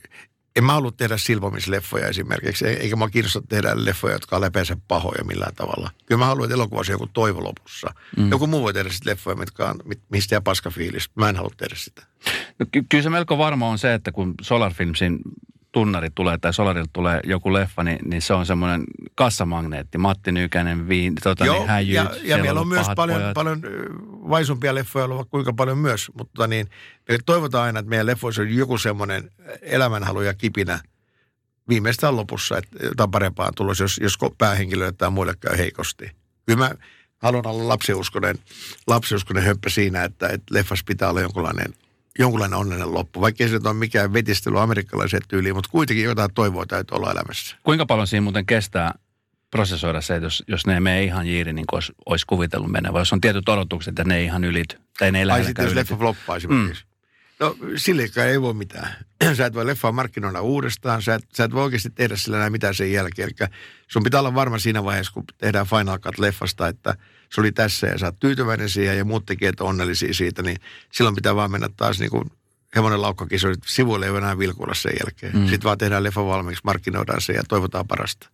En 0.56 0.64
mä 0.64 0.74
halua 0.74 0.92
tehdä 0.92 1.18
silpomisleffoja 1.18 2.08
esimerkiksi, 2.08 2.68
e- 2.68 2.74
eikä 2.74 2.96
mä 2.96 3.10
kiinnosta 3.10 3.42
tehdä 3.50 3.72
leffoja, 3.76 4.14
jotka 4.16 4.36
on 4.36 4.42
läpeensä 4.42 4.78
pahoja 4.88 5.24
millään 5.24 5.56
tavalla. 5.56 5.92
Kyllä 6.06 6.20
mä 6.20 6.26
haluan, 6.26 6.46
että 6.46 6.54
elokuvassa 6.54 6.92
joku 6.92 7.08
toivo 7.08 7.44
lopussa. 7.44 7.94
Mm. 8.18 8.32
Joku 8.32 8.48
muu 8.48 8.62
voi 8.62 8.74
tehdä 8.74 8.90
sitten 8.90 9.12
leffoja, 9.12 9.36
mitkä 9.36 9.66
on, 9.70 9.80
mistä 10.10 10.36
jää 10.36 10.42
paska 10.42 10.70
fiilis. 10.70 11.10
Mä 11.16 11.30
en 11.30 11.36
halua 11.36 11.52
tehdä 11.58 11.76
sitä. 11.78 12.02
No, 12.60 12.66
ky- 12.72 12.86
kyllä 12.90 13.04
se 13.04 13.10
melko 13.10 13.38
varma 13.38 13.70
on 13.70 13.80
se, 13.80 13.94
että 13.94 14.12
kun 14.12 14.34
Solar 14.42 14.74
Filmsin 14.74 15.20
tunnari 15.76 16.10
tulee 16.16 16.38
tai 16.38 16.54
Solarilta 16.54 16.90
tulee 16.94 17.20
joku 17.24 17.54
leffa, 17.54 17.84
niin, 17.84 18.00
niin 18.06 18.22
se 18.22 18.34
on 18.34 18.46
semmoinen 18.46 18.84
kassamagneetti. 19.16 19.98
Matti 19.98 20.32
Nykänen, 20.32 20.88
viin, 20.88 21.14
tota, 21.24 21.46
niin, 21.46 21.68
häjyt, 21.68 21.94
ja, 21.94 22.04
ja 22.04 22.14
siellä 22.14 22.44
meillä 22.44 22.62
on 22.62 22.68
myös 22.68 22.88
paljon, 22.96 23.20
pojat. 23.20 23.34
paljon 23.34 23.62
vaisumpia 24.30 24.76
leffoja, 24.76 25.06
ollut 25.06 25.30
kuinka 25.30 25.54
paljon 25.54 25.78
myös, 25.78 26.12
mutta 26.18 26.48
niin, 26.48 26.70
me 27.10 27.18
toivotaan 27.26 27.64
aina, 27.64 27.80
että 27.80 27.90
meidän 27.90 28.06
leffoissa 28.06 28.42
on 28.42 28.56
joku 28.56 28.78
semmoinen 28.78 29.32
elämänhalu 29.62 30.22
ja 30.22 30.34
kipinä 30.34 30.80
viimeistään 31.70 32.16
lopussa, 32.16 32.58
että 32.58 32.86
jotain 32.86 33.12
parempaa 33.12 33.48
on 33.48 33.54
tulossa, 33.56 33.84
jos, 33.84 34.00
jos 34.04 34.18
päähenkilö 34.38 34.92
tai 34.92 35.10
muille 35.10 35.34
käy 35.40 35.58
heikosti. 35.58 36.12
Kyllä 36.46 36.60
mä 36.60 36.72
haluan 37.18 37.48
olla 37.48 37.68
lapsiuskonen, 37.68 38.36
lapsiuskonen 38.88 39.44
höppä 39.44 39.70
siinä, 39.70 40.04
että, 40.04 40.28
että 40.28 40.56
leffassa 40.56 40.86
pitää 40.88 41.10
olla 41.10 41.22
jonkunlainen, 41.22 41.74
jonkunlainen 42.20 42.60
onnellinen 42.60 42.94
loppu. 42.94 43.22
Vaikka 43.22 43.44
ei 43.44 43.50
se 43.50 43.60
ole 43.66 43.74
mikään 43.74 44.14
vetistely 44.14 44.62
amerikkalaiseen 44.62 45.24
tyyliin, 45.28 45.56
mutta 45.56 45.70
kuitenkin 45.72 46.06
jotain 46.06 46.34
toivoa 46.34 46.66
täytyy 46.66 46.96
olla 46.96 47.12
elämässä. 47.12 47.56
Kuinka 47.64 47.86
paljon 47.86 48.08
siinä 48.08 48.22
muuten 48.22 48.46
kestää 48.46 48.94
prosessoida 49.52 50.02
se, 50.02 50.16
että 50.16 50.26
jos, 50.26 50.44
jos 50.48 50.68
ne 50.68 50.74
ei 50.74 50.80
mene 50.80 51.04
ihan 51.04 51.28
jiiri, 51.28 51.54
niin 51.54 51.66
kuin 51.70 51.78
olisi, 51.78 51.94
olisi 52.06 52.26
kuvitellut 52.26 52.72
menevän. 52.72 53.02
Jos 53.02 53.14
on 53.14 53.22
tietyt 53.22 53.50
odotukset, 53.50 53.92
että 53.92 54.04
ne 54.04 54.18
ei 54.18 54.26
ihan 54.26 54.44
ylity. 54.44 54.78
Tai 54.98 55.12
ne 55.12 55.20
ei 55.20 55.30
Ai 55.30 55.44
sitten 55.44 55.66
jos 55.66 55.74
leffa 55.74 55.96
floppaa 55.98 56.36
esimerkiksi. 56.36 56.84
Mm. 56.84 56.95
No 57.40 57.56
sillekään 57.76 58.30
ei 58.30 58.42
voi 58.42 58.54
mitään. 58.54 58.96
sä 59.38 59.46
et 59.46 59.54
voi 59.54 59.66
leffaa 59.66 59.92
markkinoida 59.92 60.42
uudestaan, 60.42 61.02
sä 61.02 61.16
et, 61.16 61.26
sä 61.34 61.44
et 61.44 61.54
voi 61.54 61.64
oikeasti 61.64 61.90
tehdä 61.90 62.16
sillä 62.16 62.38
näin 62.38 62.52
mitään 62.52 62.76
sen 62.76 62.92
jälkeen. 62.92 63.30
Eli 63.40 63.50
sun 63.88 64.04
pitää 64.04 64.20
olla 64.20 64.36
varma 64.36 64.60
siinä 64.60 64.84
vaiheessa, 64.84 65.14
kun 65.14 65.24
tehdään 65.38 65.68
Final 65.68 66.00
Cut 66.00 66.18
leffasta, 66.18 66.68
että 66.68 66.96
se 67.32 67.42
oli 67.42 67.52
tässä 67.52 67.88
ja 67.88 67.98
sä 67.98 68.06
oot 68.06 68.20
tyytyväinen 68.20 68.70
siihen 68.70 68.98
ja 68.98 69.06
muut 69.06 69.26
tekijät 69.26 69.62
on 69.62 69.68
onnellisia 69.68 70.14
siitä, 70.14 70.42
niin 70.42 70.58
silloin 70.92 71.16
pitää 71.16 71.36
vaan 71.36 71.52
mennä 71.52 71.70
taas 71.78 72.00
niin 72.00 72.12
kuin 72.12 72.32
hevonen 72.76 73.02
laukkakisorit, 73.02 73.60
sivuille 73.66 74.06
ei 74.06 74.16
enää 74.16 74.38
vilkuilla 74.38 74.74
sen 74.74 74.94
jälkeen. 75.00 75.36
Mm. 75.36 75.48
Sitten 75.48 75.64
vaan 75.64 75.78
tehdään 75.78 76.04
leffa 76.04 76.26
valmiiksi, 76.26 76.62
markkinoidaan 76.64 77.22
se 77.22 77.34
ja 77.34 77.44
toivotaan 77.48 77.88
parasta. 77.88 78.30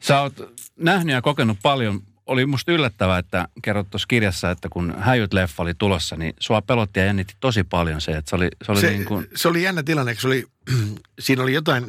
Sä 0.00 0.20
oot 0.20 0.54
nähnyt 0.76 1.14
ja 1.14 1.22
kokenut 1.22 1.58
paljon. 1.62 2.02
Oli 2.26 2.46
musta 2.46 2.72
yllättävää, 2.72 3.18
että 3.18 3.48
kerrot 3.62 3.90
tuossa 3.90 4.06
kirjassa, 4.08 4.50
että 4.50 4.68
kun 4.68 4.94
Häijyt-leffa 4.98 5.62
oli 5.62 5.74
tulossa, 5.74 6.16
niin 6.16 6.34
sua 6.40 6.62
pelotti 6.62 7.00
ja 7.00 7.06
jännitti 7.06 7.34
tosi 7.40 7.64
paljon 7.64 8.00
se, 8.00 8.12
että 8.12 8.28
se 8.28 8.36
oli, 8.36 8.48
se 8.64 8.72
oli 8.72 8.80
se, 8.80 8.90
niin 8.90 9.04
kuin, 9.04 9.26
se 9.34 9.48
oli 9.48 9.62
jännä 9.62 9.82
tilanne, 9.82 10.14
se 10.14 10.26
oli, 10.26 10.44
siinä 11.18 11.42
oli 11.42 11.52
jotain 11.52 11.86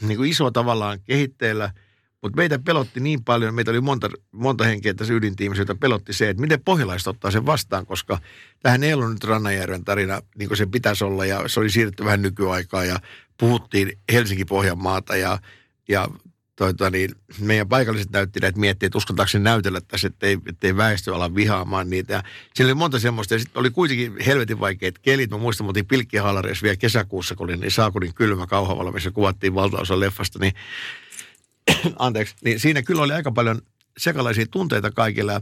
niin 0.00 0.16
kuin 0.16 0.30
isoa 0.30 0.50
tavallaan 0.50 1.00
kehitteellä, 1.00 1.72
mutta 2.22 2.36
meitä 2.36 2.58
pelotti 2.58 3.00
niin 3.00 3.24
paljon, 3.24 3.54
meitä 3.54 3.70
oli 3.70 3.80
monta, 3.80 4.10
monta 4.32 4.64
henkeä 4.64 4.94
tässä 4.94 5.14
ydintiimissä, 5.14 5.62
jota 5.62 5.74
pelotti 5.74 6.12
se, 6.12 6.28
että 6.28 6.40
miten 6.40 6.60
pohjalaiset 6.64 7.08
ottaa 7.08 7.30
sen 7.30 7.46
vastaan, 7.46 7.86
koska 7.86 8.18
tähän 8.62 8.84
ei 8.84 8.94
ollut 8.94 9.10
nyt 9.10 9.24
Rannajärven 9.24 9.84
tarina, 9.84 10.22
niin 10.38 10.48
kuin 10.48 10.58
se 10.58 10.66
pitäisi 10.66 11.04
olla, 11.04 11.24
ja 11.24 11.48
se 11.48 11.60
oli 11.60 11.70
siirretty 11.70 12.04
vähän 12.04 12.22
nykyaikaa, 12.22 12.84
ja 12.84 13.00
puhuttiin 13.38 13.98
Helsinki-Pohjanmaata, 14.12 15.16
ja, 15.16 15.38
ja 15.88 16.08
toi, 16.60 16.90
niin, 16.90 17.14
meidän 17.38 17.68
paikalliset 17.68 18.10
näyttelijät 18.10 18.56
miettii, 18.56 18.86
että 18.86 18.98
uskaltaako 18.98 19.38
näytellä 19.38 19.80
tässä, 19.80 20.06
ettei, 20.06 20.38
ettei 20.46 20.76
väestö 20.76 21.14
ala 21.14 21.34
vihaamaan 21.34 21.90
niitä. 21.90 22.12
Ja 22.12 22.22
siinä 22.54 22.66
oli 22.66 22.74
monta 22.74 22.98
semmoista, 22.98 23.34
ja 23.34 23.38
sitten 23.38 23.60
oli 23.60 23.70
kuitenkin 23.70 24.16
helvetin 24.26 24.60
vaikeat 24.60 24.98
kelit. 24.98 25.30
Mä 25.30 25.38
muistan, 25.38 25.64
me 25.64 25.68
oltiin 25.68 25.86
Pilkkihallareissa 25.86 26.62
vielä 26.62 26.76
kesäkuussa, 26.76 27.34
kun 27.34 27.44
oli 27.44 27.56
niin 27.56 27.70
saakunin 27.70 28.14
kylmä 28.14 28.46
kauhavalla, 28.46 28.92
missä 28.92 29.10
kuvattiin 29.10 29.54
valtaosa 29.54 30.00
leffasta, 30.00 30.38
niin 30.38 30.52
anteeksi, 31.98 32.34
niin 32.44 32.60
siinä 32.60 32.82
kyllä 32.82 33.02
oli 33.02 33.12
aika 33.12 33.32
paljon 33.32 33.60
sekalaisia 33.98 34.46
tunteita 34.50 34.90
kaikilla. 34.90 35.40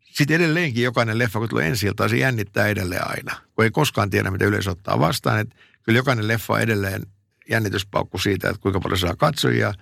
Sitten 0.00 0.36
edelleenkin 0.36 0.84
jokainen 0.84 1.18
leffa, 1.18 1.38
kun 1.38 1.48
tulee 1.48 1.66
ensi 1.66 1.86
iltaan, 1.86 2.10
se 2.10 2.16
jännittää 2.16 2.66
edelleen 2.66 3.08
aina. 3.08 3.34
Kun 3.54 3.64
ei 3.64 3.70
koskaan 3.70 4.10
tiedä, 4.10 4.30
mitä 4.30 4.44
yleisö 4.44 4.70
ottaa 4.70 4.98
vastaan. 4.98 5.40
Että 5.40 5.56
kyllä 5.82 5.98
jokainen 5.98 6.28
leffa 6.28 6.54
on 6.54 6.60
edelleen 6.60 7.02
jännityspaukku 7.50 8.18
siitä, 8.18 8.48
että 8.48 8.62
kuinka 8.62 8.80
paljon 8.80 8.98
saa 8.98 9.16
katsojia 9.16 9.74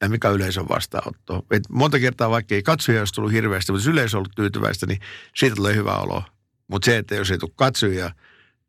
ja 0.00 0.08
mikä 0.08 0.30
yleisön 0.30 0.68
vastaanotto. 0.68 1.46
Et 1.50 1.62
monta 1.68 1.98
kertaa, 1.98 2.30
vaikka 2.30 2.54
ei 2.54 2.62
katsojia 2.62 3.00
olisi 3.00 3.14
tullut 3.14 3.32
hirveästi, 3.32 3.72
mutta 3.72 3.88
jos 3.88 3.92
yleisö 3.92 4.16
on 4.16 4.18
ollut 4.18 4.36
tyytyväistä, 4.36 4.86
niin 4.86 5.00
siitä 5.36 5.56
tulee 5.56 5.74
hyvä 5.74 5.96
olo. 5.96 6.22
Mutta 6.68 6.86
se, 6.86 6.96
että 6.96 7.14
jos 7.14 7.30
ei 7.30 7.38
tule 7.38 7.50
katsojia 7.56 8.10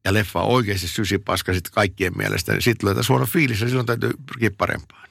ja 0.05 0.13
leffa 0.13 0.41
on 0.41 0.49
oikeasti 0.49 0.87
sysipaska 0.87 1.53
sitten 1.53 1.73
kaikkien 1.73 2.13
mielestä, 2.17 2.51
niin 2.51 2.61
sitten 2.61 2.79
tulee 2.79 2.93
taas 2.93 3.09
huono 3.09 3.25
fiilis 3.25 3.61
ja 3.61 3.67
silloin 3.67 3.85
täytyy 3.85 4.11
pyrkiä 4.25 4.51
parempaan. 4.57 5.07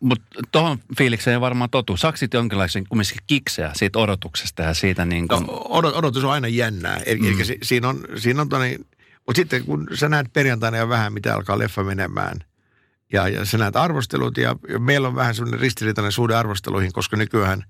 mutta 0.00 0.24
tuohon 0.52 0.78
fiilikseen 0.98 1.40
varmaan 1.40 1.70
totu. 1.70 1.96
Saksit 1.96 2.34
jonkinlaisen 2.34 2.84
kumminkin 2.88 3.18
kikseä 3.26 3.70
siitä 3.74 3.98
odotuksesta 3.98 4.62
ja 4.62 4.74
siitä 4.74 5.04
niin 5.04 5.28
kuin, 5.28 5.46
No, 5.46 5.66
odot, 5.68 5.94
odotus 5.96 6.24
on 6.24 6.32
aina 6.32 6.48
jännää. 6.48 7.00
Eli, 7.06 7.18
mm. 7.18 7.26
eli 7.26 7.44
si, 7.44 7.58
siinä 7.62 7.88
on, 7.88 8.04
siinä 8.16 8.40
on 8.40 8.48
toni, 8.48 8.78
mutta 9.26 9.36
sitten 9.36 9.64
kun 9.64 9.88
sä 9.94 10.08
näet 10.08 10.32
perjantaina 10.32 10.76
jo 10.76 10.88
vähän, 10.88 11.12
mitä 11.12 11.34
alkaa 11.34 11.58
leffa 11.58 11.84
menemään, 11.84 12.36
ja, 13.12 13.28
ja 13.28 13.44
sä 13.44 13.58
näet 13.58 13.76
arvostelut, 13.76 14.36
ja, 14.36 14.56
ja 14.68 14.78
meillä 14.78 15.08
on 15.08 15.14
vähän 15.14 15.34
semmoinen 15.34 15.60
ristiriitainen 15.60 16.12
suhde 16.12 16.34
arvosteluihin, 16.34 16.92
koska 16.92 17.16
nykyään 17.16 17.64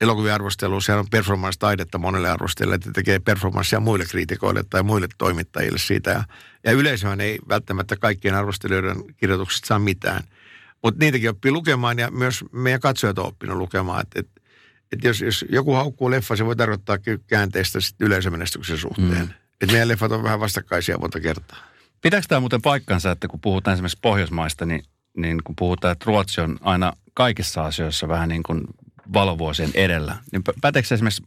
elokuvien 0.00 0.34
arvostelu, 0.34 0.80
sehän 0.80 0.98
on 0.98 1.10
performance-taidetta 1.10 1.98
monelle 1.98 2.30
arvostelijalle, 2.30 2.74
että 2.74 2.90
tekee 2.92 3.18
performanssia 3.18 3.80
muille 3.80 4.04
kriitikoille 4.04 4.64
tai 4.70 4.82
muille 4.82 5.06
toimittajille 5.18 5.78
siitä. 5.78 6.10
Ja, 6.10 6.24
ja 6.64 6.72
yleisöhän 6.72 7.20
ei 7.20 7.38
välttämättä 7.48 7.96
kaikkien 7.96 8.34
arvostelijoiden 8.34 9.04
kirjoituksista 9.16 9.66
saa 9.66 9.78
mitään. 9.78 10.22
Mutta 10.82 11.04
niitäkin 11.04 11.30
oppii 11.30 11.52
lukemaan 11.52 11.98
ja 11.98 12.10
myös 12.10 12.44
meidän 12.52 12.80
katsojat 12.80 13.18
on 13.18 13.26
oppinut 13.26 13.58
lukemaan. 13.58 14.00
Että 14.00 14.20
et, 14.20 14.28
et 14.92 15.04
jos, 15.04 15.20
jos 15.20 15.44
joku 15.48 15.72
haukkuu 15.72 16.10
leffa, 16.10 16.36
se 16.36 16.44
voi 16.44 16.56
tarkoittaa 16.56 16.98
käänteistä 17.26 17.78
yleisömenestyksen 18.00 18.78
suhteen. 18.78 19.18
Mm. 19.18 19.28
Et 19.60 19.72
meidän 19.72 19.88
leffat 19.88 20.12
on 20.12 20.22
vähän 20.22 20.40
vastakkaisia 20.40 20.98
monta 20.98 21.20
kertaa. 21.20 21.73
Pitääkö 22.00 22.26
tämä 22.28 22.40
muuten 22.40 22.62
paikkansa, 22.62 23.10
että 23.10 23.28
kun 23.28 23.40
puhutaan 23.40 23.74
esimerkiksi 23.74 23.98
Pohjoismaista, 24.02 24.66
niin, 24.66 24.82
niin 25.16 25.42
kun 25.44 25.56
puhutaan, 25.56 25.92
että 25.92 26.04
Ruotsi 26.06 26.40
on 26.40 26.58
aina 26.60 26.92
kaikissa 27.14 27.64
asioissa 27.64 28.08
vähän 28.08 28.28
niin 28.28 28.42
kuin 28.42 28.60
valovuosien 29.12 29.70
edellä, 29.74 30.16
niin 30.32 30.42
päteekö 30.60 30.88
se 30.88 30.94
esimerkiksi 30.94 31.22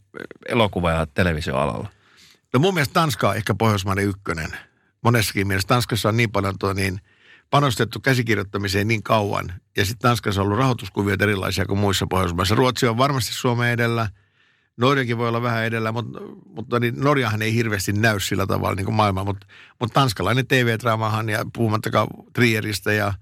elokuva- 0.48 0.90
ja 0.90 1.06
televisioalalla? 1.06 1.88
No 2.52 2.60
mun 2.60 2.74
mielestä 2.74 2.92
Tanska 2.92 3.28
on 3.28 3.36
ehkä 3.36 3.54
Pohjoismaiden 3.54 4.04
ykkönen. 4.04 4.50
Monessakin 5.04 5.46
mielessä 5.46 5.68
Tanskassa 5.68 6.08
on 6.08 6.16
niin 6.16 6.30
paljon 6.30 6.58
tuo 6.58 6.72
niin 6.72 7.00
panostettu 7.50 8.00
käsikirjoittamiseen 8.00 8.88
niin 8.88 9.02
kauan. 9.02 9.52
Ja 9.76 9.84
sitten 9.84 10.08
Tanskassa 10.08 10.40
on 10.40 10.46
ollut 10.46 10.58
rahoituskuviot 10.58 11.22
erilaisia 11.22 11.66
kuin 11.66 11.78
muissa 11.78 12.06
Pohjoismaissa. 12.10 12.54
Ruotsi 12.54 12.86
on 12.86 12.98
varmasti 12.98 13.32
Suomen 13.32 13.70
edellä. 13.70 14.08
Norjakin 14.78 15.18
voi 15.18 15.28
olla 15.28 15.42
vähän 15.42 15.64
edellä, 15.64 15.92
mutta, 15.92 16.20
mutta 16.44 16.80
niin 16.80 16.94
Norjahan 17.00 17.42
ei 17.42 17.54
hirveästi 17.54 17.92
näy 17.92 18.20
sillä 18.20 18.46
tavalla 18.46 18.74
niin 18.74 18.84
kuin 18.84 18.94
maailma. 18.94 19.24
Mutta, 19.24 19.46
mutta 19.80 19.94
tanskalainen 19.94 20.46
TV-draamahan 20.46 21.28
ja 21.28 21.44
puhumattakaan 21.52 22.08
Trieristä 22.32 22.92
ja 22.92 23.14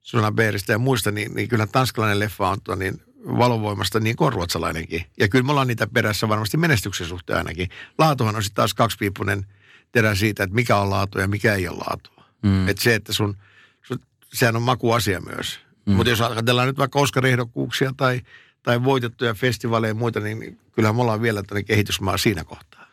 Sunaberista 0.00 0.72
ja 0.72 0.78
muista, 0.78 1.10
niin, 1.10 1.34
niin 1.34 1.48
kyllä 1.48 1.66
tanskalainen 1.66 2.18
leffa 2.18 2.48
on 2.48 2.58
tuo 2.64 2.74
niin 2.74 3.02
valovoimasta 3.26 4.00
niin 4.00 4.16
kuin 4.16 4.32
ruotsalainenkin. 4.32 5.04
Ja 5.18 5.28
kyllä 5.28 5.44
me 5.44 5.50
ollaan 5.50 5.66
niitä 5.66 5.86
perässä 5.86 6.28
varmasti 6.28 6.56
menestyksen 6.56 7.06
suhteen 7.06 7.38
ainakin. 7.38 7.68
Laatuhan 7.98 8.36
on 8.36 8.42
sitten 8.42 8.56
taas 8.56 8.74
kaksipiippunen 8.74 9.46
terä 9.92 10.14
siitä, 10.14 10.42
että 10.44 10.54
mikä 10.54 10.76
on 10.76 10.90
laatu 10.90 11.18
ja 11.18 11.28
mikä 11.28 11.54
ei 11.54 11.68
ole 11.68 11.76
laatua. 11.76 12.24
Mm. 12.42 12.68
Että 12.68 12.82
se, 12.82 12.94
että 12.94 13.12
sun, 13.12 13.36
sun, 13.82 13.98
sehän 14.32 14.56
on 14.56 14.62
makuasia 14.62 15.20
myös. 15.20 15.60
Mm. 15.86 15.92
Mutta 15.92 16.10
jos 16.10 16.20
ajatellaan 16.20 16.68
nyt 16.68 16.78
vaikka 16.78 16.98
Oscar-ehdokkuuksia 16.98 17.92
tai, 17.96 18.20
tai 18.62 18.84
voitettuja 18.84 19.34
festivaaleja 19.34 19.90
ja 19.90 19.94
muita, 19.94 20.20
niin 20.20 20.58
kyllähän 20.72 20.96
me 20.96 21.02
ollaan 21.02 21.22
vielä 21.22 21.42
tämmöinen 21.42 21.64
kehitysmaa 21.64 22.16
siinä 22.16 22.44
kohtaa. 22.44 22.86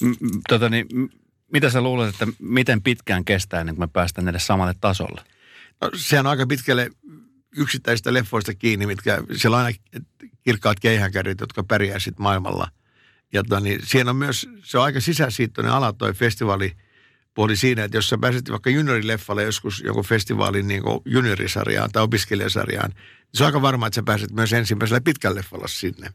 M- 0.00 0.40
tota 0.48 0.68
niin, 0.68 0.86
mitä 1.52 1.70
sä 1.70 1.80
luulet, 1.80 2.08
että 2.08 2.26
miten 2.38 2.82
pitkään 2.82 3.24
kestää 3.24 3.60
ennen 3.60 3.74
kuin 3.74 3.82
me 3.82 3.92
päästään 3.92 4.28
edes 4.28 4.46
samalle 4.46 4.74
tasolle? 4.80 5.22
No, 5.80 5.90
sehän 5.94 6.26
on 6.26 6.30
aika 6.30 6.46
pitkälle 6.46 6.90
yksittäisistä 7.56 8.12
leffoista 8.12 8.54
kiinni, 8.54 8.86
mitkä 8.86 9.22
siellä 9.36 9.56
on 9.56 9.64
aina 9.64 9.78
kirkkaat 10.42 10.80
keihäkärit, 10.80 11.40
jotka 11.40 11.62
pärjää 11.62 11.98
sitten 11.98 12.22
maailmalla. 12.22 12.68
Ja 13.32 13.42
to, 13.42 13.60
niin 13.60 13.80
siinä 13.84 14.10
on 14.10 14.16
myös, 14.16 14.48
se 14.62 14.78
on 14.78 14.84
aika 14.84 15.00
sisäsiittoinen 15.00 15.72
ala 15.72 15.92
toi 15.92 16.12
festivaali 16.12 16.72
puoli 17.34 17.56
siinä, 17.56 17.84
että 17.84 17.96
jos 17.96 18.08
sä 18.08 18.18
pääset 18.18 18.50
vaikka 18.50 18.70
juniorileffalle 18.70 19.42
joskus 19.42 19.80
jonkun 19.80 20.04
festivaalin 20.04 20.68
niin 20.68 20.82
juniorisarjaan 21.04 21.90
tai 21.92 22.02
opiskelijasarjaan, 22.02 22.90
niin 22.90 22.98
se 23.34 23.42
on 23.42 23.46
aika 23.46 23.62
varma, 23.62 23.86
että 23.86 23.94
sä 23.94 24.02
pääset 24.02 24.30
myös 24.30 24.52
ensimmäisellä 24.52 25.00
pitkän 25.00 25.34
leffalla 25.34 25.68
sinne. 25.68 26.12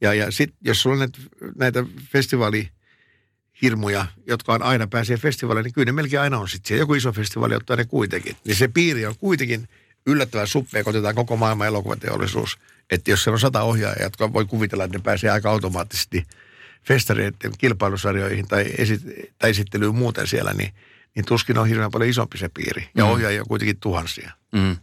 Ja, 0.00 0.14
ja 0.14 0.30
sitten 0.30 0.58
jos 0.60 0.82
sulla 0.82 0.94
on 0.94 0.98
näitä, 0.98 1.18
näitä 1.56 1.84
festivaali 2.12 2.68
hirmuja, 3.62 4.06
jotka 4.26 4.54
on 4.54 4.62
aina 4.62 4.86
pääsee 4.86 5.16
festivaaleihin, 5.16 5.64
niin 5.64 5.74
kyllä 5.74 5.84
ne 5.84 5.92
melkein 5.92 6.20
aina 6.20 6.38
on 6.38 6.48
sitten 6.48 6.78
Joku 6.78 6.94
iso 6.94 7.12
festivaali 7.12 7.54
ottaa 7.54 7.76
ne 7.76 7.84
kuitenkin. 7.84 8.36
Niin 8.44 8.56
se 8.56 8.68
piiri 8.68 9.06
on 9.06 9.18
kuitenkin 9.18 9.68
yllättävän 10.06 10.46
suppea, 10.46 10.84
kun 10.84 10.90
otetaan 10.90 11.14
koko 11.14 11.36
maailman 11.36 11.66
elokuvateollisuus. 11.66 12.58
Että 12.90 13.10
jos 13.10 13.24
siellä 13.24 13.34
on 13.34 13.40
sata 13.40 13.62
ohjaajaa, 13.62 14.02
jotka 14.02 14.32
voi 14.32 14.44
kuvitella, 14.44 14.84
että 14.84 14.98
ne 14.98 15.02
pääsee 15.04 15.30
aika 15.30 15.50
automaattisesti 15.50 16.26
festareiden 16.84 17.52
kilpailusarjoihin 17.58 18.48
tai, 18.48 18.64
esit- 18.78 19.34
tai 19.38 19.50
esittelyyn 19.50 19.94
muuten 19.94 20.26
siellä, 20.26 20.52
niin, 20.52 20.74
niin 21.14 21.24
tuskin 21.24 21.58
on 21.58 21.68
hirveän 21.68 21.90
paljon 21.90 22.10
isompi 22.10 22.38
se 22.38 22.48
piiri. 22.48 22.88
Ja 22.96 23.04
mm. 23.04 23.10
ohjaajia 23.10 23.40
on 23.40 23.48
kuitenkin 23.48 23.80
tuhansia. 23.80 24.32
Mm. 24.52 24.76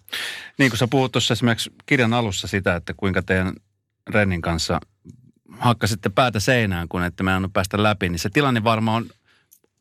Niin 0.58 0.72
kuin 0.72 0.78
sä 0.78 0.88
puhut 0.88 1.12
tuossa 1.12 1.34
esimerkiksi 1.34 1.74
kirjan 1.86 2.14
alussa 2.14 2.48
sitä, 2.48 2.76
että 2.76 2.94
kuinka 2.94 3.22
teidän 3.22 3.54
Rennin 4.10 4.42
kanssa 4.42 4.80
hakkasitte 5.50 6.10
päätä 6.10 6.40
seinään, 6.40 6.88
kun 6.88 7.04
ette 7.04 7.24
me 7.24 7.32
päästä 7.54 7.84
läpi, 7.84 8.10
niin 8.10 8.20
se 8.20 8.30
tilanne 8.30 8.64
varmaan 8.64 9.04
on 9.04 9.10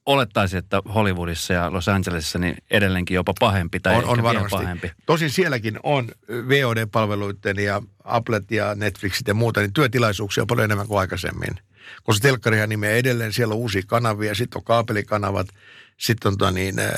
olettaisin, 0.07 0.59
että 0.59 0.83
Hollywoodissa 0.95 1.53
ja 1.53 1.73
Los 1.73 1.89
Angelesissa 1.89 2.39
niin 2.39 2.57
edelleenkin 2.71 3.15
jopa 3.15 3.33
pahempi 3.41 3.81
tai 3.81 3.97
on, 3.97 4.05
on 4.05 4.23
varmasti. 4.23 4.57
pahempi. 4.57 4.93
Tosin 5.07 5.31
sielläkin 5.31 5.79
on 5.83 6.09
VOD-palveluiden 6.29 7.59
ja 7.59 7.83
Applet 8.05 8.51
ja 8.51 8.75
Netflixit 8.75 9.29
ja 9.29 9.35
muuta, 9.35 9.61
niin 9.61 9.73
työtilaisuuksia 9.73 10.43
on 10.43 10.47
paljon 10.47 10.65
enemmän 10.65 10.87
kuin 10.87 10.99
aikaisemmin. 10.99 11.55
Koska 12.03 12.23
telkkarihan 12.23 12.69
nimeä 12.69 12.97
edelleen, 12.97 13.33
siellä 13.33 13.53
on 13.55 13.61
uusia 13.61 13.83
kanavia, 13.87 14.35
sitten 14.35 14.59
on 14.59 14.65
kaapelikanavat, 14.65 15.49
sitten 15.97 16.33
on 16.41 16.55
niin, 16.55 16.79
äh, 16.79 16.91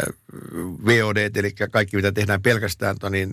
VOD, 0.87 1.31
eli 1.35 1.53
kaikki 1.70 1.96
mitä 1.96 2.12
tehdään 2.12 2.42
pelkästään 2.42 2.96
niin, 3.11 3.33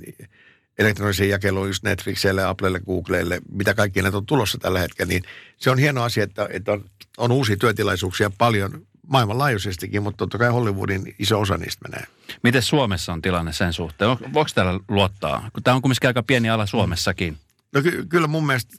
elektronisen 0.78 1.30
jakeluun 1.30 1.68
just 1.68 1.84
Netflixille, 1.84 2.44
Applelle, 2.44 2.80
Googlelle, 2.80 3.41
mitä 3.52 3.74
kaikki 3.74 4.02
näitä 4.02 4.18
on 4.18 4.26
tulossa 4.26 4.58
tällä 4.58 4.80
hetkellä, 4.80 5.10
niin 5.10 5.24
se 5.58 5.70
on 5.70 5.78
hieno 5.78 6.04
asia, 6.04 6.24
että, 6.24 6.48
että 6.52 6.72
on, 6.72 6.86
on 7.18 7.32
uusia 7.32 7.58
työtilaisuuksia 7.58 8.32
paljon 8.38 8.86
maailmanlaajuisestikin, 9.08 10.04
mutta 10.04 10.18
totta 10.18 10.38
kai 10.38 10.50
Hollywoodin 10.50 11.15
iso 11.20 11.39
osa 11.39 11.58
niistä 11.58 11.89
menee. 11.89 12.08
Miten 12.44 12.62
Suomessa 12.62 13.13
on 13.13 13.22
tilanne 13.22 13.54
sen 13.54 13.74
suhteen? 13.74 14.10
Voiko 14.34 14.50
täällä 14.56 14.80
luottaa? 14.88 15.50
Tämä 15.63 15.76
on 15.76 15.82
kumminkin 15.82 16.08
aika 16.08 16.24
pieni 16.24 16.50
ala 16.50 16.65
Suomessakin. 16.65 17.38
No 17.74 17.82
ky- 17.82 18.06
kyllä 18.10 18.28
mun 18.28 18.46
mielestä 18.46 18.78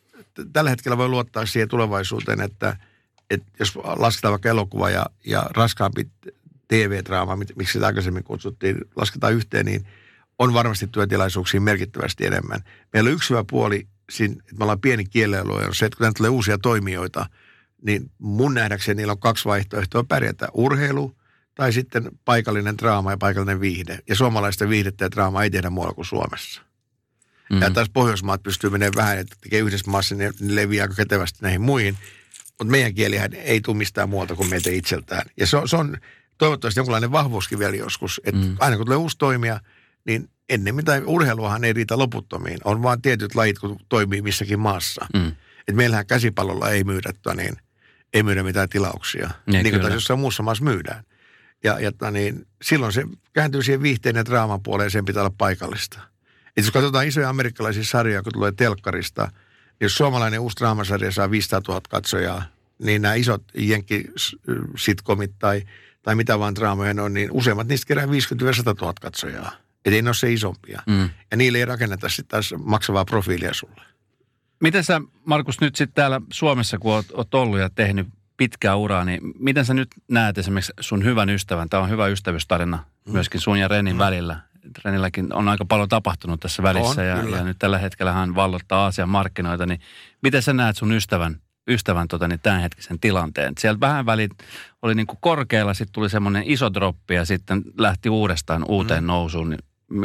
tällä 0.52 0.70
hetkellä 0.70 0.98
voi 0.98 1.08
luottaa 1.08 1.46
siihen 1.46 1.68
tulevaisuuteen, 1.68 2.40
että, 2.40 2.76
että 3.30 3.46
jos 3.58 3.76
lasketaan 3.76 4.32
vaikka 4.32 4.48
elokuva 4.48 4.90
ja, 4.90 5.06
ja 5.26 5.46
raskaampi 5.50 6.08
TV-draama, 6.68 7.36
miksi 7.36 7.72
sitä 7.72 7.86
aikaisemmin 7.86 8.24
kutsuttiin, 8.24 8.76
lasketaan 8.96 9.34
yhteen, 9.34 9.66
niin 9.66 9.86
on 10.38 10.54
varmasti 10.54 10.86
työtilaisuuksia 10.86 11.60
merkittävästi 11.60 12.26
enemmän. 12.26 12.60
Meillä 12.92 13.08
on 13.08 13.14
yksi 13.14 13.30
hyvä 13.30 13.44
puoli, 13.50 13.86
siinä, 14.10 14.34
että 14.38 14.54
me 14.58 14.64
ollaan 14.64 14.80
pieni 14.80 15.04
kielialue, 15.04 15.66
on 15.66 15.74
se, 15.74 15.86
että 15.86 15.98
kun 15.98 16.14
tulee 16.14 16.30
uusia 16.30 16.58
toimijoita– 16.58 17.26
niin 17.82 18.10
mun 18.18 18.54
nähdäkseni 18.54 18.96
niillä 18.96 19.12
on 19.12 19.18
kaksi 19.18 19.44
vaihtoehtoa 19.44 20.04
pärjätä. 20.04 20.48
Urheilu 20.52 21.16
tai 21.54 21.72
sitten 21.72 22.10
paikallinen 22.24 22.78
draama 22.78 23.10
ja 23.10 23.16
paikallinen 23.16 23.60
viihde. 23.60 23.98
Ja 24.08 24.16
suomalaista 24.16 24.68
viihdettä 24.68 25.04
ja 25.04 25.10
draamaa 25.10 25.42
ei 25.42 25.50
tehdä 25.50 25.70
muualla 25.70 25.94
kuin 25.94 26.04
Suomessa. 26.04 26.62
Mm-hmm. 27.50 27.62
Ja 27.62 27.70
taas 27.70 27.90
Pohjoismaat 27.92 28.42
pystyy 28.42 28.70
menemään 28.70 28.96
vähän, 28.96 29.18
että 29.18 29.36
tekee 29.40 29.60
yhdessä 29.60 29.90
maassa, 29.90 30.14
niin 30.14 30.32
ne 30.40 30.54
leviää 30.54 30.84
aika 30.84 30.94
ketevästi 30.94 31.38
näihin 31.42 31.60
muihin. 31.60 31.98
Mutta 32.58 32.70
meidän 32.70 32.94
kielihän 32.94 33.34
ei 33.34 33.60
tule 33.60 33.76
mistään 33.76 34.08
muualta 34.08 34.34
kuin 34.34 34.50
meitä 34.50 34.70
itseltään. 34.70 35.22
Ja 35.36 35.46
se 35.46 35.56
on, 35.56 35.68
se 35.68 35.76
on 35.76 35.96
toivottavasti 36.38 36.80
jonkinlainen 36.80 37.12
vahvuuskin 37.12 37.58
vielä 37.58 37.76
joskus. 37.76 38.20
Että 38.24 38.40
mm. 38.40 38.56
aina 38.58 38.76
kun 38.76 38.86
tulee 38.86 38.96
uusi 38.96 39.18
toimija, 39.18 39.60
niin 40.06 40.30
ennen 40.48 40.74
mitä 40.74 41.02
urheiluahan 41.06 41.64
ei 41.64 41.72
riitä 41.72 41.98
loputtomiin. 41.98 42.58
On 42.64 42.82
vaan 42.82 43.02
tietyt 43.02 43.34
lajit, 43.34 43.58
kun 43.58 43.76
toimii 43.88 44.22
missäkin 44.22 44.58
maassa. 44.58 45.06
Mm. 45.14 45.32
Et 45.68 45.74
meillähän 45.74 46.06
käsipallolla 46.06 46.70
ei 46.70 46.84
myydä 46.84 47.12
niin 47.34 47.56
ei 48.12 48.22
myydä 48.22 48.42
mitään 48.42 48.68
tilauksia. 48.68 49.30
Niin, 49.46 49.62
niin 49.62 49.72
kuin 49.72 49.82
taas 49.82 49.94
jossain 49.94 50.20
muussa 50.20 50.42
maassa 50.42 50.64
myydään. 50.64 51.04
Ja, 51.64 51.80
ja 51.80 52.10
niin, 52.10 52.46
silloin 52.62 52.92
se 52.92 53.04
kääntyy 53.32 53.62
siihen 53.62 53.82
viihteen 53.82 54.16
ja 54.16 54.24
draaman 54.24 54.62
puoleen, 54.62 54.90
sen 54.90 55.04
pitää 55.04 55.22
olla 55.22 55.34
paikallista. 55.38 56.00
Jos 56.56 56.70
katsotaan 56.70 57.06
isoja 57.06 57.28
amerikkalaisia 57.28 57.84
sarjoja, 57.84 58.22
kun 58.22 58.32
tulee 58.32 58.52
telkkarista, 58.52 59.22
niin 59.22 59.76
jos 59.80 59.96
suomalainen 59.96 60.40
uusi 60.40 60.56
draamasarja 60.56 61.12
saa 61.12 61.30
500 61.30 61.60
000 61.68 61.80
katsojaa, 61.90 62.42
niin 62.78 63.02
nämä 63.02 63.14
isot 63.14 63.42
jenkkisitkomit 63.54 65.32
tai, 65.38 65.62
tai 66.02 66.14
mitä 66.14 66.38
vaan 66.38 66.54
draamoja 66.54 66.94
on, 67.02 67.14
niin 67.14 67.30
useimmat 67.32 67.68
niistä 67.68 67.86
kerää 67.86 68.06
50-100 68.06 68.08
000 68.80 68.92
katsojaa. 69.00 69.52
Et 69.84 69.92
ei 69.92 70.02
ne 70.02 70.08
ole 70.08 70.14
se 70.14 70.32
isompia. 70.32 70.82
Mm. 70.86 71.10
Ja 71.30 71.36
niille 71.36 71.58
ei 71.58 71.64
rakenneta 71.64 72.08
sitten 72.08 72.26
taas 72.28 72.54
maksavaa 72.64 73.04
profiilia 73.04 73.54
sulle. 73.54 73.82
Miten 74.60 74.84
sä, 74.84 75.00
Markus, 75.24 75.60
nyt 75.60 75.76
sitten 75.76 75.94
täällä 75.94 76.20
Suomessa, 76.32 76.78
kun 76.78 76.92
oot, 76.92 77.06
oot 77.12 77.34
ollut 77.34 77.58
ja 77.58 77.70
tehnyt 77.70 78.08
pitkää 78.36 78.76
uraa, 78.76 79.04
niin 79.04 79.20
miten 79.38 79.64
sä 79.64 79.74
nyt 79.74 79.88
näet 80.08 80.38
esimerkiksi 80.38 80.72
sun 80.80 81.04
hyvän 81.04 81.30
ystävän? 81.30 81.68
Tämä 81.68 81.82
on 81.82 81.90
hyvä 81.90 82.06
ystävyystarina 82.06 82.76
mm. 82.76 83.12
myöskin 83.12 83.40
sun 83.40 83.58
ja 83.58 83.68
Renin 83.68 83.96
mm. 83.96 83.98
välillä. 83.98 84.40
Renilläkin 84.84 85.34
on 85.34 85.48
aika 85.48 85.64
paljon 85.64 85.88
tapahtunut 85.88 86.40
tässä 86.40 86.62
välissä 86.62 87.00
on, 87.00 87.06
ja, 87.06 87.36
ja 87.36 87.44
nyt 87.44 87.56
tällä 87.58 87.78
hetkellä 87.78 88.12
hän 88.12 88.34
vallottaa 88.34 88.84
Aasian 88.84 89.08
markkinoita. 89.08 89.66
Niin 89.66 89.80
miten 90.22 90.42
sä 90.42 90.52
näet 90.52 90.76
sun 90.76 90.92
ystävän, 90.92 91.40
ystävän 91.68 92.08
tota, 92.08 92.28
niin 92.28 92.40
tämänhetkisen 92.40 93.00
tilanteen? 93.00 93.52
Sieltä 93.58 93.80
vähän 93.80 94.06
välit 94.06 94.30
oli 94.82 94.94
niin 94.94 95.06
kuin 95.06 95.18
korkealla, 95.20 95.74
sitten 95.74 95.92
tuli 95.92 96.10
semmoinen 96.10 96.42
iso 96.46 96.74
droppi 96.74 97.14
ja 97.14 97.24
sitten 97.24 97.62
lähti 97.78 98.08
uudestaan 98.08 98.64
uuteen 98.68 99.04
mm. 99.04 99.06
nousuun. 99.06 99.50
Niin 99.50 99.60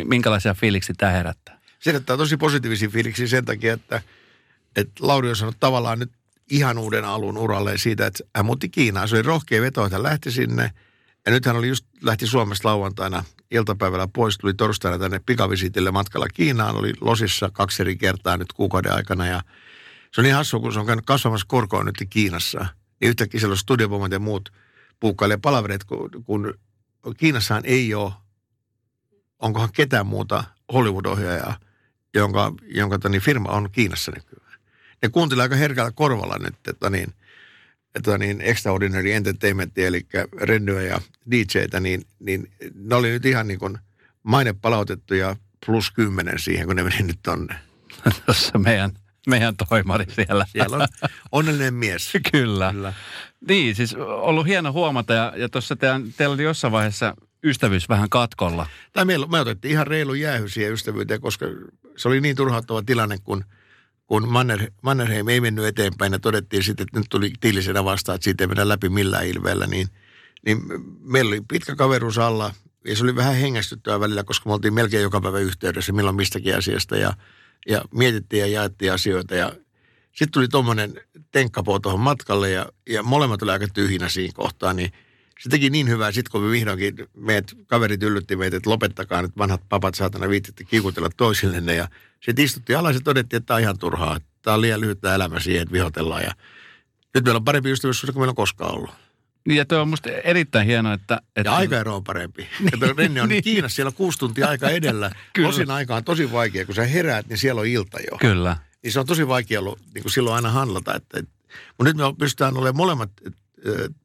minkälaisia 0.07 0.53
fiiliksi 0.53 0.93
tämä 0.93 1.11
herättää? 1.11 1.59
Se 1.79 1.91
herättää 1.91 2.17
tosi 2.17 2.37
positiivisia 2.37 2.89
fiiliksi 2.89 3.27
sen 3.27 3.45
takia, 3.45 3.73
että– 3.73 4.01
että 4.75 4.91
Lauri 4.99 5.29
on 5.29 5.35
saanut 5.35 5.57
tavallaan 5.59 5.99
nyt 5.99 6.11
ihan 6.49 6.77
uuden 6.77 7.05
alun 7.05 7.37
uralle 7.37 7.77
siitä, 7.77 8.05
että 8.05 8.23
hän 8.35 8.45
muutti 8.45 8.69
Kiinaan. 8.69 9.07
Se 9.07 9.15
oli 9.15 9.21
rohkea 9.21 9.61
veto, 9.61 9.85
että 9.85 9.95
hän 9.95 10.03
lähti 10.03 10.31
sinne. 10.31 10.71
Ja 11.25 11.31
nyt 11.31 11.45
hän 11.45 11.55
oli 11.55 11.67
just, 11.67 11.85
lähti 12.01 12.27
Suomesta 12.27 12.69
lauantaina 12.69 13.23
iltapäivällä 13.51 14.07
pois, 14.07 14.37
tuli 14.37 14.53
torstaina 14.53 14.99
tänne 14.99 15.21
pikavisitille 15.25 15.91
matkalla 15.91 16.27
Kiinaan, 16.27 16.75
oli 16.75 16.93
losissa 17.01 17.49
kaksi 17.53 17.81
eri 17.83 17.95
kertaa 17.95 18.37
nyt 18.37 18.53
kuukauden 18.53 18.93
aikana 18.93 19.27
ja 19.27 19.41
Se 20.11 20.21
on 20.21 20.23
niin 20.23 20.35
hassua, 20.35 20.59
kun 20.59 20.73
se 20.73 20.79
on 20.79 20.85
käynyt 20.85 21.05
kasvamassa 21.05 21.47
korkoa 21.49 21.83
nyt 21.83 21.95
Kiinassa. 22.09 22.65
Niin 23.01 23.09
yhtäkkiä 23.09 23.39
siellä 23.39 23.53
on 23.53 23.57
studiovoimat 23.57 24.11
ja 24.11 24.19
muut 24.19 24.49
puukkailee 24.99 25.37
palaverit, 25.37 25.83
kun, 25.83 26.09
kun 26.23 26.53
Kiinassahan 27.17 27.63
ei 27.65 27.93
ole, 27.93 28.11
onkohan 29.39 29.71
ketään 29.71 30.05
muuta 30.05 30.43
Hollywood-ohjaajaa, 30.73 31.59
jonka, 32.13 32.53
jonka 32.65 32.99
tani, 32.99 33.19
firma 33.19 33.49
on 33.49 33.71
Kiinassa 33.71 34.11
nykyään. 34.11 34.59
Ne 35.01 35.09
kuuntelee 35.09 35.43
aika 35.43 35.55
herkällä 35.55 35.91
korvalla 35.91 36.37
nyt, 36.37 36.55
että 36.67 36.89
niin, 36.89 37.13
että 37.95 38.17
niin 38.17 38.41
Extraordinary 38.41 39.11
Entertainment, 39.11 39.77
eli 39.77 40.05
Rennyä 40.41 40.81
ja 40.81 41.01
DJtä, 41.31 41.79
niin, 41.79 42.05
niin 42.19 42.51
ne 42.75 42.95
oli 42.95 43.09
nyt 43.09 43.25
ihan 43.25 43.47
niin 43.47 43.59
kuin 43.59 43.77
maine 44.23 44.53
palautettu 44.53 45.13
ja 45.13 45.35
plus 45.65 45.91
kymmenen 45.91 46.39
siihen, 46.39 46.67
kun 46.67 46.75
ne 46.75 46.83
meni 46.83 47.03
nyt 47.03 47.19
tonne. 47.23 47.55
Tuossa 48.25 48.57
meidän, 48.57 48.91
meidän 49.27 49.55
toimari 49.69 50.05
siellä. 50.09 50.45
Siellä 50.51 50.77
on 50.77 50.87
onnellinen 51.31 51.73
mies. 51.73 52.13
Kyllä. 52.31 52.71
Kyllä. 52.71 52.93
Niin, 53.47 53.75
siis 53.75 53.95
ollut 53.95 54.47
hieno 54.47 54.71
huomata 54.71 55.13
ja, 55.13 55.33
ja 55.37 55.49
tuossa 55.49 55.75
teillä 56.17 56.33
oli 56.33 56.43
jossain 56.43 56.71
vaiheessa 56.71 57.15
ystävyys 57.43 57.89
vähän 57.89 58.09
katkolla. 58.09 58.67
Tai 58.93 59.05
me, 59.05 59.13
me 59.31 59.39
otettiin 59.39 59.71
ihan 59.71 59.87
reilu 59.87 60.13
jäähy 60.13 60.49
siihen 60.49 60.73
ystävyyteen, 60.73 61.21
koska 61.21 61.45
se 61.97 62.07
oli 62.07 62.21
niin 62.21 62.35
turhauttava 62.35 62.81
tilanne, 62.81 63.17
kun, 63.23 63.45
kun 64.11 64.29
Manner, 64.29 64.71
Mannerheim 64.81 65.27
ei 65.27 65.41
mennyt 65.41 65.65
eteenpäin 65.65 66.13
ja 66.13 66.19
todettiin 66.19 66.63
sitten, 66.63 66.83
että 66.83 66.99
nyt 66.99 67.07
tuli 67.09 67.31
tiilisenä 67.39 67.85
vastaan, 67.85 68.15
että 68.15 68.23
siitä 68.23 68.43
ei 68.43 68.47
mennä 68.47 68.67
läpi 68.67 68.89
millään 68.89 69.27
ilveellä, 69.27 69.67
niin, 69.67 69.87
niin 70.45 70.57
meillä 70.99 71.29
oli 71.29 71.41
pitkä 71.47 71.75
kaveruus 71.75 72.17
alla 72.17 72.53
ja 72.87 72.95
se 72.95 73.03
oli 73.03 73.15
vähän 73.15 73.35
hengästyttävää 73.35 73.99
välillä, 73.99 74.23
koska 74.23 74.49
me 74.49 74.53
oltiin 74.53 74.73
melkein 74.73 75.03
joka 75.03 75.21
päivä 75.21 75.39
yhteydessä 75.39 75.93
milloin 75.93 76.15
mistäkin 76.15 76.57
asiasta 76.57 76.97
ja, 76.97 77.13
ja 77.67 77.81
mietittiin 77.93 78.39
ja 78.39 78.47
jaettiin 78.47 78.93
asioita 78.93 79.35
ja 79.35 79.51
sitten 80.11 80.31
tuli 80.31 80.47
tuommoinen 80.47 80.93
tenkkapoo 81.31 81.79
tuohon 81.79 81.99
matkalle 81.99 82.51
ja, 82.51 82.65
ja 82.89 83.03
molemmat 83.03 83.41
oli 83.41 83.51
aika 83.51 83.67
tyhjinä 83.67 84.09
siinä 84.09 84.33
kohtaa, 84.35 84.73
niin 84.73 84.91
se 85.39 85.49
teki 85.49 85.69
niin 85.69 85.89
hyvää 85.89 86.11
sitten, 86.11 86.31
kun 86.31 86.41
me 86.41 86.51
vihdoinkin, 86.51 86.95
meidät 87.17 87.51
kaverit 87.67 88.03
yllytti 88.03 88.35
meitä, 88.35 88.57
että 88.57 88.69
lopettakaa 88.69 89.21
nyt 89.21 89.37
vanhat 89.37 89.61
papat 89.69 89.95
saatana 89.95 90.29
viititte 90.29 90.63
kiikutella 90.63 91.09
toisillenne. 91.17 91.75
Ja 91.75 91.87
sitten 92.21 92.45
istuttiin 92.45 92.77
alas 92.77 92.95
ja 92.95 93.01
todettiin, 93.01 93.37
että 93.37 93.47
tämä 93.47 93.55
on 93.55 93.61
ihan 93.61 93.77
turhaa. 93.77 94.17
Tämä 94.41 94.55
on 94.55 94.61
liian 94.61 94.81
lyhyttä 94.81 95.15
elämä 95.15 95.39
siihen, 95.39 95.61
että 95.61 95.73
vihotellaan. 95.73 96.23
Ja 96.23 96.31
nyt 97.13 97.23
meillä 97.23 97.37
on 97.37 97.43
parempi 97.43 97.71
ystävyys 97.71 98.01
kuin 98.01 98.17
meillä 98.17 98.31
on 98.31 98.35
koskaan 98.35 98.75
ollut. 98.75 98.91
Niin 99.47 99.57
ja 99.57 99.65
tuo 99.65 99.81
on 99.81 99.89
musta 99.89 100.09
erittäin 100.09 100.67
hienoa, 100.67 100.93
että... 100.93 101.21
että... 101.35 101.51
Ja 101.51 101.55
aikaero 101.55 101.95
on 101.95 102.03
parempi. 102.03 102.47
Niin, 102.59 102.97
Renne 102.97 103.21
on 103.21 103.29
niin. 103.29 103.43
Kiinassa 103.43 103.75
siellä 103.75 103.91
kuusi 103.91 104.19
tuntia 104.19 104.47
aika 104.47 104.69
edellä. 104.69 105.11
Kyllä. 105.33 105.49
Osin 105.49 105.71
aika 105.71 105.95
on 105.95 106.03
tosi 106.03 106.31
vaikea, 106.31 106.65
kun 106.65 106.75
sä 106.75 106.85
heräät, 106.85 107.27
niin 107.27 107.37
siellä 107.37 107.61
on 107.61 107.67
ilta 107.67 107.99
jo. 108.11 108.17
Kyllä. 108.17 108.57
Niin 108.83 108.91
se 108.91 108.99
on 108.99 109.05
tosi 109.05 109.27
vaikea 109.27 109.59
ollut 109.59 109.79
niin 109.93 110.01
kuin 110.01 110.11
silloin 110.11 110.35
aina 110.35 110.49
handlata. 110.49 110.95
Että, 110.95 111.19
että, 111.19 111.31
mutta 111.77 111.83
nyt 111.83 111.97
me 111.97 112.03
pystytään 112.19 112.57
olemaan 112.57 112.75
molemmat 112.75 113.11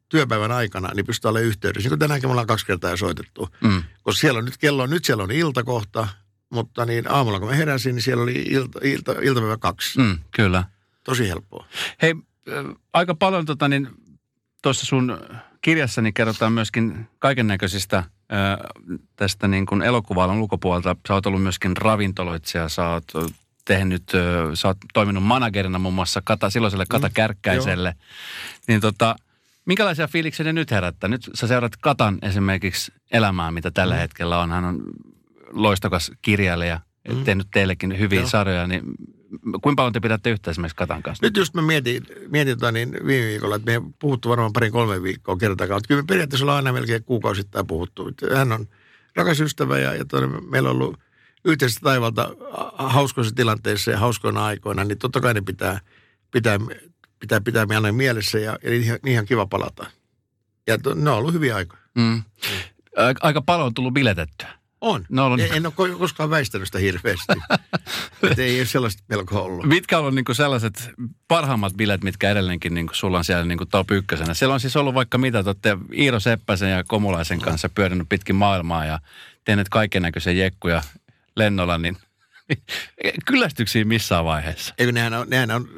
työpäivän 0.09 0.53
aikana, 0.53 0.91
niin 0.95 1.07
pystytään 1.07 1.31
olemaan 1.31 1.49
yhteydessä. 1.49 1.87
Niin 1.87 1.91
kuin 1.91 1.99
tänäänkin 1.99 2.29
me 2.29 2.31
ollaan 2.31 2.47
kaksi 2.47 2.67
kertaa 2.67 2.91
jo 2.91 2.97
soitettu. 2.97 3.49
Mm. 3.61 3.83
Koska 4.03 4.21
siellä 4.21 4.39
on 4.39 4.45
nyt 4.45 4.57
kello, 4.57 4.87
nyt 4.87 5.05
siellä 5.05 5.23
on 5.23 5.31
iltakohta, 5.31 6.09
mutta 6.51 6.85
niin 6.85 7.11
aamulla 7.11 7.39
kun 7.39 7.49
mä 7.49 7.55
heräsin, 7.55 7.95
niin 7.95 8.03
siellä 8.03 8.23
oli 8.23 8.33
ilta, 8.33 8.79
ilta, 8.83 9.13
iltapäivä 9.23 9.57
kaksi. 9.57 9.99
Mm, 9.99 10.19
kyllä. 10.31 10.65
Tosi 11.05 11.29
helppoa. 11.29 11.67
Hei, 12.03 12.15
aika 12.93 13.15
paljon 13.15 13.47
tota, 13.47 13.69
niin, 13.69 13.89
tuossa 14.63 14.87
sun 14.87 15.19
kirjassani 15.61 16.13
kerrotaan 16.13 16.53
myöskin 16.53 17.09
kaiken 17.19 17.47
näköisistä 17.47 18.05
tästä 19.17 19.49
niin 19.49 19.67
kuin 19.67 19.83
elokuva 19.83 20.27
ulkopuolelta. 20.27 20.97
Sä 21.09 21.15
oot 21.15 21.27
ollut 21.27 21.43
myöskin 21.43 21.77
ravintoloitsija, 21.77 22.69
sä 22.69 22.89
oot 22.89 23.05
tehnyt, 23.65 24.03
sä 24.55 24.69
oot 24.69 24.77
toiminut 24.95 25.23
managerina 25.23 25.79
muun 25.79 25.95
muassa 25.95 26.23
Kata, 26.25 26.51
silloiselle 26.51 26.85
Kata 26.89 27.09
mm, 27.09 27.15
Kärkkäiselle. 27.15 27.91
Mm, 27.91 27.97
niin 28.69 28.81
tota, 28.81 29.17
minkälaisia 29.65 30.09
fiiliksiä 30.09 30.45
ne 30.45 30.53
nyt 30.53 30.71
herättää? 30.71 31.09
Nyt 31.09 31.31
sä 31.35 31.47
seurat 31.47 31.77
Katan 31.81 32.19
esimerkiksi 32.23 32.93
elämää, 33.13 33.51
mitä 33.51 33.71
tällä 33.71 33.95
mm. 33.95 33.99
hetkellä 33.99 34.39
on. 34.39 34.51
Hän 34.51 34.65
on 34.65 34.83
loistokas 35.51 36.13
kirjailija, 36.23 36.81
mm. 37.09 37.25
tehnyt 37.25 37.47
teillekin 37.53 37.99
hyviä 37.99 38.21
Joo. 38.21 38.29
sarjoja, 38.29 38.67
niin 38.67 38.83
kuinka 39.43 39.75
paljon 39.77 39.93
te 39.93 40.01
pidätte 40.01 40.31
yhtä 40.31 40.51
esimerkiksi 40.51 40.77
Katan 40.77 41.03
kanssa? 41.03 41.27
Nyt 41.27 41.37
just 41.37 41.55
mä 41.55 41.63
mietin, 41.63 42.07
mietin 42.29 42.59
tota 42.59 42.73
niin 42.73 42.93
viime 43.07 43.27
viikolla, 43.27 43.57
että 43.57 43.81
me 43.81 43.91
puhuttu 43.99 44.29
varmaan 44.29 44.53
parin 44.53 44.73
kolme 44.73 45.03
viikkoa 45.03 45.37
kertakaan. 45.37 45.81
Kyllä 45.89 46.03
me 46.03 46.07
periaatteessa 46.07 46.45
ollaan 46.45 46.57
aina 46.57 46.73
melkein 46.73 47.05
kuukausittain 47.05 47.67
puhuttu. 47.67 48.11
Hän 48.35 48.53
on 48.53 48.69
rakas 49.17 49.41
ystävä 49.41 49.79
ja, 49.79 49.95
ja 49.95 50.05
meillä 50.51 50.71
on 50.71 50.77
ollut 50.77 51.01
yhteistä 51.45 51.81
taivalta 51.83 52.31
hauskoissa 52.77 53.35
tilanteissa 53.35 53.91
ja 53.91 53.99
hauskoina 53.99 54.45
aikoina, 54.45 54.85
niin 54.85 54.99
totta 54.99 55.21
kai 55.21 55.35
ne 55.35 55.41
pitää, 55.41 55.81
pitää, 56.31 56.59
pitää, 57.19 57.41
pitää 57.41 57.67
aina 57.75 57.93
mielessä 57.93 58.39
ja, 58.39 58.59
ja 58.63 58.71
niin, 58.71 58.83
niin 58.83 59.13
ihan 59.13 59.27
kiva 59.27 59.47
palata. 59.47 59.87
Ja 60.67 60.79
to, 60.79 60.95
ne 60.95 61.11
on 61.11 61.19
ollut 61.19 61.35
hyviä 61.35 61.57
aikoja. 61.57 61.83
Mm. 61.95 62.23
Aika 63.21 63.43
paljon 63.43 63.67
on 63.67 63.75
tullut 63.75 63.95
biletettyä. 63.95 64.49
On. 64.87 65.05
No, 65.09 65.27
on. 65.27 65.41
En, 65.41 65.53
en 65.53 65.67
ole 65.67 65.97
koskaan 65.99 66.31
väistänyt 66.31 66.69
sitä 66.69 66.79
hirveästi. 66.79 67.33
että 68.31 68.43
ei 68.43 68.61
ole 68.61 68.67
sellaista 68.67 69.03
pelkoa 69.09 69.41
ollut. 69.41 69.67
Mitkä 69.67 69.99
on 69.99 70.15
niinku 70.15 70.35
sellaiset 70.35 70.91
parhaimmat 71.29 71.75
bilet, 71.75 72.05
mitkä 72.05 72.31
edelleenkin 72.31 72.75
niinku 72.75 72.95
sulla 72.95 73.19
on 73.19 73.25
siellä 73.25 73.45
niinku 73.45 73.67
top 73.67 73.91
ykkösenä? 73.91 74.35
Siellä 74.35 74.55
on 74.55 74.61
siis 74.61 74.77
ollut 74.77 74.95
vaikka 74.95 75.19
mitä, 75.19 75.43
te 75.43 75.49
olette 75.49 75.79
Iiro 75.99 76.21
Seppäsen 76.21 76.71
ja 76.71 76.85
Komulaisen 76.85 77.41
kanssa 77.41 77.69
pyörinyt 77.69 78.09
pitkin 78.09 78.37
maailmaa 78.37 78.85
ja 78.85 78.99
tehneet 79.45 79.69
kaiken 79.69 80.03
näköisiä 80.03 80.33
jekkuja 80.33 80.83
lennolla, 81.37 81.79
niin 81.79 81.97
kyllästyykö 83.27 83.71
siinä 83.71 83.89
missään 83.89 84.25
vaiheessa? 84.25 84.75
Eikö 84.79 84.93
nehän 84.93 85.15
on, 85.15 85.31
nehän 85.31 85.51
on 85.51 85.69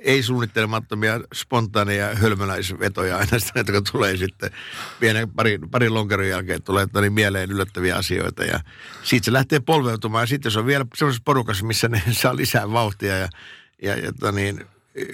ei-suunnittelemattomia, 0.00 1.20
spontaaneja 1.34 2.14
hölmöläisvetoja 2.14 3.16
aina 3.16 3.38
sitä, 3.38 3.58
jotka 3.60 3.82
tulee 3.92 4.16
sitten 4.16 4.50
pienen 5.00 5.30
pari, 5.30 5.58
parin 5.70 5.94
lonkeron 5.94 6.28
jälkeen 6.28 6.62
tulee 6.62 6.86
niin 7.00 7.12
mieleen 7.12 7.50
yllättäviä 7.50 7.96
asioita 7.96 8.44
ja 8.44 8.60
siitä 9.02 9.24
se 9.24 9.32
lähtee 9.32 9.60
polveutumaan 9.60 10.22
ja 10.22 10.26
sitten 10.26 10.52
se 10.52 10.58
on 10.58 10.66
vielä 10.66 10.86
semmoisessa 10.94 11.22
porukassa, 11.24 11.66
missä 11.66 11.88
ne 11.88 12.02
saa 12.10 12.36
lisää 12.36 12.72
vauhtia 12.72 13.18
ja, 13.18 13.28
ja, 13.82 13.96
ja 13.96 14.32
niin, 14.32 14.66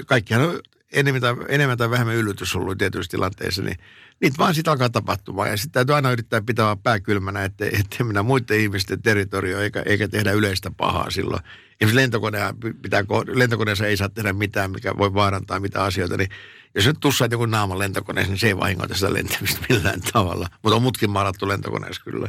kaikkihan 0.06 0.42
on 0.42 0.60
enemmän 0.94 1.20
tai, 1.20 1.34
enemmän 1.48 1.78
tai 1.78 1.90
vähemmän 1.90 2.14
yllytys 2.14 2.56
ollut 2.56 2.78
tietyissä 2.78 3.10
tilanteissa, 3.10 3.62
niin 3.62 3.76
niitä 4.20 4.38
vaan 4.38 4.54
sitten 4.54 4.72
alkaa 4.72 4.90
tapahtumaan. 4.90 5.50
Ja 5.50 5.56
sitten 5.56 5.72
täytyy 5.72 5.94
aina 5.94 6.10
yrittää 6.10 6.42
pitää 6.42 6.76
pää 6.76 7.00
kylmänä, 7.00 7.44
ettei, 7.44 7.68
ettei 7.80 8.06
mennä 8.06 8.22
muiden 8.22 8.60
ihmisten 8.60 9.02
territorio 9.02 9.60
eikä, 9.60 9.82
eikä 9.86 10.08
tehdä 10.08 10.32
yleistä 10.32 10.70
pahaa 10.76 11.10
silloin. 11.10 11.42
Esimerkiksi 11.80 11.96
lentokonea 11.96 12.54
pitää, 12.82 13.04
lentokoneessa 13.26 13.86
ei 13.86 13.96
saa 13.96 14.08
tehdä 14.08 14.32
mitään, 14.32 14.70
mikä 14.70 14.98
voi 14.98 15.14
vaarantaa 15.14 15.60
mitä 15.60 15.82
asioita, 15.82 16.16
niin 16.16 16.28
jos 16.74 16.86
nyt 16.86 16.96
tussaat 17.00 17.32
joku 17.32 17.46
naaman 17.46 17.78
lentokoneessa, 17.78 18.32
niin 18.32 18.38
se 18.38 18.46
ei 18.46 18.56
vahingoita 18.56 18.94
sitä 18.94 19.12
lentämistä 19.12 19.66
millään 19.68 20.00
tavalla. 20.12 20.48
Mutta 20.62 20.76
on 20.76 20.82
mutkin 20.82 21.10
maalattu 21.10 21.48
lentokoneessa 21.48 22.02
kyllä. 22.04 22.28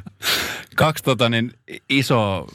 Kaksi 0.75 1.03
tota, 1.03 1.29
niin, 1.29 1.51
iso 1.89 2.45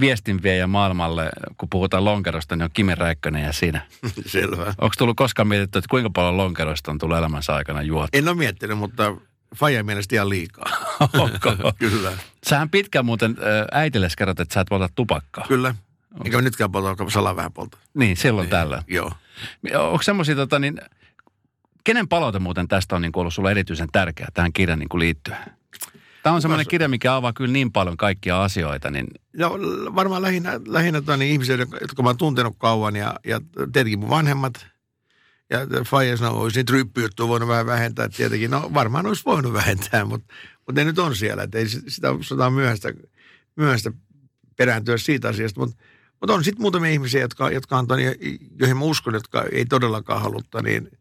viestinviejä 0.00 0.66
maailmalle, 0.66 1.30
kun 1.58 1.68
puhutaan 1.68 2.04
lonkerosta, 2.04 2.56
niin 2.56 2.64
on 2.64 2.70
Kimi 2.72 2.94
Räikkönen 2.94 3.44
ja 3.44 3.52
sinä. 3.52 3.86
Selvä. 4.26 4.74
Onko 4.78 4.94
tullut 4.98 5.16
koskaan 5.16 5.48
mietitty, 5.48 5.78
että 5.78 5.90
kuinka 5.90 6.10
paljon 6.10 6.36
lonkerosta 6.36 6.90
on 6.90 6.98
tullut 6.98 7.16
elämänsä 7.16 7.54
aikana 7.54 7.82
juotu? 7.82 8.08
En 8.12 8.28
ole 8.28 8.36
miettinyt, 8.36 8.78
mutta 8.78 9.16
Fajan 9.56 9.86
mielestä 9.86 10.14
ihan 10.14 10.28
liikaa. 10.28 10.70
Onko? 11.18 11.56
kyllä. 11.78 12.12
Sähän 12.48 12.70
pitkään 12.70 13.06
muuten 13.06 13.36
äitille 13.72 14.08
kerrot, 14.18 14.40
että 14.40 14.54
sä 14.54 14.60
et 14.60 14.92
tupakkaa. 14.94 15.44
Kyllä. 15.48 15.74
Eikä 16.24 16.40
nytkään 16.40 16.72
polta, 16.72 17.10
salaa 17.10 17.36
vähän 17.36 17.52
polta. 17.52 17.78
Niin, 17.94 18.16
silloin 18.16 18.44
niin, 18.44 18.50
tällä. 18.50 18.82
Joo. 18.88 19.12
Onko 19.78 20.02
semmoisia 20.02 20.34
tota, 20.34 20.58
niin, 20.58 20.80
kenen 21.84 22.08
palaute 22.08 22.38
muuten 22.38 22.68
tästä 22.68 22.96
on 22.96 23.02
niin 23.02 23.12
ollut 23.14 23.34
sulle 23.34 23.50
erityisen 23.50 23.88
tärkeä 23.92 24.26
tähän 24.34 24.52
kirjan 24.52 24.78
niin 24.78 24.88
liittyen? 25.00 25.38
Tämä 26.22 26.34
on 26.34 26.42
semmoinen 26.42 26.66
kirja, 26.66 26.88
mikä 26.88 27.14
avaa 27.14 27.32
kyllä 27.32 27.52
niin 27.52 27.72
paljon 27.72 27.96
kaikkia 27.96 28.42
asioita. 28.42 28.90
Niin... 28.90 29.06
No 29.36 29.58
varmaan 29.94 30.22
lähinnä, 30.22 30.60
lähinnä 30.66 31.02
tuonne 31.02 31.26
ihmisiä, 31.26 31.56
jotka 31.80 32.02
mä 32.02 32.08
oon 32.08 32.16
tuntenut 32.16 32.54
kauan 32.58 32.96
ja, 32.96 33.14
ja 33.24 33.40
tietenkin 33.72 33.98
mun 33.98 34.10
vanhemmat. 34.10 34.66
Ja 35.50 35.58
Faija 35.86 36.16
sanoi, 36.16 36.32
että 36.32 36.42
olisi 36.42 36.62
niitä 36.62 37.28
voinut 37.28 37.48
vähän 37.48 37.66
vähentää. 37.66 38.08
Tietenkin, 38.08 38.50
no 38.50 38.70
varmaan 38.74 39.06
olisi 39.06 39.24
voinut 39.24 39.52
vähentää, 39.52 40.04
mutta, 40.04 40.34
mutta 40.66 40.80
ne 40.80 40.84
nyt 40.84 40.98
on 40.98 41.16
siellä. 41.16 41.42
Että 41.42 41.58
ei 41.58 41.68
sitä 41.68 42.08
saa 42.22 42.50
myöhäistä, 42.50 42.92
myöhäistä 43.56 43.92
perääntyä 44.56 44.96
siitä 44.96 45.28
asiasta. 45.28 45.60
Mutta, 45.60 45.76
mutta 46.20 46.34
on 46.34 46.44
sitten 46.44 46.62
muutamia 46.62 46.90
ihmisiä, 46.90 47.20
jotka, 47.20 47.50
jotka 47.50 47.78
on, 47.78 47.86
joihin 48.60 48.76
mä 48.76 48.84
uskon, 48.84 49.14
jotka 49.14 49.44
ei 49.52 49.64
todellakaan 49.64 50.22
halutta, 50.22 50.62
niin– 50.62 50.88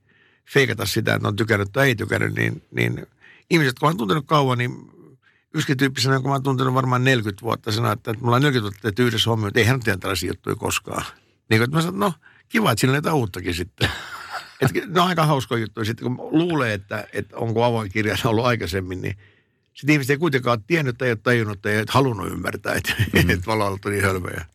feikata 0.53 0.86
sitä, 0.86 1.13
että 1.13 1.27
on 1.27 1.36
tykännyt 1.36 1.69
tai 1.71 1.88
ei 1.88 1.95
tykännyt, 1.95 2.36
niin, 2.36 2.63
niin 2.71 3.08
ihmiset, 3.49 3.79
kun 3.79 3.88
olen 3.88 3.97
tuntenut 3.97 4.25
kauan, 4.27 4.58
niin 4.58 4.71
yksi 5.53 5.75
tyyppisenä, 5.75 6.19
kun 6.19 6.29
mä 6.29 6.34
oon 6.34 6.43
tuntenut 6.43 6.73
varmaan 6.73 7.03
40 7.03 7.41
vuotta, 7.41 7.71
sanoo, 7.71 7.91
että, 7.91 8.12
että 8.12 8.23
mulla 8.23 8.36
on 8.36 8.41
40 8.41 8.63
vuotta 8.63 8.82
tehty 8.82 9.08
yhdessä 9.08 9.29
hommia, 9.29 9.47
että 9.47 9.60
eihän 9.60 9.79
nyt 9.86 9.99
tällaisia 9.99 10.29
juttuja 10.29 10.55
koskaan. 10.55 11.05
Niin 11.49 11.63
että 11.63 11.75
mä 11.75 11.82
sanon, 11.82 11.99
no 11.99 12.13
kiva, 12.49 12.71
että 12.71 12.79
siinä 12.79 12.91
on 12.91 12.97
jotain 12.97 13.15
uuttakin 13.15 13.53
sitten. 13.53 13.89
että 14.62 14.79
ne 14.88 15.01
on 15.01 15.08
aika 15.08 15.25
hauska 15.25 15.58
juttu. 15.58 15.86
Sitten 15.86 16.15
kun 16.15 16.29
luulee, 16.32 16.73
että, 16.73 17.08
että 17.13 17.38
onko 17.38 17.63
avoin 17.63 17.91
kirja 17.91 18.15
ollut 18.25 18.45
aikaisemmin, 18.45 19.01
niin 19.01 19.17
sitten 19.73 19.93
ihmiset 19.93 20.10
ei 20.10 20.17
kuitenkaan 20.17 20.58
ole 20.58 20.63
tiennyt 20.67 20.97
tai 20.97 21.08
ei 21.08 21.12
ole 21.12 21.19
tajunnut 21.23 21.62
tai 21.62 21.71
ei 21.71 21.79
ole 21.79 21.86
halunnut 21.89 22.32
ymmärtää, 22.32 22.73
että, 22.73 22.93
mm. 23.13 23.41
ollaan 23.47 23.71
oltu 23.71 23.89
niin 23.89 24.03
hölmöjä. 24.03 24.45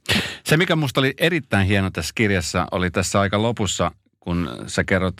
Se, 0.46 0.56
mikä 0.56 0.76
musta 0.76 1.00
oli 1.00 1.14
erittäin 1.18 1.66
hieno 1.66 1.90
tässä 1.90 2.12
kirjassa, 2.14 2.66
oli 2.70 2.90
tässä 2.90 3.20
aika 3.20 3.42
lopussa, 3.42 3.90
kun 4.20 4.50
sä 4.66 4.84
kerrot 4.84 5.14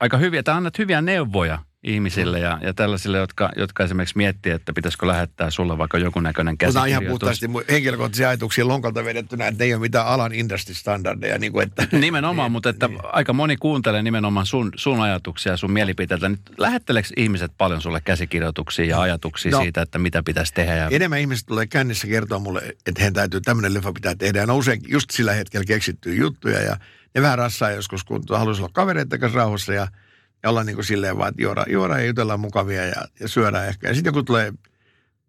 aika 0.00 0.16
hyviä, 0.16 0.42
tai 0.42 0.54
annat 0.54 0.78
hyviä 0.78 1.02
neuvoja 1.02 1.58
ihmisille 1.84 2.38
ja, 2.40 2.58
ja 2.62 2.74
tällaisille, 2.74 3.18
jotka, 3.18 3.50
jotka 3.56 3.84
esimerkiksi 3.84 4.16
miettii, 4.16 4.52
että 4.52 4.72
pitäisikö 4.72 5.06
lähettää 5.06 5.50
sulle 5.50 5.78
vaikka 5.78 5.98
joku 5.98 6.20
näköinen 6.20 6.52
Mutta 6.52 6.66
ihan 6.66 6.84
käsikirjoitus. 6.88 7.08
puhtaasti 7.10 7.72
henkilökohtaisia 7.72 8.28
ajatuksia 8.28 8.68
lonkalta 8.68 9.04
vedettynä, 9.04 9.46
että 9.48 9.58
ne 9.58 9.64
ei 9.64 9.74
ole 9.74 9.80
mitään 9.80 10.06
alan 10.06 10.32
industry-standardeja. 10.34 11.38
Niin 11.38 11.52
kuin, 11.52 11.66
että, 11.66 11.86
Nimenomaan, 11.98 12.52
mutta 12.52 12.68
että 12.68 12.88
aika 13.02 13.32
moni 13.32 13.56
kuuntelee 13.56 14.02
nimenomaan 14.02 14.46
sun, 14.46 14.72
sun 14.76 15.00
ajatuksia 15.00 15.52
ja 15.52 15.56
sun 15.56 15.72
mielipiteitä. 15.72 16.28
Nyt 16.28 16.40
lähetteleekö 16.58 17.08
ihmiset 17.16 17.52
paljon 17.58 17.82
sulle 17.82 18.00
käsikirjoituksia 18.04 18.84
ja 18.84 19.00
ajatuksia 19.00 19.52
No. 19.52 19.62
siitä, 19.62 19.82
että 19.82 19.98
mitä 19.98 20.22
pitäisi 20.22 20.54
tehdä? 20.54 20.74
Ja... 20.76 20.88
Enemmän 20.90 21.18
ihmiset 21.20 21.46
tulee 21.46 21.66
kännissä 21.66 22.06
kertoa 22.06 22.38
mulle, 22.38 22.60
että 22.60 23.00
heidän 23.00 23.14
täytyy 23.14 23.40
tämmöinen 23.40 23.74
leffa 23.74 23.92
pitää 23.92 24.14
tehdä. 24.14 24.38
Ja 24.38 24.46
ne 24.46 24.52
on 24.52 24.58
usein 24.58 24.80
just 24.88 25.10
sillä 25.10 25.32
hetkellä 25.32 25.64
keksittyjä 25.64 26.20
juttuja 26.20 26.60
ja 26.62 26.76
ne 27.14 27.22
vähän 27.22 27.38
rassaa 27.38 27.70
joskus, 27.70 28.04
kun 28.04 28.22
haluaisi 28.30 28.62
olla 28.62 28.70
kavereiden 28.72 29.20
kanssa 29.20 29.38
rauhassa 29.38 29.72
ja, 29.74 29.88
ja 30.42 30.50
olla 30.50 30.64
niin 30.64 30.74
kuin 30.74 30.84
silleen 30.84 31.18
vaan, 31.18 31.28
että 31.28 31.42
juoda, 31.42 31.64
juoda 31.68 31.98
ja 31.98 32.06
jutellaan 32.06 32.40
mukavia 32.40 32.86
ja, 32.86 33.08
ja 33.20 33.28
syödään 33.28 33.68
ehkä. 33.68 33.88
Ja 33.88 33.94
sitten 33.94 34.08
joku 34.10 34.22
tulee 34.22 34.52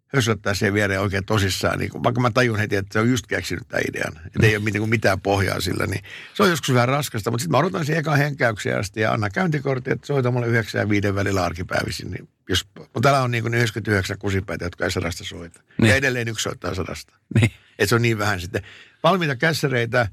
hössöttää 0.06 0.54
siihen 0.54 0.74
viereen 0.74 1.00
oikein 1.00 1.24
tosissaan, 1.24 1.78
niin 1.78 1.90
kuin, 1.90 2.02
vaikka 2.02 2.20
mä 2.20 2.30
tajun 2.30 2.58
heti, 2.58 2.76
että 2.76 2.92
se 2.92 2.98
on 2.98 3.10
just 3.10 3.26
keksinyt 3.26 3.68
tämän 3.68 3.84
idean, 3.88 4.12
että 4.26 4.46
ei 4.46 4.56
ole 4.56 4.64
mitään, 4.64 4.88
mitään 4.88 5.20
pohjaa 5.20 5.60
sillä, 5.60 5.86
niin 5.86 6.04
se 6.34 6.42
on 6.42 6.50
joskus 6.50 6.74
vähän 6.74 6.88
raskasta, 6.88 7.30
mutta 7.30 7.42
sitten 7.42 7.50
mä 7.50 7.58
odotan 7.58 7.84
siihen 7.84 8.00
ekaan 8.00 8.18
henkäyksiä 8.18 8.78
asti 8.78 9.00
ja 9.00 9.12
anna 9.12 9.30
käyntikortti, 9.30 9.90
että 9.90 10.06
soita 10.06 10.30
mulle 10.30 10.46
9 10.46 10.80
ja 10.80 10.88
5 10.88 11.14
välillä 11.14 11.44
arkipäivisin. 11.44 12.10
Niin 12.10 12.28
jos, 12.48 12.66
mutta 12.76 13.00
täällä 13.00 13.22
on 13.22 13.30
niin 13.30 13.42
kuin 13.42 13.54
99 13.54 14.18
kusipäitä, 14.18 14.64
jotka 14.64 14.84
ei 14.84 14.90
sadasta 14.90 15.24
soita. 15.24 15.62
Niin. 15.78 15.88
Ja 15.88 15.96
edelleen 15.96 16.28
yksi 16.28 16.42
soittaa 16.42 16.74
sadasta. 16.74 17.14
Niin. 17.34 17.50
Että 17.78 17.86
se 17.86 17.94
on 17.94 18.02
niin 18.02 18.18
vähän 18.18 18.40
sitten. 18.40 18.62
Valmiita 19.02 19.36
kässäreitä 19.36 20.08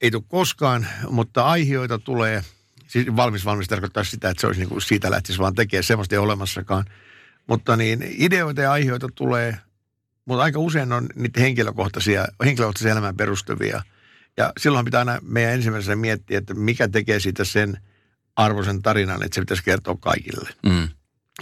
ei 0.00 0.10
tule 0.10 0.22
koskaan, 0.28 0.86
mutta 1.10 1.44
aihioita 1.44 1.98
tulee. 1.98 2.44
Siis 2.92 3.16
valmis 3.16 3.44
valmis 3.44 3.68
tarkoittaa 3.68 4.04
sitä, 4.04 4.30
että 4.30 4.40
se 4.40 4.46
olisi 4.46 4.60
niin 4.60 4.68
kuin 4.68 4.82
siitä 4.82 5.10
lähtisi 5.10 5.38
vaan 5.38 5.54
tekemään. 5.54 5.84
Semmoista 5.84 6.14
ei 6.14 6.18
ole 6.18 6.24
olemassakaan. 6.24 6.84
Mutta 7.46 7.76
niin 7.76 8.06
ideoita 8.18 8.60
ja 8.60 8.72
aihioita 8.72 9.08
tulee, 9.14 9.58
mutta 10.24 10.42
aika 10.42 10.58
usein 10.58 10.92
on 10.92 11.06
niitä 11.14 11.40
henkilökohtaisia, 11.40 12.26
henkilökohtaisia 12.44 12.92
elämään 12.92 13.16
perustuvia. 13.16 13.82
Ja 14.36 14.52
silloin 14.58 14.84
pitää 14.84 14.98
aina 14.98 15.18
meidän 15.22 15.54
ensimmäisenä 15.54 15.96
miettiä, 15.96 16.38
että 16.38 16.54
mikä 16.54 16.88
tekee 16.88 17.20
siitä 17.20 17.44
sen 17.44 17.78
arvoisen 18.36 18.82
tarinan, 18.82 19.22
että 19.22 19.34
se 19.34 19.40
pitäisi 19.40 19.64
kertoa 19.64 19.96
kaikille. 20.00 20.50
Mm. 20.66 20.88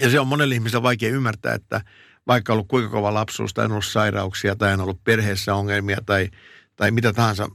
Ja 0.01 0.11
se 0.11 0.21
on 0.21 0.27
monelle 0.27 0.55
ihmiselle 0.55 0.83
vaikea 0.83 1.11
ymmärtää, 1.11 1.55
että 1.55 1.81
vaikka 2.27 2.53
on 2.53 2.55
ollut 2.55 2.69
kuinka 2.69 2.91
kova 2.91 3.15
lapsuus 3.15 3.55
tai 3.55 3.65
on 3.65 3.73
ollut 3.73 3.85
sairauksia 3.85 4.57
tai 4.57 4.73
on 4.73 4.81
ollut 4.81 5.05
perheessä 5.05 5.55
ongelmia 5.55 5.99
tai, 6.07 6.31
tai 6.77 6.91
mitä 6.91 7.13
tahansa 7.13 7.49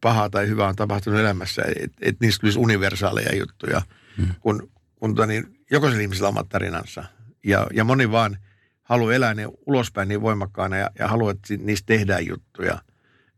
pahaa 0.00 0.30
tai 0.30 0.48
hyvää 0.48 0.68
on 0.68 0.76
tapahtunut 0.76 1.20
elämässä, 1.20 1.62
että 1.76 1.96
et 2.00 2.16
niistä 2.20 2.40
tulisi 2.40 2.58
universaaleja 2.58 3.36
juttuja, 3.36 3.82
Mm. 4.16 4.34
kun, 4.40 4.70
kun 4.96 5.14
tota 5.14 5.26
niin, 5.26 5.58
jokaisella 5.70 6.02
ihmisellä 6.02 6.28
on 6.28 6.34
omat 6.34 6.48
tarinansa. 6.48 7.04
Ja, 7.44 7.66
ja 7.72 7.84
moni 7.84 8.10
vaan 8.10 8.36
haluaa 8.82 9.12
elää 9.14 9.34
ne 9.34 9.48
ulospäin 9.66 10.08
niin 10.08 10.22
voimakkaana 10.22 10.76
ja, 10.76 10.90
ja 10.98 11.08
haluaa, 11.08 11.30
että 11.30 11.54
niistä 11.58 11.86
tehdään 11.86 12.26
juttuja. 12.26 12.78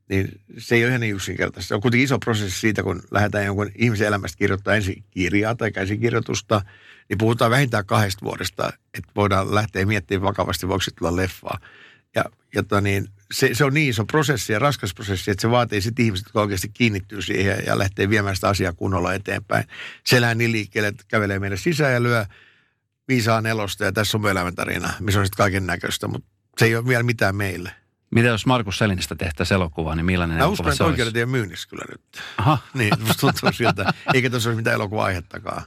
Niin 0.09 0.29
se 0.59 0.75
ei 0.75 0.83
ole 0.85 0.89
ihan 0.89 1.01
niin 1.01 1.15
yksinkertaista. 1.15 1.69
Se 1.69 1.75
on 1.75 1.81
kuitenkin 1.81 2.05
iso 2.05 2.19
prosessi 2.19 2.61
siitä, 2.61 2.83
kun 2.83 3.03
lähdetään 3.11 3.45
jonkun 3.47 3.71
ihmisen 3.75 4.07
elämästä 4.07 4.39
kirjoittaa 4.39 4.75
ensin 4.75 5.05
kirjaa 5.11 5.55
tai 5.55 5.73
käsikirjoitusta, 5.73 6.63
niin 7.09 7.19
puhutaan 7.19 7.51
vähintään 7.51 7.87
kahdesta 7.87 8.25
vuodesta, 8.25 8.73
että 8.95 9.13
voidaan 9.17 9.55
lähteä 9.55 9.87
miettimään 9.87 10.23
vakavasti, 10.23 10.69
voiko 10.69 10.81
siitä 10.81 10.99
tulla 10.99 11.17
leffaa. 11.17 11.59
Ja, 12.17 12.25
ja 12.55 12.63
tota 12.63 12.81
niin, 12.81 13.09
se, 13.33 13.51
se, 13.55 13.65
on 13.65 13.75
niin 13.75 13.91
iso 13.91 14.05
prosessi 14.05 14.53
ja 14.53 14.59
raskas 14.59 14.95
prosessi, 14.95 15.31
että 15.31 15.43
se 15.43 15.51
vaatii 15.51 15.81
sitten 15.81 16.05
ihmiset, 16.05 16.27
jotka 16.27 16.41
oikeasti 16.41 16.69
kiinnittyy 16.69 17.23
siihen 17.23 17.63
ja 17.67 17.79
lähtee 17.79 18.11
viemään 18.11 18.35
sitä 18.35 18.49
asiaa 18.49 18.73
kunnolla 18.73 19.15
eteenpäin. 19.15 19.65
Se 20.05 20.17
elää 20.17 20.35
niin 20.35 20.53
liikkeelle, 20.53 20.89
että 20.89 21.05
kävelee 21.09 21.39
meidän 21.39 21.59
sisään 21.59 21.93
ja 21.93 22.03
lyö 22.03 22.27
viisaa 23.09 23.41
nelosta 23.41 23.85
ja 23.85 23.93
tässä 23.93 24.17
on 24.17 24.21
mun 24.21 24.31
elämäntarina, 24.31 24.93
missä 25.01 25.21
on 25.21 25.27
sitten 25.27 25.37
kaiken 25.45 25.67
näköistä, 25.67 26.09
mutta 26.09 26.29
se 26.59 26.65
ei 26.65 26.77
ole 26.77 26.87
vielä 26.87 27.03
mitään 27.03 27.37
meille. 27.37 27.73
Mitä 28.11 28.29
jos 28.29 28.47
Markus 28.47 28.79
Selinistä 28.79 29.15
tehtäisiin 29.15 29.57
elokuva, 29.57 29.95
niin 29.95 30.07
millainen 30.07 30.37
Mä 30.37 30.41
elokuva 30.41 30.53
uskon, 30.53 30.67
se 30.67 30.85
että 30.85 31.05
olisi? 31.05 31.19
ole 31.19 31.27
myynnissä 31.27 31.69
kyllä 31.69 31.85
nyt. 31.91 32.23
Aha, 32.39 32.59
Niin, 32.75 32.93
musta 33.01 33.21
tuntuu 33.21 33.53
siltä. 33.53 33.93
Eikä 34.15 34.31
tuossa 34.31 34.49
olisi 34.49 34.57
mitään 34.57 34.75
elokuva-aihettakaan. 34.75 35.63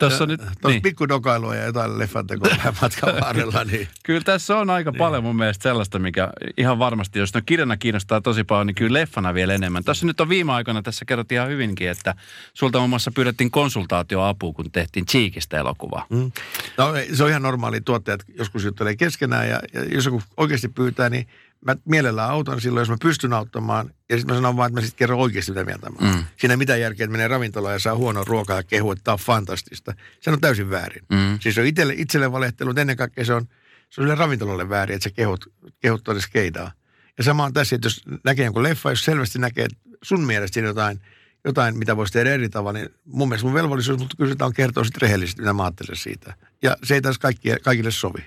Tuossa 0.00 0.26
nyt, 0.26 0.40
Tuossa 0.40 0.68
niin. 0.68 0.82
pikku 0.82 1.08
dokailua 1.08 1.54
ja 1.54 1.64
jotain 1.64 1.98
leffantekoa 1.98 2.50
matkan 2.82 3.14
varrella, 3.24 3.64
niin 3.64 3.88
Kyllä 4.02 4.20
tässä 4.20 4.56
on 4.56 4.70
aika 4.70 4.92
paljon 4.92 5.24
mun 5.24 5.36
mielestä 5.36 5.62
sellaista, 5.62 5.98
mikä 5.98 6.30
ihan 6.56 6.78
varmasti, 6.78 7.18
jos 7.18 7.34
no 7.34 7.40
kirjana 7.46 7.76
kiinnostaa 7.76 8.20
tosi 8.20 8.44
paljon, 8.44 8.66
niin 8.66 8.74
kyllä 8.74 9.00
leffana 9.00 9.34
vielä 9.34 9.54
enemmän. 9.54 9.84
Tässä 9.84 10.06
nyt 10.06 10.20
on 10.20 10.28
viime 10.28 10.52
aikoina, 10.52 10.82
tässä 10.82 11.04
kerrottiin 11.04 11.36
ihan 11.36 11.48
hyvinkin, 11.48 11.88
että 11.88 12.14
sulta 12.54 12.78
muun 12.78 12.90
muassa 12.90 13.10
pyydettiin 13.10 13.50
konsultaatioapua, 13.50 14.52
kun 14.52 14.70
tehtiin 14.70 15.06
Cheekistä 15.06 15.58
elokuvaa. 15.58 16.06
Mm. 16.10 16.32
No 16.78 16.92
se 17.12 17.24
on 17.24 17.30
ihan 17.30 17.42
normaali, 17.42 17.80
tuottajat 17.80 18.24
joskus 18.38 18.64
juttelee 18.64 18.96
keskenään 18.96 19.48
ja, 19.48 19.60
ja 19.74 19.84
jos 19.84 20.04
joku 20.04 20.22
oikeasti 20.36 20.68
pyytää, 20.68 21.10
niin 21.10 21.28
mä 21.66 21.76
mielellään 21.84 22.30
autan 22.30 22.60
silloin, 22.60 22.82
jos 22.82 22.88
mä 22.88 22.96
pystyn 23.02 23.32
auttamaan. 23.32 23.90
Ja 24.08 24.16
sitten 24.16 24.34
mä 24.34 24.38
sanon 24.38 24.56
vaan, 24.56 24.68
että 24.68 24.80
mä 24.80 24.86
sitten 24.86 24.98
kerron 24.98 25.18
oikeasti 25.18 25.52
mitä 25.52 25.64
mieltä 25.64 25.90
mä. 25.90 26.12
Mm. 26.12 26.24
Siinä 26.36 26.52
ei 26.52 26.56
mitään 26.56 26.80
järkeä, 26.80 27.04
että 27.04 27.12
menee 27.12 27.28
ravintolaan 27.28 27.74
ja 27.74 27.78
saa 27.78 27.96
huonoa 27.96 28.24
ruokaa 28.26 28.56
ja 28.56 28.62
kehuu, 28.62 28.92
että 28.92 29.04
tämä 29.04 29.12
on 29.12 29.18
fantastista. 29.18 29.94
Se 30.20 30.30
on 30.30 30.40
täysin 30.40 30.70
väärin. 30.70 31.02
Mm. 31.12 31.38
Siis 31.40 31.54
se 31.54 31.60
on 31.60 31.66
itselle, 31.66 31.94
itselle 31.96 32.32
valehtelu, 32.32 32.74
ennen 32.76 32.96
kaikkea 32.96 33.24
se 33.24 33.34
on, 33.34 33.42
se 33.90 34.00
on 34.00 34.04
sille 34.04 34.14
ravintolalle 34.14 34.68
väärin, 34.68 34.94
että 34.94 35.04
sä 35.04 35.10
kehut, 35.10 35.52
kehut 35.80 36.04
tuonne 36.04 36.22
skeidaa. 36.22 36.72
Ja 37.18 37.24
sama 37.24 37.44
on 37.44 37.52
tässä, 37.52 37.76
että 37.76 37.86
jos 37.86 38.02
näkee 38.24 38.44
jonkun 38.44 38.62
leffa, 38.62 38.90
jos 38.90 39.04
selvästi 39.04 39.38
näkee, 39.38 39.64
että 39.64 39.78
sun 40.02 40.24
mielestä 40.24 40.54
siinä 40.54 40.68
jotain, 40.68 41.00
jotain, 41.44 41.78
mitä 41.78 41.96
voisi 41.96 42.12
tehdä 42.12 42.30
eri 42.30 42.48
tavalla, 42.48 42.78
niin 42.78 42.88
mun 43.04 43.28
mielestä 43.28 43.46
mun 43.46 43.54
velvollisuus, 43.54 43.98
mutta 43.98 44.26
sitä 44.26 44.46
on 44.46 44.52
kertoa 44.52 44.84
sitten 44.84 45.02
rehellisesti, 45.02 45.42
mitä 45.42 45.52
mä 45.52 45.62
ajattelen 45.62 45.96
siitä. 45.96 46.34
Ja 46.62 46.76
se 46.82 46.94
ei 46.94 47.00
taas 47.00 47.18
kaikki, 47.18 47.48
kaikille 47.62 47.90
sovi. 47.90 48.24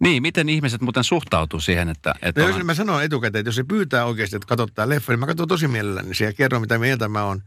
Niin, 0.00 0.22
miten 0.22 0.48
ihmiset 0.48 0.80
muuten 0.80 1.04
suhtautuu 1.04 1.60
siihen, 1.60 1.88
että... 1.88 2.14
että 2.22 2.40
No 2.40 2.46
jos 2.46 2.54
ollaan- 2.54 2.66
mä 2.66 2.74
sanon 2.74 3.02
etukäteen, 3.04 3.40
että 3.40 3.48
jos 3.48 3.56
se 3.56 3.64
pyytää 3.64 4.04
oikeasti, 4.04 4.36
että 4.36 4.46
katsot 4.46 4.74
tämä 4.74 4.88
leffa, 4.88 5.12
niin 5.12 5.20
mä 5.20 5.26
katson 5.26 5.48
tosi 5.48 5.68
mielelläni 5.68 6.10
ja 6.20 6.32
kerron, 6.32 6.60
mitä 6.60 6.78
mieltä 6.78 7.08
mä 7.08 7.24
oon. 7.24 7.42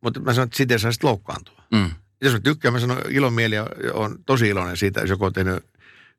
Mutta 0.00 0.20
mä 0.20 0.34
sanon, 0.34 0.46
että 0.46 0.56
siitä 0.56 0.74
ei 0.74 0.78
saa 0.78 0.92
sitten 0.92 1.08
loukkaantua. 1.08 1.62
mm. 1.72 1.90
Jos 2.22 2.32
mä 2.32 2.40
tykkään, 2.40 2.74
mä 2.74 2.80
sanon 2.80 2.98
ilomieli 3.10 3.54
ja 3.54 3.66
on 3.92 4.18
tosi 4.26 4.48
iloinen 4.48 4.76
siitä, 4.76 5.00
jos 5.00 5.10
joku 5.10 5.24
on 5.24 5.32
tehnyt 5.32 5.64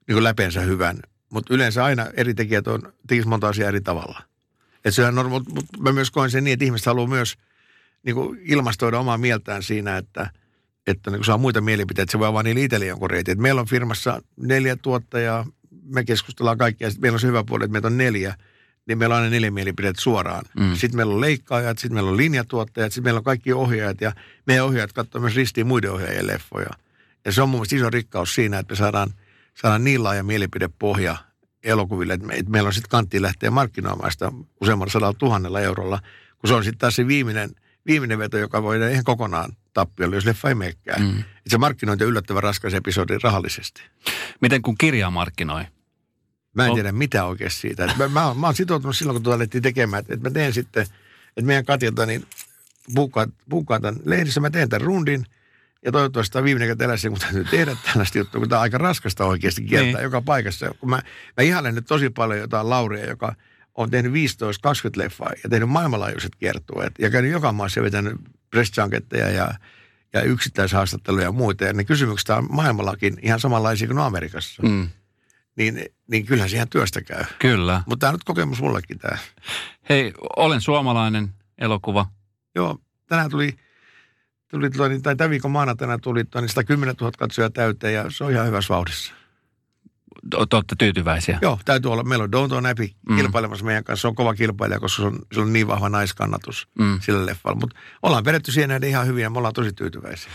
niin 0.08 0.24
läpeensä 0.24 0.62
hyvän. 0.62 0.98
Mutta 1.30 1.54
yleensä 1.54 1.86
aina 1.86 2.06
eri 2.14 2.34
tekijät 2.34 2.68
on, 2.68 2.94
tekisi 3.08 3.28
monta 3.28 3.48
asiaa 3.48 3.68
eri 3.70 3.82
tavalla. 3.82 4.22
Et 4.86 4.96
se 4.96 5.06
on 5.06 5.30
mutta 5.30 5.52
mä 5.80 5.92
myös 5.92 6.12
koen 6.12 6.32
sen 6.32 6.44
niin, 6.44 6.54
että 6.54 6.66
ihmiset 6.66 6.86
haluaa 6.86 7.08
myös 7.08 7.36
niin 8.04 8.16
kuin 8.16 8.40
ilmastoida 8.44 9.00
omaa 9.00 9.18
mieltään 9.18 9.64
siinä, 9.64 9.98
että, 9.98 10.30
että 10.88 11.12
niin 11.12 11.18
kuin 11.18 11.26
saa 11.26 11.38
muita 11.38 11.62
mielipiteitä. 11.62 12.12
Se 12.12 12.20
voi 12.20 12.34
vaan 12.34 12.46
niillä 12.46 12.62
itselle 12.62 12.86
jonkun 12.86 13.10
reitin. 13.10 13.32
Et 13.32 13.38
meillä 13.40 13.62
on 13.62 13.68
firmassa 13.68 14.22
neljä 14.38 14.76
tuottajaa, 14.76 15.46
me 15.86 16.04
keskustellaan 16.04 16.58
kaikkia. 16.58 16.90
Sitten 16.90 17.02
meillä 17.02 17.16
on 17.16 17.20
se 17.20 17.28
hyvä 17.28 17.44
puoli, 17.44 17.64
että 17.64 17.72
meitä 17.72 17.88
on 17.88 17.98
neljä, 17.98 18.36
niin 18.88 18.98
meillä 18.98 19.16
on 19.16 19.22
aina 19.22 19.32
neljä 19.32 19.52
mielipiteet 19.52 20.00
suoraan. 20.00 20.46
Mm. 20.60 20.76
Sitten 20.76 20.96
meillä 20.96 21.14
on 21.14 21.22
leikkaajat, 21.22 21.78
sitten 21.78 21.94
meillä 21.94 22.10
on 22.10 22.18
linjatuottajat, 22.18 22.94
sitten 22.94 23.04
meillä 23.04 23.18
on 23.18 23.24
kaikki 23.24 23.54
ohjaajat 23.54 24.02
ja 24.02 24.14
meidän 24.48 24.66
ohjaajat 24.66 24.94
katsoo 24.94 25.22
myös 25.22 25.36
ristiin 25.36 25.68
muiden 25.68 25.92
ohjaajien 25.92 26.28
leffoja. 26.28 26.70
Ja 27.26 27.32
se 27.32 27.42
on 27.42 27.50
mun 27.50 27.60
mielestä 27.60 27.76
iso 27.76 27.90
rikkaus 27.90 28.36
siinä, 28.36 28.60
että 28.60 28.72
me 28.72 28.76
saadaan, 28.76 29.10
saadaan 29.54 29.84
niin 29.84 30.04
laaja 30.04 30.24
mielipidepohja 30.24 31.18
elokuville, 31.64 32.14
että, 32.14 32.28
me, 32.28 32.34
että 32.34 32.52
meillä 32.52 32.68
on 32.68 32.74
sitten 32.74 32.90
kanttiin 32.90 33.22
lähteä 33.22 33.52
markkinoimaan 33.52 34.12
sitä 34.12 34.32
useammalla 34.62 34.92
sadalla 34.92 35.18
tuhannella 35.20 35.62
eurolla, 35.62 36.00
kun 36.38 36.48
se 36.48 36.54
on 36.54 36.64
sitten 36.64 36.80
taas 36.80 36.96
se 36.96 37.08
viimeinen, 37.08 37.50
viimeinen 37.86 38.20
veto, 38.20 38.38
joka 38.38 38.64
voi 38.64 38.92
ihan 38.92 39.04
kokonaan 39.04 39.52
tappiolle, 39.74 40.16
jos 40.16 40.26
leffa 40.26 40.50
ei 40.50 40.56
menekään. 40.56 41.02
Mm. 41.02 41.20
Että 41.20 41.50
se 41.50 41.58
markkinointi 41.58 42.04
on 42.04 42.10
yllättävän 42.10 42.44
raskas 42.44 42.74
episodi 42.74 43.18
rahallisesti. 43.24 43.82
Miten 44.42 44.62
kun 44.62 44.78
kirjaa 44.78 45.12
markkinoi? 45.12 45.64
Mä 46.56 46.66
en 46.66 46.70
On- 46.72 46.76
tiedä 46.76 46.92
mitä 46.92 47.26
oikeasti 47.26 47.60
siitä. 47.60 47.86
Et 47.86 47.98
mä, 47.98 48.08
mä, 48.08 48.34
mä 48.34 48.48
oon 48.48 48.56
sitoutunut 48.56 48.98
silloin, 48.98 49.16
kun 49.16 49.24
tuota 49.24 49.36
alettiin 49.36 49.62
tekemään, 49.62 50.00
että, 50.02 50.14
että 50.14 50.30
mä 50.30 50.34
teen 50.34 50.54
sitten, 50.54 50.82
että 51.28 51.42
meidän 51.42 51.66
Katilta 51.66 52.06
niin 52.06 52.26
buukkaan, 52.96 53.34
buukkaan 53.50 53.82
tämän 53.82 54.00
lehdissä, 54.06 54.40
mä 54.40 54.50
teen 54.50 54.70
tämän 54.70 54.86
rundin, 54.88 55.26
ja 55.86 55.92
toivottavasti 55.92 56.34
tämä 56.34 56.44
viimeinen 56.44 56.68
kerta 56.68 56.84
elässä, 56.84 57.10
kun 57.10 57.20
täytyy 57.20 57.44
tehdä 57.44 57.78
tällaista 57.86 58.18
juttua, 58.18 58.40
kun 58.40 58.50
tämä 58.50 58.60
on 58.60 58.64
aika 58.64 58.78
raskasta 58.78 59.26
oikeasti 59.26 59.62
kiertää 59.62 59.94
Niin. 59.94 60.04
joka 60.04 60.22
paikassa. 60.22 60.72
Kun 60.80 60.90
mä, 60.90 60.96
mä 61.38 61.44
ihailen 61.44 61.76
nyt 61.76 61.86
tosi 61.88 62.10
paljon 62.10 62.40
jotain 62.40 62.70
Lauria, 62.70 63.06
joka 63.10 63.36
on 63.76 63.90
tehnyt 63.92 64.12
15-20 64.14 64.16
leffaa 64.96 65.32
ja 65.44 65.50
tehnyt 65.50 65.70
maailmanlaajuiset 65.70 66.36
kiertueet 66.36 66.94
ja 67.00 67.10
käynyt 67.10 67.32
joka 67.32 67.52
maassa 67.52 67.80
ja 67.80 67.84
vetänyt 67.84 68.14
press 68.52 68.72
ja, 69.36 69.54
ja 70.14 70.22
yksittäishaastatteluja 70.22 71.24
ja 71.26 71.32
muita. 71.32 71.64
Ja 71.64 71.74
ne 71.74 71.84
kysymykset 71.84 72.30
on 72.30 72.48
maailmallakin 72.50 73.18
ihan 73.22 73.40
samanlaisia 73.40 73.88
kuin 73.88 74.00
Amerikassa. 74.00 74.64
Mm. 74.64 74.90
Niin, 75.56 75.86
niin 76.08 76.26
kyllähän 76.26 76.50
siihen 76.50 76.70
työstä 76.70 77.02
käy. 77.02 77.24
Kyllä. 77.40 77.84
Mutta 77.86 78.00
tämä 78.00 78.10
on 78.10 78.14
nyt 78.14 78.24
kokemus 78.24 78.62
mullekin 78.62 79.00
tämä. 79.00 79.18
Hei, 79.90 80.14
olen 80.36 80.62
suomalainen 80.62 81.34
elokuva. 81.58 82.06
Joo, 82.56 82.80
tänään 83.08 83.30
tuli, 83.30 83.56
tuli 84.48 84.70
niin, 84.90 85.02
tai 85.02 85.16
tämän 85.16 85.30
viikon 85.30 85.52
maanantaina 85.52 85.98
tuli 85.98 86.24
niin 86.36 86.50
110 86.50 86.96
000 87.02 87.12
katsojaa 87.18 87.50
täyteen 87.50 87.94
ja 87.94 88.06
se 88.10 88.24
on 88.24 88.32
ihan 88.32 88.48
hyvässä 88.48 88.74
vauhdissa. 88.74 89.14
Te 90.30 90.56
olette 90.56 90.76
tyytyväisiä? 90.78 91.40
Joo, 91.42 91.60
täytyy 91.66 91.92
olla. 91.92 92.04
Meillä 92.04 92.24
on 92.24 92.32
Downton 92.32 92.66
Abbey 92.66 92.88
mm. 93.10 93.16
kilpailemassa 93.16 93.66
meidän 93.66 93.84
kanssa. 93.84 94.02
Se 94.02 94.08
on 94.08 94.16
kova 94.16 94.34
kilpailija, 94.34 94.80
koska 94.80 95.02
se 95.02 95.08
on, 95.08 95.20
se 95.34 95.40
on 95.40 95.54
niin 95.54 95.68
vahva 95.68 95.90
naiskannatus 95.90 96.68
mm. 96.80 97.00
sillä 97.02 97.26
leffalla. 97.26 97.60
Mutta 97.60 97.76
ollaan 98.04 98.26
vedetty 98.26 98.52
siihen 98.52 98.70
näiden 98.70 98.90
ihan 98.90 99.08
hyvin 99.08 99.24
ja 99.24 99.30
me 99.30 99.38
ollaan 99.38 99.54
tosi 99.54 99.74
tyytyväisiä. 99.74 100.32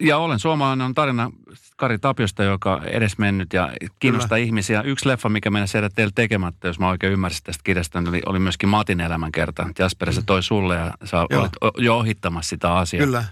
Ja 0.00 0.18
olen 0.18 0.38
suomalainen 0.38 0.84
on 0.84 0.94
tarina 0.94 1.30
Kari 1.76 1.98
Tapiosta, 1.98 2.44
joka 2.44 2.82
edes 2.84 3.18
mennyt 3.18 3.52
ja 3.52 3.72
kiinnostaa 3.98 4.38
Kyllä. 4.38 4.46
ihmisiä. 4.46 4.82
Yksi 4.82 5.08
leffa, 5.08 5.28
mikä 5.28 5.50
mennä 5.50 5.66
sieltä 5.66 5.90
teille 5.94 6.12
tekemättä, 6.14 6.68
jos 6.68 6.78
mä 6.78 6.88
oikein 6.88 7.12
ymmärsin 7.12 7.44
tästä 7.44 7.60
kirjasta, 7.64 8.00
niin 8.00 8.08
oli, 8.08 8.22
oli 8.26 8.38
myöskin 8.38 8.68
Matin 8.68 9.00
elämänkerta. 9.00 9.68
Jasper 9.78 10.12
se 10.12 10.20
mm. 10.20 10.26
toi 10.26 10.42
sulle 10.42 10.74
ja 10.74 10.94
sä 11.04 11.16
Joo. 11.30 11.40
olit 11.40 11.52
jo 11.78 11.98
ohittamassa 11.98 12.48
sitä 12.48 12.74
asiaa. 12.74 13.04
Kyllä. 13.04 13.24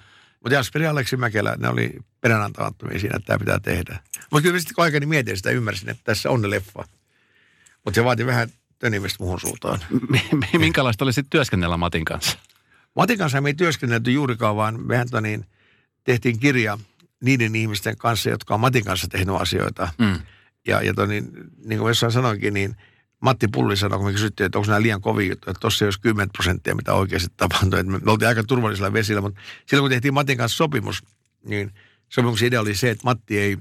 Mutta 0.44 0.54
Jasperi 0.54 0.84
ja 0.84 0.90
Aleksi 0.90 1.16
Mäkelä, 1.16 1.56
ne 1.58 1.68
oli 1.68 1.92
peränantamattomia 2.20 2.98
siinä, 2.98 3.16
että 3.16 3.26
tämä 3.26 3.38
pitää 3.38 3.60
tehdä. 3.60 3.98
Mutta 4.30 4.42
kyllä 4.42 4.58
sitten 4.58 4.74
kun 4.74 4.84
aikani 4.84 5.06
mietin 5.06 5.36
sitä, 5.36 5.50
ymmärsin, 5.50 5.88
että 5.88 6.02
tässä 6.04 6.30
on 6.30 6.42
ne 6.42 6.50
leffa. 6.50 6.84
Mutta 7.84 7.94
se 7.94 8.04
vaati 8.04 8.26
vähän 8.26 8.48
tönimistä 8.78 9.24
muhun 9.24 9.40
suuntaan. 9.40 9.80
Minkälaista 10.58 11.04
oli 11.04 11.12
sitten 11.12 11.30
työskennellä 11.30 11.76
Matin 11.76 12.04
kanssa? 12.04 12.38
Matin 12.96 13.18
kanssa 13.18 13.40
me 13.40 13.48
ei 13.48 13.54
työskennelty 13.54 14.12
juurikaan, 14.12 14.56
vaan 14.56 14.86
mehän 14.86 15.06
tota 15.06 15.20
niin, 15.20 15.46
tehtiin 16.04 16.38
kirja 16.38 16.78
niiden 17.22 17.56
ihmisten 17.56 17.96
kanssa, 17.96 18.30
jotka 18.30 18.54
on 18.54 18.60
Matin 18.60 18.84
kanssa 18.84 19.08
tehnyt 19.08 19.36
asioita. 19.40 19.88
Mm. 19.98 20.18
Ja, 20.66 20.82
ja 20.82 20.94
toni, 20.94 21.20
niin, 21.20 21.32
niin 21.64 21.78
kuin 21.78 21.90
jossain 21.90 22.12
sanoinkin, 22.12 22.54
niin 22.54 22.76
Matti 23.24 23.48
Pulli 23.48 23.76
sanoi, 23.76 23.98
kun 23.98 24.08
me 24.08 24.12
kysyttiin, 24.12 24.44
että 24.44 24.58
onko 24.58 24.68
nämä 24.68 24.82
liian 24.82 25.00
kovia 25.00 25.32
että 25.32 25.54
tuossa 25.60 25.84
ei 25.84 25.86
olisi 25.86 26.00
10 26.00 26.30
prosenttia, 26.30 26.74
mitä 26.74 26.94
oikeasti 26.94 27.28
tapahtui. 27.36 27.80
Että 27.80 27.92
me 27.92 28.12
oltiin 28.12 28.28
aika 28.28 28.44
turvallisella 28.44 28.92
vesillä, 28.92 29.20
mutta 29.20 29.40
silloin 29.66 29.82
kun 29.82 29.90
tehtiin 29.90 30.14
Matin 30.14 30.38
kanssa 30.38 30.56
sopimus, 30.56 31.02
niin 31.44 31.74
sopimuksen 32.08 32.48
idea 32.48 32.60
oli 32.60 32.74
se, 32.74 32.90
että 32.90 33.04
Matti 33.04 33.38
ei, 33.38 33.58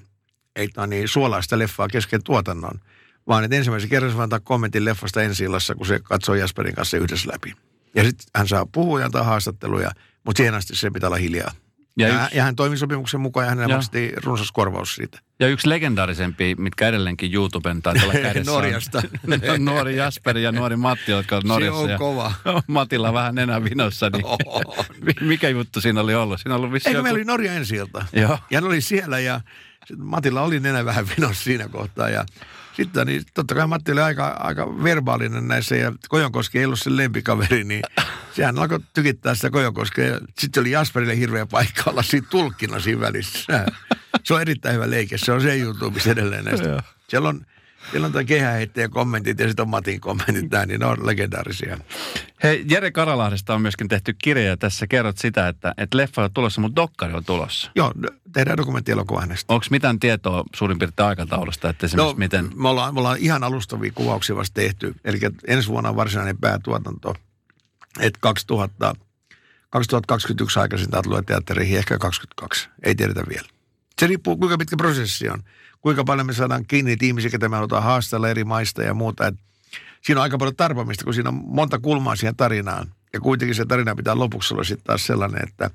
ei 0.56 0.70
niin, 0.88 1.08
suolaa 1.08 1.42
sitä 1.42 1.60
leffaa 1.60 1.88
kesken 1.88 2.24
tuotannon, 2.24 2.80
vaan 3.28 3.44
että 3.44 3.58
ensimmäisen 3.58 3.90
kerran 3.90 4.12
se 4.12 4.22
antaa 4.22 4.40
kommentin 4.40 4.86
leffasta 4.86 5.22
ensi 5.22 5.44
illassa, 5.44 5.76
kun 5.76 5.86
se 5.86 6.00
katsoo 6.00 6.36
Jasperin 6.36 6.76
kanssa 6.76 6.98
yhdessä 6.98 7.32
läpi. 7.34 7.54
Ja 7.96 8.04
sitten 8.04 8.28
hän 8.36 8.48
saa 8.48 8.66
puhua 8.66 9.00
ja 9.00 9.06
antaa 9.06 9.24
haastatteluja, 9.24 9.92
mutta 10.24 10.38
siihen 10.38 10.56
asti 10.56 10.76
se 10.76 10.92
pitää 10.92 11.08
olla 11.08 11.18
hiljaa. 11.18 11.52
Ja, 11.98 12.08
ja, 12.08 12.24
yksi, 12.24 12.38
ja 12.38 12.44
hän 12.44 12.56
toimi 12.56 12.78
sopimuksen 12.78 13.22
mukaan 13.22 13.46
ja 13.46 13.50
hänelle 13.50 13.74
maksettiin 13.74 14.24
runsas 14.24 14.52
korvaus 14.52 14.96
siitä. 14.96 15.20
Ja 15.40 15.48
yksi 15.48 15.70
legendaarisempi, 15.70 16.56
mitkä 16.56 16.88
edelleenkin 16.88 17.34
YouTuben 17.34 17.82
taitaa 17.82 18.04
olla 18.04 18.14
kädessä 18.30 18.52
Norjasta. 18.52 19.02
On, 19.54 19.66
nuori 19.66 19.96
Jasperi 19.96 20.44
ja 20.44 20.52
nuori 20.52 20.76
Matti, 20.76 21.12
jotka 21.12 21.36
on 21.36 21.42
Norjassa. 21.46 21.86
Se 21.86 21.94
on 21.94 22.00
kova. 22.00 22.34
Matilla 22.68 23.14
vähän 23.14 23.38
enää 23.38 23.64
vinossa. 23.64 24.10
Niin 24.10 25.28
mikä 25.28 25.50
juttu 25.50 25.82
siinä 25.82 26.02
oli 26.02 26.16
ollut? 26.16 26.40
Siinä 26.40 26.56
ollut 26.56 26.74
Eikö 26.74 26.90
joku... 26.90 27.04
meillä 27.04 27.18
oli 27.18 27.24
Norja 27.24 27.54
ensi 27.54 27.76
Joo. 27.76 28.40
Ja 28.50 28.58
hän 28.58 28.64
oli 28.64 28.82
siellä 28.82 29.20
ja 29.20 29.42
Matilla 29.98 30.42
oli 30.42 30.60
nenä 30.60 30.86
vähän 30.86 31.08
vinossa 31.18 31.44
siinä 31.44 31.68
kohtaa 31.70 32.10
ja 32.10 32.26
sitten 32.74 33.08
niin 33.08 33.24
totta 33.34 33.56
kai 33.56 33.68
Matti 33.68 33.92
oli 33.92 34.02
aika, 34.02 34.28
aika 34.28 34.84
verbaalinen 34.84 35.48
näissä 35.48 35.76
ja 35.76 35.92
Kojonkoski 36.10 36.60
ei 36.60 36.66
ollut 36.66 36.80
sen 36.80 36.98
lempikaveri, 36.98 37.64
niin 37.64 37.82
sehän 38.36 38.60
alkoi 38.60 38.80
tykittää 38.94 39.36
sitä 39.36 39.50
Kojonkoskea. 39.50 40.06
Ja 40.06 40.20
sitten 40.40 40.62
oli 40.62 40.72
Jasperille 40.72 41.18
hirveä 41.18 41.46
paikka 41.46 41.84
olla 41.92 42.04
siinä 42.04 42.28
tulkkina 42.30 42.80
siinä 42.80 43.02
välissä. 43.02 43.66
Se 44.24 44.34
on 44.34 44.42
erittäin 44.42 44.76
hyvä 44.76 44.90
leike, 44.90 45.18
se 45.18 45.32
on 45.32 45.42
se 45.42 45.58
YouTubessa 45.58 46.12
edelleen 46.12 46.46
näistä. 46.46 46.84
Siellä 47.08 47.30
on 47.30 47.46
siellä 47.92 48.08
on 48.08 48.26
kehäheittäjä 48.26 48.90
kommentit 48.90 49.40
ja 49.40 49.48
sitten 49.48 49.64
on 49.64 49.70
Matin 49.70 50.00
kommentit 50.00 50.52
näin, 50.52 50.68
niin 50.68 50.80
ne 50.80 50.86
on 50.86 51.08
legendaarisia. 51.08 51.78
Hei, 52.44 52.66
Jere 52.70 52.92
Karalahdesta 52.92 53.56
on 53.56 53.62
myöskin 53.62 53.88
tehty 53.88 54.16
kirja 54.24 54.44
ja 54.44 54.58
tässä 54.58 54.88
kerrot 54.88 55.18
sitä, 55.18 55.48
että, 55.48 55.74
että 55.78 55.98
leffa 55.98 56.24
on 56.24 56.34
tulossa, 56.34 56.62
mutta 56.62 56.76
dokkari 56.76 57.14
on 57.14 57.26
tulossa. 57.26 57.72
Joo, 57.76 57.94
tehdään 58.34 58.58
dokumenttielokuva 58.58 59.22
hänestä. 59.22 59.54
Onko 59.54 59.66
mitään 59.70 60.00
tietoa 60.00 60.44
suurin 60.56 60.80
piirtein 60.80 61.08
aikataulusta, 61.08 61.70
että 61.70 61.86
esimerkiksi 61.86 62.14
no, 62.14 62.20
miten... 62.20 62.50
Me 62.56 62.70
ollaan, 62.70 62.94
me 62.94 63.00
ollaan 63.00 63.18
ihan 63.20 63.44
alustavia 63.44 63.92
kuvauksia 63.96 64.36
vasta 64.36 64.54
tehty, 64.54 64.96
eli 65.06 65.20
ensi 65.48 65.70
vuonna 65.70 65.90
on 65.90 65.96
varsinainen 65.96 66.38
päätuotanto, 66.38 67.16
että 68.00 68.20
2000, 68.22 68.96
2021 69.70 70.60
aikaisin 70.60 70.90
tämä 70.90 71.04
tulee 71.04 71.22
teatteriin, 71.22 71.78
ehkä 71.78 71.98
2022, 71.98 72.70
ei 72.84 72.96
tiedetä 72.96 73.24
vielä. 73.30 73.48
Se 74.00 74.08
riippuu, 74.08 74.38
kuinka 74.38 74.58
pitkä 74.58 74.76
prosessi 74.78 75.30
on 75.30 75.44
kuinka 75.84 76.04
paljon 76.04 76.28
me 76.28 76.34
saadaan 76.34 76.66
kiinni 76.68 76.92
niitä 76.92 77.06
ihmisiä, 77.06 77.30
ketä 77.30 77.50
me 77.50 77.56
halutaan 77.56 77.84
haastella 77.84 78.30
eri 78.30 78.44
maista 78.44 78.84
ja 78.84 78.94
muuta. 78.94 79.28
Et 79.28 79.36
siinä 80.02 80.20
on 80.20 80.24
aika 80.24 80.38
paljon 80.38 80.56
tarpamista, 80.56 81.04
kun 81.04 81.14
siinä 81.14 81.30
on 81.30 81.42
monta 81.46 81.80
kulmaa 81.80 82.16
siihen 82.16 82.36
tarinaan. 82.36 82.94
Ja 83.14 83.20
kuitenkin 83.20 83.56
se 83.56 83.66
tarina 83.66 83.96
pitää 83.96 84.16
lopuksi 84.16 84.54
olla 84.54 84.64
sitten 84.64 84.86
taas 84.86 85.06
sellainen, 85.06 85.44
että, 85.50 85.66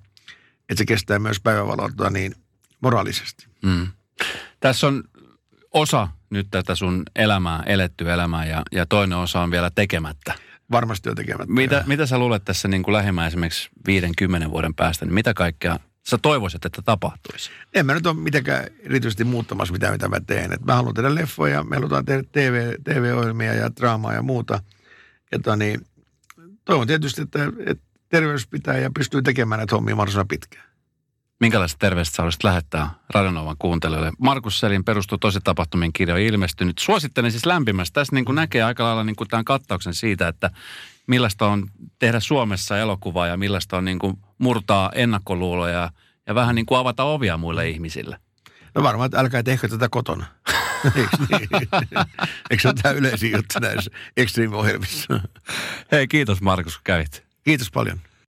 että 0.60 0.78
se 0.78 0.84
kestää 0.84 1.18
myös 1.18 1.40
päivävalota 1.40 2.10
niin 2.10 2.34
moraalisesti. 2.80 3.46
Mm. 3.62 3.86
Tässä 4.60 4.86
on 4.86 5.04
osa 5.70 6.08
nyt 6.30 6.46
tätä 6.50 6.74
sun 6.74 7.02
elämää, 7.16 7.62
eletty 7.66 8.12
elämää 8.12 8.46
ja, 8.46 8.62
ja 8.72 8.86
toinen 8.86 9.18
osa 9.18 9.40
on 9.40 9.50
vielä 9.50 9.70
tekemättä. 9.70 10.34
Varmasti 10.70 11.08
on 11.08 11.16
tekemättä. 11.16 11.54
Mitä, 11.54 11.84
mitä 11.86 12.06
sä 12.06 12.18
luulet 12.18 12.44
tässä 12.44 12.68
niin 12.68 12.82
kuin 12.82 12.92
lähimmä 12.92 13.26
esimerkiksi 13.26 13.70
50 13.86 14.50
vuoden 14.50 14.74
päästä, 14.74 15.04
niin 15.04 15.14
mitä 15.14 15.34
kaikkea 15.34 15.78
sä 16.08 16.18
toivoisit, 16.18 16.64
että 16.64 16.82
tapahtuisi? 16.82 17.50
En 17.74 17.86
mä 17.86 17.94
nyt 17.94 18.06
ole 18.06 18.16
mitenkään 18.16 18.64
erityisesti 18.80 19.24
muuttamassa 19.24 19.72
mitä, 19.72 19.92
mitä 19.92 20.08
mä 20.08 20.20
teen. 20.26 20.52
Et 20.52 20.64
mä 20.64 20.74
haluan 20.74 20.94
tehdä 20.94 21.14
leffoja, 21.14 21.64
me 21.64 21.76
halutaan 21.76 22.04
tehdä 22.04 22.22
TV, 22.32 22.74
TV-ohjelmia 22.84 23.54
ja 23.54 23.70
draamaa 23.76 24.14
ja 24.14 24.22
muuta. 24.22 24.62
Ja 25.32 25.56
niin, 25.56 25.86
toivon 26.64 26.86
tietysti, 26.86 27.22
että, 27.22 27.52
että 27.66 27.84
terveys 28.08 28.46
pitää 28.46 28.78
ja 28.78 28.90
pystyy 28.90 29.22
tekemään 29.22 29.58
näitä 29.58 29.74
hommia 29.74 29.96
mahdollisimman 29.96 30.28
pitkään. 30.28 30.67
Minkälaista 31.40 31.78
terveistä 31.78 32.16
sä 32.16 32.22
olisit 32.22 32.44
lähettää 32.44 32.90
Radionovan 33.14 33.56
kuuntelijoille? 33.58 34.12
Markus 34.18 34.60
Selin 34.60 34.84
perustuu 34.84 35.18
tosi 35.18 35.40
tapahtumien 35.44 35.92
kirja 35.92 36.14
on 36.14 36.20
ilmestynyt. 36.20 36.78
Suosittelen 36.78 37.30
siis 37.30 37.46
lämpimästi. 37.46 37.94
Tässä 37.94 38.14
niin 38.14 38.24
kuin 38.24 38.36
näkee 38.36 38.62
aika 38.62 38.84
lailla 38.84 39.04
niin 39.04 39.16
kuin 39.16 39.28
tämän 39.28 39.44
kattauksen 39.44 39.94
siitä, 39.94 40.28
että 40.28 40.50
millaista 41.06 41.46
on 41.46 41.70
tehdä 41.98 42.20
Suomessa 42.20 42.78
elokuvaa 42.78 43.26
ja 43.26 43.36
millaista 43.36 43.76
on 43.76 43.84
niin 43.84 43.98
kuin 43.98 44.18
murtaa 44.38 44.90
ennakkoluuloja 44.94 45.90
ja 46.26 46.34
vähän 46.34 46.54
niin 46.54 46.66
kuin 46.66 46.78
avata 46.78 47.04
ovia 47.04 47.36
muille 47.36 47.68
ihmisille. 47.68 48.18
No 48.74 48.82
varmaan, 48.82 49.06
että 49.06 49.20
älkää 49.20 49.42
tehkö 49.42 49.68
tätä 49.68 49.88
kotona. 49.88 50.26
Eikö, 50.96 51.16
niin? 51.30 51.48
Eikö 52.50 52.62
se 52.62 52.68
ole 52.68 52.74
tämä 52.82 52.94
yleisin 52.94 53.32
juttu 53.32 53.58
näissä 53.60 53.90
extreme-ohjelmissa? 54.16 55.20
Hei, 55.92 56.08
kiitos 56.08 56.40
Markus, 56.40 56.76
kun 56.76 56.84
kävit. 56.84 57.24
Kiitos 57.44 57.70
paljon. 57.70 58.00